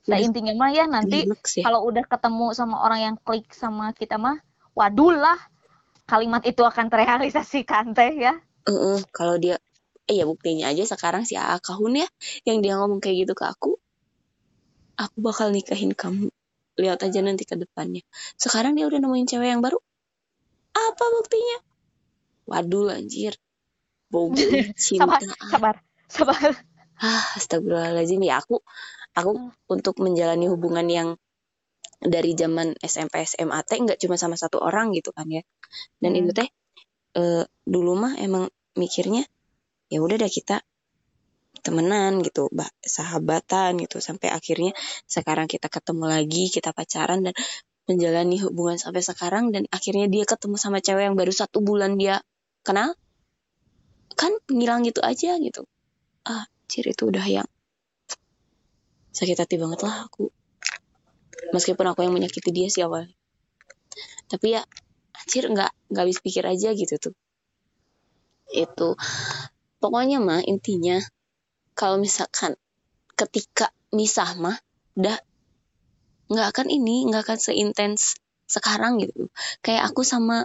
Nah 0.09 0.19
intinya 0.25 0.57
mah 0.57 0.71
ya 0.73 0.89
nanti 0.89 1.29
ya. 1.29 1.63
kalau 1.69 1.85
udah 1.85 2.05
ketemu 2.09 2.57
sama 2.57 2.81
orang 2.81 3.01
yang 3.13 3.17
klik 3.21 3.53
sama 3.53 3.93
kita 3.93 4.17
mah 4.17 4.41
waduh 4.73 5.13
lah 5.13 5.37
kalimat 6.09 6.41
itu 6.49 6.65
akan 6.65 6.89
terrealisasikan 6.89 7.93
teh 7.93 8.17
ya. 8.17 8.41
Uh 8.65 8.73
-uh, 8.73 8.99
kalau 9.13 9.37
dia 9.37 9.61
eh 10.09 10.17
ya 10.17 10.25
buktinya 10.25 10.73
aja 10.73 10.89
sekarang 10.89 11.29
si 11.29 11.37
Akahun 11.37 12.01
ya 12.01 12.09
yang 12.49 12.65
dia 12.65 12.81
ngomong 12.81 13.05
kayak 13.05 13.29
gitu 13.29 13.37
ke 13.37 13.45
aku 13.45 13.77
aku 14.99 15.23
bakal 15.23 15.55
nikahin 15.55 15.95
kamu. 15.95 16.29
Lihat 16.79 17.07
aja 17.07 17.23
nanti 17.23 17.47
ke 17.47 17.55
depannya. 17.55 18.03
Sekarang 18.35 18.75
dia 18.75 18.91
udah 18.91 18.99
nemuin 18.99 19.27
cewek 19.31 19.49
yang 19.51 19.63
baru. 19.63 19.79
Apa 20.75 21.05
buktinya? 21.19 21.59
Waduh 22.51 22.91
anjir. 22.91 23.39
Bau 24.11 24.35
cinta. 24.79 25.07
Sabar 25.07 25.23
sabar 25.49 25.77
sabar. 26.11 26.51
Ah 26.99 27.25
astagfirullahaladzim. 27.39 28.23
Ya 28.27 28.43
aku 28.43 28.63
aku 29.15 29.31
hmm. 29.39 29.71
untuk 29.71 30.03
menjalani 30.03 30.51
hubungan 30.51 30.87
yang 30.91 31.09
dari 31.99 32.39
zaman 32.39 32.79
SMP 32.79 33.27
SMA 33.27 33.59
teh 33.67 33.79
nggak 33.83 33.99
cuma 33.99 34.15
sama 34.15 34.39
satu 34.39 34.63
orang 34.63 34.95
gitu 34.95 35.15
kan 35.15 35.27
ya. 35.31 35.43
Dan 35.99 36.15
hmm. 36.15 36.21
itu 36.23 36.31
teh 36.35 36.49
e, 37.19 37.23
dulu 37.67 37.99
mah 37.99 38.15
emang 38.23 38.47
mikirnya 38.79 39.27
ya 39.91 39.99
udah 39.99 40.17
dah 40.21 40.31
kita 40.31 40.63
temenan 41.61 42.23
gitu, 42.25 42.49
bah, 42.51 42.69
sahabatan 42.81 43.79
gitu 43.83 43.99
sampai 43.99 44.33
akhirnya 44.33 44.73
sekarang 45.05 45.47
kita 45.51 45.67
ketemu 45.69 46.05
lagi, 46.09 46.49
kita 46.49 46.71
pacaran 46.73 47.27
dan 47.27 47.35
menjalani 47.89 48.37
hubungan 48.45 48.77
sampai 48.77 49.01
sekarang 49.01 49.51
dan 49.51 49.65
akhirnya 49.73 50.07
dia 50.13 50.29
ketemu 50.29 50.57
sama 50.61 50.79
cewek 50.85 51.09
yang 51.09 51.17
baru 51.17 51.33
satu 51.33 51.65
bulan 51.65 51.97
dia 51.97 52.21
kenal 52.61 52.93
kan 54.19 54.35
ngilang 54.53 54.85
gitu 54.85 55.01
aja 55.01 55.41
gitu. 55.41 55.65
Ah 56.29 56.45
ciri 56.69 56.93
itu 56.93 57.09
udah 57.09 57.25
yang 57.25 57.49
sakit 59.17 59.41
hati 59.41 59.57
banget 59.57 59.81
lah 59.87 60.05
aku. 60.05 60.29
Meskipun 61.57 61.87
aku 61.89 62.05
yang 62.05 62.13
menyakiti 62.13 62.53
dia 62.53 62.69
sih 62.69 62.85
awal 62.85 63.09
tapi 64.29 64.55
ya 64.55 64.63
anjir 65.17 65.49
nggak 65.49 65.73
nggak 65.91 66.03
habis 66.05 66.21
pikir 66.21 66.45
aja 66.45 66.71
gitu 66.77 66.95
tuh. 67.01 67.15
Itu 68.53 68.95
pokoknya 69.81 70.21
mah 70.21 70.45
intinya 70.45 71.01
kalau 71.79 72.03
misalkan 72.03 72.59
ketika 73.15 73.71
misah 73.95 74.35
mah 74.35 74.59
udah 74.99 75.15
nggak 76.27 76.49
akan 76.51 76.69
ini 76.75 77.07
nggak 77.07 77.23
akan 77.23 77.39
seintens 77.39 78.19
sekarang 78.51 78.99
gitu. 78.99 79.31
Kayak 79.63 79.95
aku 79.95 80.03
sama 80.03 80.43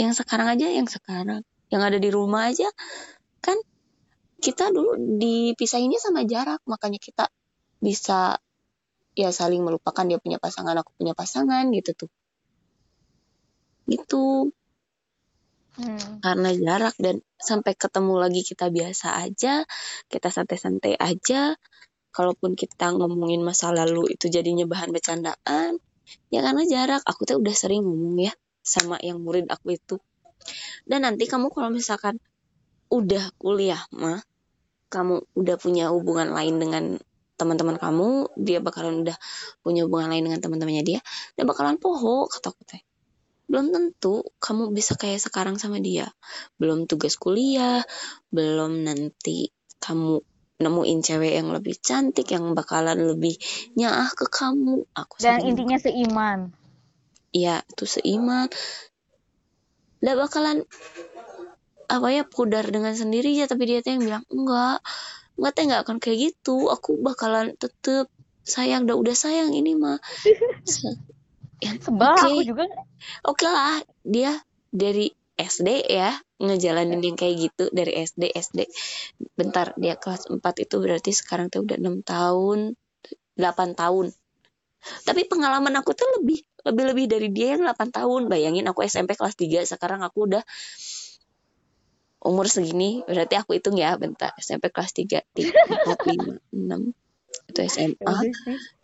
yang 0.00 0.16
sekarang 0.16 0.48
aja 0.48 0.72
yang 0.72 0.88
sekarang. 0.88 1.44
Yang 1.68 1.82
ada 1.84 1.98
di 2.00 2.08
rumah 2.08 2.48
aja 2.48 2.64
kan 3.44 3.60
kita 4.40 4.72
dulu 4.72 4.96
dipisahinnya 5.20 6.00
sama 6.00 6.24
jarak. 6.24 6.64
Makanya 6.64 6.96
kita 6.96 7.28
bisa 7.84 8.40
ya 9.12 9.30
saling 9.36 9.60
melupakan 9.60 10.08
dia 10.08 10.16
punya 10.16 10.40
pasangan 10.40 10.80
aku 10.80 10.96
punya 10.96 11.12
pasangan 11.12 11.68
gitu 11.76 11.92
tuh. 11.92 12.10
Gitu 13.84 14.48
hmm. 15.78 16.24
karena 16.24 16.50
jarak 16.54 16.94
dan 16.98 17.22
sampai 17.36 17.72
ketemu 17.74 18.14
lagi 18.18 18.42
kita 18.46 18.70
biasa 18.70 19.20
aja 19.20 19.66
kita 20.08 20.28
santai-santai 20.30 20.98
aja 20.98 21.54
kalaupun 22.14 22.54
kita 22.54 22.94
ngomongin 22.94 23.42
masa 23.42 23.74
lalu 23.74 24.14
itu 24.14 24.30
jadinya 24.30 24.64
bahan 24.70 24.94
bercandaan 24.94 25.82
ya 26.30 26.40
karena 26.44 26.62
jarak. 26.64 27.02
Aku 27.04 27.26
tuh 27.26 27.40
udah 27.40 27.54
sering 27.54 27.82
ngomong 27.84 28.30
ya 28.30 28.32
sama 28.64 28.96
yang 29.00 29.20
murid 29.20 29.50
aku 29.50 29.76
itu. 29.76 29.96
Dan 30.84 31.04
nanti 31.08 31.24
kamu 31.26 31.50
kalau 31.50 31.72
misalkan 31.72 32.20
udah 32.92 33.32
kuliah 33.40 33.80
mah 33.96 34.20
kamu 34.92 35.24
udah 35.34 35.56
punya 35.58 35.90
hubungan 35.90 36.30
lain 36.30 36.60
dengan 36.62 36.84
teman-teman 37.34 37.74
kamu 37.82 38.30
dia 38.38 38.62
bakalan 38.62 39.02
udah 39.02 39.18
punya 39.66 39.82
hubungan 39.88 40.06
lain 40.06 40.30
dengan 40.30 40.38
teman-temannya 40.38 40.84
dia 40.86 41.00
dia 41.34 41.42
bakalan 41.42 41.82
poho 41.82 42.30
kata 42.30 42.54
aku 42.54 42.62
teh 42.62 42.78
belum 43.54 43.70
tentu 43.70 44.26
kamu 44.42 44.74
bisa 44.74 44.98
kayak 44.98 45.22
sekarang 45.22 45.62
sama 45.62 45.78
dia. 45.78 46.10
Belum 46.58 46.90
tugas 46.90 47.14
kuliah 47.14 47.86
belum 48.34 48.82
nanti 48.82 49.54
kamu 49.78 50.18
nemuin 50.58 50.98
cewek 51.06 51.38
yang 51.38 51.54
lebih 51.54 51.78
cantik 51.78 52.34
yang 52.34 52.50
bakalan 52.58 52.98
lebih 52.98 53.38
nyaah 53.78 54.10
ke 54.10 54.26
kamu. 54.26 54.82
Aku 54.90 55.22
dan 55.22 55.46
intinya 55.46 55.78
seiman. 55.78 56.50
Iya, 57.30 57.62
itu 57.62 57.86
seiman. 57.86 58.50
Nggak 60.02 60.18
bakalan 60.18 60.58
apa 61.86 62.08
ya 62.10 62.26
pudar 62.26 62.66
dengan 62.66 62.98
sendirinya 62.98 63.46
tapi 63.46 63.70
dia 63.70 63.86
tuh 63.86 63.94
yang 63.94 64.02
bilang 64.02 64.24
enggak 64.34 64.82
enggak 65.38 65.52
teh 65.54 65.62
nggak 65.62 65.82
akan 65.86 65.96
kayak 66.02 66.18
gitu. 66.34 66.74
Aku 66.74 66.98
bakalan 66.98 67.54
tetep 67.54 68.10
sayang 68.42 68.90
udah 68.90 68.98
udah 68.98 69.14
sayang 69.14 69.54
ini 69.54 69.78
mah 69.78 70.02
ya, 71.62 71.72
sebel 71.78 72.12
oke. 72.14 72.22
aku 72.24 72.42
juga. 72.42 72.64
Oke 73.26 73.46
lah 73.46 73.82
dia 74.02 74.32
dari 74.74 75.10
SD 75.34 75.90
ya 75.90 76.14
ngejalanin 76.38 77.02
yang 77.02 77.18
kayak 77.18 77.50
gitu 77.50 77.66
dari 77.74 77.98
SD 77.98 78.30
SD 78.30 78.70
bentar 79.34 79.74
dia 79.74 79.98
kelas 79.98 80.30
4 80.30 80.38
itu 80.38 80.76
berarti 80.78 81.10
sekarang 81.10 81.50
tuh 81.50 81.66
udah 81.66 81.78
enam 81.78 82.02
tahun 82.06 82.78
8 83.38 83.74
tahun. 83.74 84.14
Tapi 84.84 85.26
pengalaman 85.26 85.74
aku 85.80 85.96
tuh 85.96 86.06
lebih 86.20 86.44
lebih 86.64 86.84
lebih 86.92 87.06
dari 87.10 87.28
dia 87.34 87.58
yang 87.58 87.66
8 87.66 87.90
tahun. 87.90 88.30
Bayangin 88.30 88.66
aku 88.70 88.86
SMP 88.86 89.18
kelas 89.18 89.34
3 89.34 89.66
sekarang 89.66 90.06
aku 90.06 90.30
udah 90.30 90.42
umur 92.22 92.46
segini. 92.46 93.02
Berarti 93.04 93.34
aku 93.34 93.58
hitung 93.58 93.74
ya 93.74 93.98
bentar 93.98 94.30
SMP 94.38 94.70
kelas 94.70 94.94
3 94.94 95.24
3 95.34 95.50
4 95.92 96.14
5 96.14 96.54
6 96.54 97.03
itu 97.48 97.60
Ya 97.60 97.68
SMA 97.70 98.14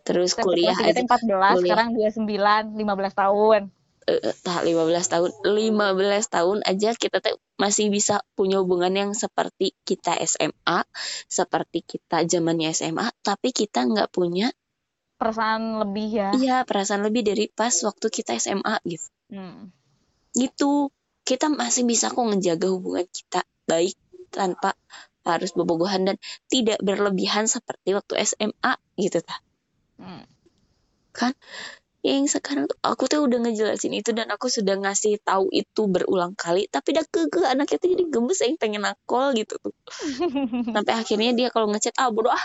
terus 0.01 0.33
kuliah 0.33 0.73
aja. 0.75 1.01
3 1.01 1.05
14, 1.05 1.21
kuliah. 1.27 1.53
sekarang 1.61 1.89
29, 1.93 2.75
15 2.77 3.13
tahun. 3.13 3.61
eh, 4.09 4.33
tah 4.41 4.59
15 4.65 5.05
tahun. 5.13 5.29
15 5.45 6.25
tahun 6.27 6.57
aja 6.65 6.89
kita 6.97 7.21
tuh 7.21 7.37
masih 7.55 7.93
bisa 7.93 8.25
punya 8.33 8.57
hubungan 8.57 8.89
yang 8.91 9.11
seperti 9.13 9.77
kita 9.85 10.17
SMA 10.25 10.81
seperti 11.29 11.85
kita 11.85 12.25
zamannya 12.25 12.73
SMA 12.73 13.05
tapi 13.21 13.53
kita 13.53 13.85
nggak 13.85 14.09
punya 14.09 14.49
Perasaan 15.21 15.77
lebih 15.85 16.09
ya. 16.09 16.29
iya 16.33 16.65
perasaan 16.65 17.05
lebih 17.05 17.21
dari 17.21 17.45
pas 17.53 17.69
waktu 17.85 18.09
kita 18.09 18.33
SMA 18.41 18.81
gitu. 18.89 19.05
Hmm. 19.29 19.69
gitu. 20.33 20.89
Kita 21.21 21.53
masih 21.53 21.85
bisa 21.85 22.09
kok 22.09 22.25
ngejaga 22.25 22.73
hubungan 22.73 23.05
kita 23.05 23.45
baik 23.69 23.93
tanpa 24.33 24.73
harus 25.25 25.53
bobogohan 25.53 26.05
dan 26.07 26.15
tidak 26.49 26.81
berlebihan 26.81 27.45
seperti 27.45 27.93
waktu 27.93 28.13
SMA 28.25 28.73
gitu 28.97 29.21
ta 29.21 29.37
Hmm. 30.01 30.25
kan? 31.13 31.37
Yang 32.01 32.41
sekarang 32.41 32.65
tuh 32.65 32.73
aku 32.81 33.05
tuh 33.05 33.21
udah 33.29 33.37
ngejelasin 33.45 33.93
itu 33.93 34.09
dan 34.17 34.33
aku 34.33 34.49
sudah 34.49 34.73
ngasih 34.81 35.21
tahu 35.21 35.45
itu 35.53 35.85
berulang 35.85 36.33
kali 36.33 36.65
tapi 36.65 36.97
dah 36.97 37.05
keke 37.05 37.45
anaknya 37.45 37.77
tuh 37.77 37.89
jadi 37.93 38.03
gemes 38.09 38.41
yang 38.41 38.57
pengen 38.57 38.81
nakol 38.81 39.29
gitu 39.37 39.61
tuh. 39.61 39.69
Sampai 40.73 40.93
akhirnya 40.97 41.37
dia 41.37 41.47
kalau 41.53 41.69
ngechat 41.69 41.93
ah 42.01 42.09
bodoh 42.09 42.33
ah 42.33 42.41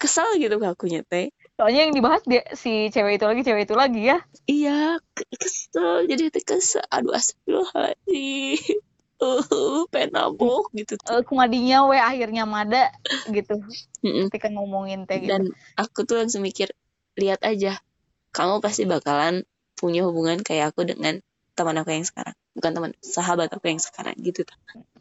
kesel 0.00 0.40
gitu 0.40 0.56
ke 0.56 0.66
akunya 0.72 1.04
teh. 1.04 1.28
Soalnya 1.60 1.84
yang 1.84 1.92
dibahas 1.92 2.24
dia 2.24 2.40
si 2.56 2.88
cewek 2.88 3.20
itu 3.20 3.26
lagi, 3.28 3.40
cewek 3.44 3.62
itu 3.68 3.74
lagi 3.76 4.02
ya. 4.08 4.18
iya 4.48 4.96
ke- 5.12 5.28
kesel 5.36 6.08
jadi 6.08 6.32
teh 6.32 6.40
kesel. 6.40 6.80
Aduh 6.88 7.12
astagfirullahaladzim 7.12 8.80
uh 9.18 9.82
pengen 9.90 10.10
nabok 10.14 10.70
gitu 10.74 10.94
tuh 10.98 11.20
Eh, 11.20 11.22
kumadinya 11.26 11.86
we 11.90 11.98
akhirnya 11.98 12.44
mada 12.46 12.90
gitu 13.28 13.60
Mm-mm. 14.02 14.30
ketika 14.30 14.48
ngomongin 14.52 15.04
teh 15.04 15.18
gitu. 15.22 15.30
dan 15.34 15.42
aku 15.74 16.06
tuh 16.06 16.22
langsung 16.22 16.46
mikir 16.46 16.70
lihat 17.18 17.42
aja 17.42 17.82
kamu 18.30 18.62
pasti 18.62 18.86
bakalan 18.86 19.42
punya 19.74 20.06
hubungan 20.06 20.42
kayak 20.42 20.74
aku 20.74 20.86
dengan 20.86 21.18
teman 21.58 21.74
aku 21.82 21.90
yang 21.90 22.06
sekarang 22.06 22.36
bukan 22.54 22.70
teman 22.74 22.92
sahabat 23.02 23.50
aku 23.50 23.66
yang 23.66 23.82
sekarang 23.82 24.14
gitu 24.22 24.46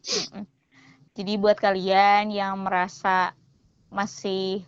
Mm-mm. 0.08 0.46
Jadi 1.18 1.34
buat 1.42 1.58
kalian 1.58 2.30
yang 2.30 2.62
merasa 2.62 3.34
masih 3.90 4.62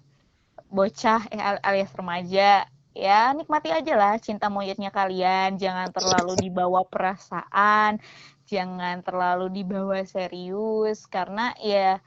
bocah 0.69 1.29
eh, 1.29 1.37
al- 1.37 1.61
alias 1.61 1.93
remaja, 1.93 2.65
ya 2.97 3.21
nikmati 3.37 3.69
aja 3.69 3.93
lah 3.93 4.13
cinta 4.17 4.49
monyetnya 4.49 4.89
kalian. 4.89 5.61
Jangan 5.61 5.93
terlalu 5.93 6.49
dibawa 6.49 6.81
perasaan, 6.89 8.01
jangan 8.49 9.05
terlalu 9.05 9.61
dibawa 9.61 10.01
serius 10.09 11.05
karena 11.05 11.53
ya 11.61 12.01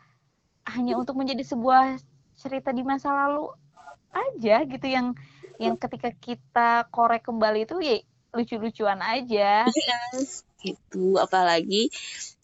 hanya 0.67 0.99
untuk 0.99 1.15
menjadi 1.15 1.47
sebuah 1.47 2.03
cerita 2.35 2.75
di 2.75 2.83
masa 2.83 3.15
lalu 3.15 3.47
aja 4.11 4.67
gitu 4.67 4.87
yang 4.91 5.15
yang 5.63 5.79
ketika 5.79 6.11
kita 6.11 6.91
korek 6.91 7.23
kembali 7.23 7.63
itu 7.63 7.79
ya 7.79 8.03
lucu-lucuan 8.35 8.99
aja. 8.99 9.71
gitu. 10.59 11.21
Apalagi 11.23 11.93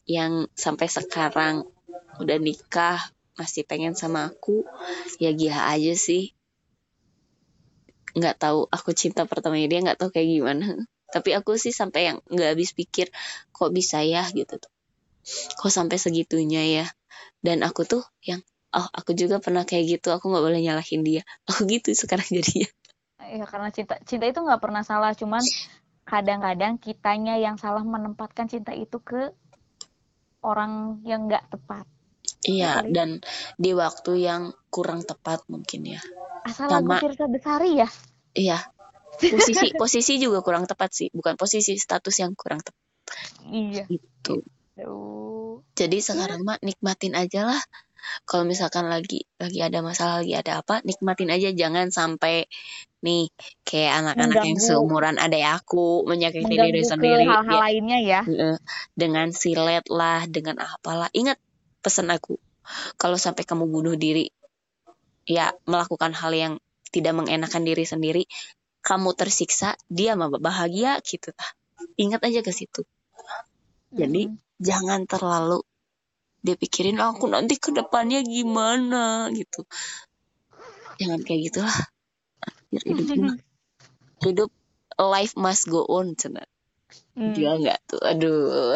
yang 0.07 0.46
sampai 0.55 0.86
sekarang 0.86 1.66
udah 2.22 2.38
nikah 2.38 3.03
masih 3.34 3.66
pengen 3.66 3.94
sama 3.99 4.30
aku 4.30 4.62
ya 5.18 5.34
gila 5.34 5.74
aja 5.74 5.94
sih. 5.99 6.30
Nggak 8.14 8.38
tahu 8.38 8.70
aku 8.70 8.94
cinta 8.94 9.26
pertamanya 9.26 9.66
dia 9.66 9.82
nggak 9.82 9.99
tahu 9.99 10.11
kayak 10.14 10.28
gimana 10.38 10.86
tapi 11.09 11.32
aku 11.32 11.56
sih 11.56 11.72
sampai 11.72 12.12
yang 12.12 12.18
nggak 12.28 12.56
habis 12.56 12.72
pikir 12.76 13.09
kok 13.50 13.70
bisa 13.72 14.04
ya 14.04 14.24
gitu 14.32 14.61
tuh 14.61 14.72
kok 15.56 15.72
sampai 15.72 15.96
segitunya 15.96 16.62
ya 16.64 16.86
dan 17.40 17.61
aku 17.64 17.84
tuh 17.84 18.04
yang 18.24 18.40
oh 18.72 18.84
aku 18.92 19.16
juga 19.16 19.40
pernah 19.40 19.64
kayak 19.64 19.98
gitu 20.00 20.09
aku 20.12 20.28
nggak 20.28 20.44
boleh 20.44 20.61
nyalahin 20.61 21.00
dia 21.04 21.22
aku 21.48 21.64
gitu 21.68 21.92
sekarang 21.96 22.28
jadinya 22.28 22.68
Ya 23.18 23.44
karena 23.44 23.68
cinta 23.74 23.98
cinta 24.06 24.24
itu 24.30 24.40
nggak 24.40 24.62
pernah 24.62 24.86
salah, 24.86 25.11
cuman 25.12 25.42
kadang-kadang 26.06 26.78
kitanya 26.80 27.34
yang 27.36 27.59
salah 27.59 27.82
menempatkan 27.82 28.46
cinta 28.48 28.70
itu 28.72 29.02
ke 29.02 29.34
orang 30.40 31.02
yang 31.04 31.26
nggak 31.26 31.50
tepat. 31.50 31.84
iya 32.46 32.78
kali. 32.80 32.94
dan 32.94 33.18
di 33.59 33.74
waktu 33.74 34.22
yang 34.22 34.54
kurang 34.70 35.02
tepat 35.02 35.42
mungkin 35.50 35.98
ya 35.98 36.00
Asal 36.46 36.70
lagu 36.70 36.88
Sama- 36.94 37.02
Firsa 37.02 37.26
Besari 37.28 37.70
ya. 37.82 37.88
Iya. 38.32 38.59
Posisi 39.18 39.66
posisi 39.74 40.12
juga 40.22 40.40
kurang 40.46 40.70
tepat 40.70 40.90
sih, 40.94 41.08
bukan 41.10 41.34
posisi 41.34 41.74
status 41.74 42.14
yang 42.22 42.38
kurang 42.38 42.62
tepat 42.62 42.82
Iya. 43.50 43.84
itu. 43.90 44.40
Tuh. 44.78 45.66
Jadi 45.74 45.98
sekarang 45.98 46.46
mah 46.46 46.58
nikmatin 46.62 47.18
aja 47.18 47.50
lah. 47.50 47.62
Kalau 48.24 48.46
misalkan 48.46 48.86
lagi 48.86 49.26
lagi 49.42 49.58
ada 49.58 49.82
masalah, 49.82 50.22
lagi 50.22 50.38
ada 50.38 50.62
apa, 50.62 50.80
nikmatin 50.86 51.34
aja 51.34 51.50
jangan 51.50 51.90
sampai 51.90 52.46
nih 53.02 53.30
kayak 53.66 53.92
anak-anak 54.02 54.42
yang 54.46 54.58
seumuran 54.58 55.16
adek 55.18 55.44
aku 55.46 56.06
menyakiti 56.06 56.54
diri 56.54 56.82
sendiri 56.82 57.26
hal-hal 57.26 57.58
ya, 57.58 57.62
lainnya 57.62 57.98
ya. 57.98 58.20
Dengan 58.94 59.34
silet 59.34 59.86
lah, 59.90 60.24
dengan 60.30 60.62
apalah. 60.62 61.10
Ingat 61.10 61.42
pesan 61.82 62.10
aku. 62.14 62.38
Kalau 62.98 63.18
sampai 63.18 63.42
kamu 63.42 63.66
bunuh 63.66 63.98
diri, 63.98 64.30
ya 65.26 65.50
melakukan 65.66 66.14
hal 66.14 66.32
yang 66.34 66.52
tidak 66.88 67.18
mengenakan 67.18 67.66
diri 67.66 67.84
sendiri, 67.84 68.24
kamu 68.89 69.12
tersiksa, 69.12 69.76
dia 69.93 70.16
mah 70.16 70.32
bahagia 70.41 70.97
gitu. 71.05 71.36
Ingat 72.01 72.24
aja 72.24 72.41
ke 72.41 72.57
situ. 72.57 72.89
Jadi 73.93 74.32
Mm-mm. 74.32 74.41
jangan 74.57 75.05
terlalu 75.05 75.61
dipikirin 76.41 76.97
aku 76.97 77.28
nanti 77.28 77.61
ke 77.61 77.68
depannya 77.76 78.24
gimana 78.24 79.28
gitu. 79.36 79.68
Jangan 80.97 81.20
kayak 81.20 81.53
gitulah. 81.53 81.78
Hidup 82.72 83.16
mah. 83.20 83.36
hidup 84.24 84.51
life 84.97 85.36
must 85.36 85.68
go 85.68 85.84
on 85.84 86.16
cina. 86.16 86.49
Hmm. 87.12 87.36
Dia 87.36 87.61
enggak 87.61 87.84
tuh. 87.84 88.01
Aduh. 88.01 88.72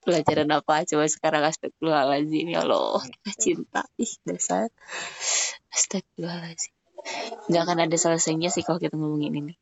Pelajaran 0.00 0.48
apa 0.48 0.88
coba 0.88 1.04
sekarang 1.08 1.44
astagfirullahaladzim 1.44 2.48
ya 2.48 2.64
Allah 2.64 3.04
cinta 3.36 3.84
ih 4.00 4.08
dasar 4.24 4.72
astagfirullahaladzim 5.68 6.72
nggak 7.50 7.62
akan 7.66 7.78
ada 7.88 7.96
selesainya 7.96 8.48
sih 8.52 8.62
kalau 8.64 8.78
kita 8.78 8.94
ngomongin 8.96 9.32
ini 9.34 9.54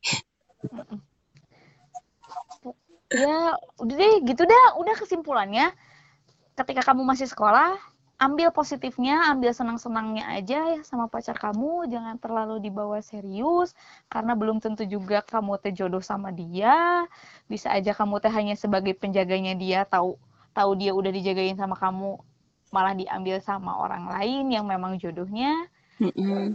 Ya, 3.09 3.57
udah 3.81 3.97
deh, 3.97 4.21
gitu 4.21 4.45
dah. 4.45 4.77
Udah 4.77 4.93
kesimpulannya, 4.93 5.73
ketika 6.61 6.93
kamu 6.93 7.09
masih 7.09 7.25
sekolah, 7.25 7.73
ambil 8.21 8.53
positifnya, 8.53 9.33
ambil 9.33 9.57
senang-senangnya 9.57 10.29
aja 10.29 10.77
ya 10.77 10.81
sama 10.85 11.09
pacar 11.09 11.33
kamu. 11.41 11.89
Jangan 11.89 12.21
terlalu 12.21 12.61
dibawa 12.61 13.01
serius, 13.01 13.73
karena 14.13 14.37
belum 14.37 14.61
tentu 14.61 14.85
juga 14.85 15.25
kamu 15.25 15.57
teh 15.57 15.73
jodoh 15.73 16.05
sama 16.05 16.37
dia. 16.37 17.09
Bisa 17.49 17.73
aja 17.73 17.97
kamu 17.97 18.21
teh 18.21 18.29
hanya 18.29 18.53
sebagai 18.61 18.93
penjaganya 18.93 19.57
dia, 19.57 19.89
tahu 19.89 20.21
tahu 20.53 20.77
dia 20.77 20.93
udah 20.93 21.09
dijagain 21.09 21.57
sama 21.57 21.81
kamu, 21.81 22.21
malah 22.69 22.93
diambil 22.93 23.41
sama 23.41 23.73
orang 23.81 24.05
lain 24.13 24.53
yang 24.53 24.69
memang 24.69 25.01
jodohnya 25.01 25.55
Mm-mm. 25.99 26.55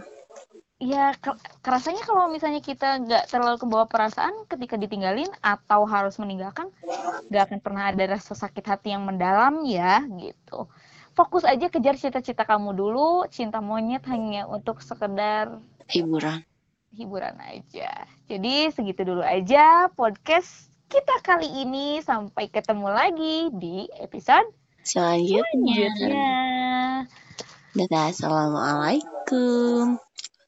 Ya 0.82 1.14
ke- 1.16 1.40
kerasanya 1.62 2.04
kalau 2.04 2.28
misalnya 2.28 2.60
kita 2.60 3.00
nggak 3.04 3.30
terlalu 3.30 3.58
kebawa 3.62 3.86
perasaan 3.88 4.34
ketika 4.50 4.76
ditinggalin 4.76 5.30
atau 5.40 5.86
harus 5.88 6.18
meninggalkan 6.20 6.68
nggak 7.30 7.44
akan 7.50 7.60
pernah 7.64 7.94
ada 7.94 8.18
rasa 8.18 8.34
sakit 8.36 8.66
hati 8.66 8.92
yang 8.92 9.06
mendalam 9.08 9.64
ya 9.64 10.04
gitu. 10.20 10.68
Fokus 11.14 11.46
aja 11.46 11.70
kejar 11.70 11.94
cita-cita 11.94 12.42
kamu 12.42 12.74
dulu 12.74 13.30
cinta 13.30 13.62
monyet 13.62 14.02
hanya 14.10 14.50
untuk 14.50 14.82
sekedar 14.82 15.62
hiburan. 15.94 16.42
hiburan 16.94 17.38
aja. 17.42 18.10
Jadi 18.26 18.70
segitu 18.74 19.06
dulu 19.06 19.22
aja 19.22 19.94
podcast 19.94 20.74
kita 20.90 21.22
kali 21.22 21.46
ini. 21.66 22.02
Sampai 22.02 22.50
ketemu 22.50 22.90
lagi 22.90 23.50
di 23.54 23.86
episode 24.02 24.50
selanjutnya. 24.82 25.46
selanjutnya. 25.54 26.34
Dadah 27.74 28.06
assalamualaikum 28.10 30.02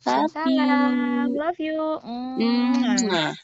love 0.05 0.31
you 0.45 0.61
Salam, 0.61 1.33
love 1.35 1.55
you. 1.59 1.99
Mm. 2.05 3.03
Mwah. 3.03 3.35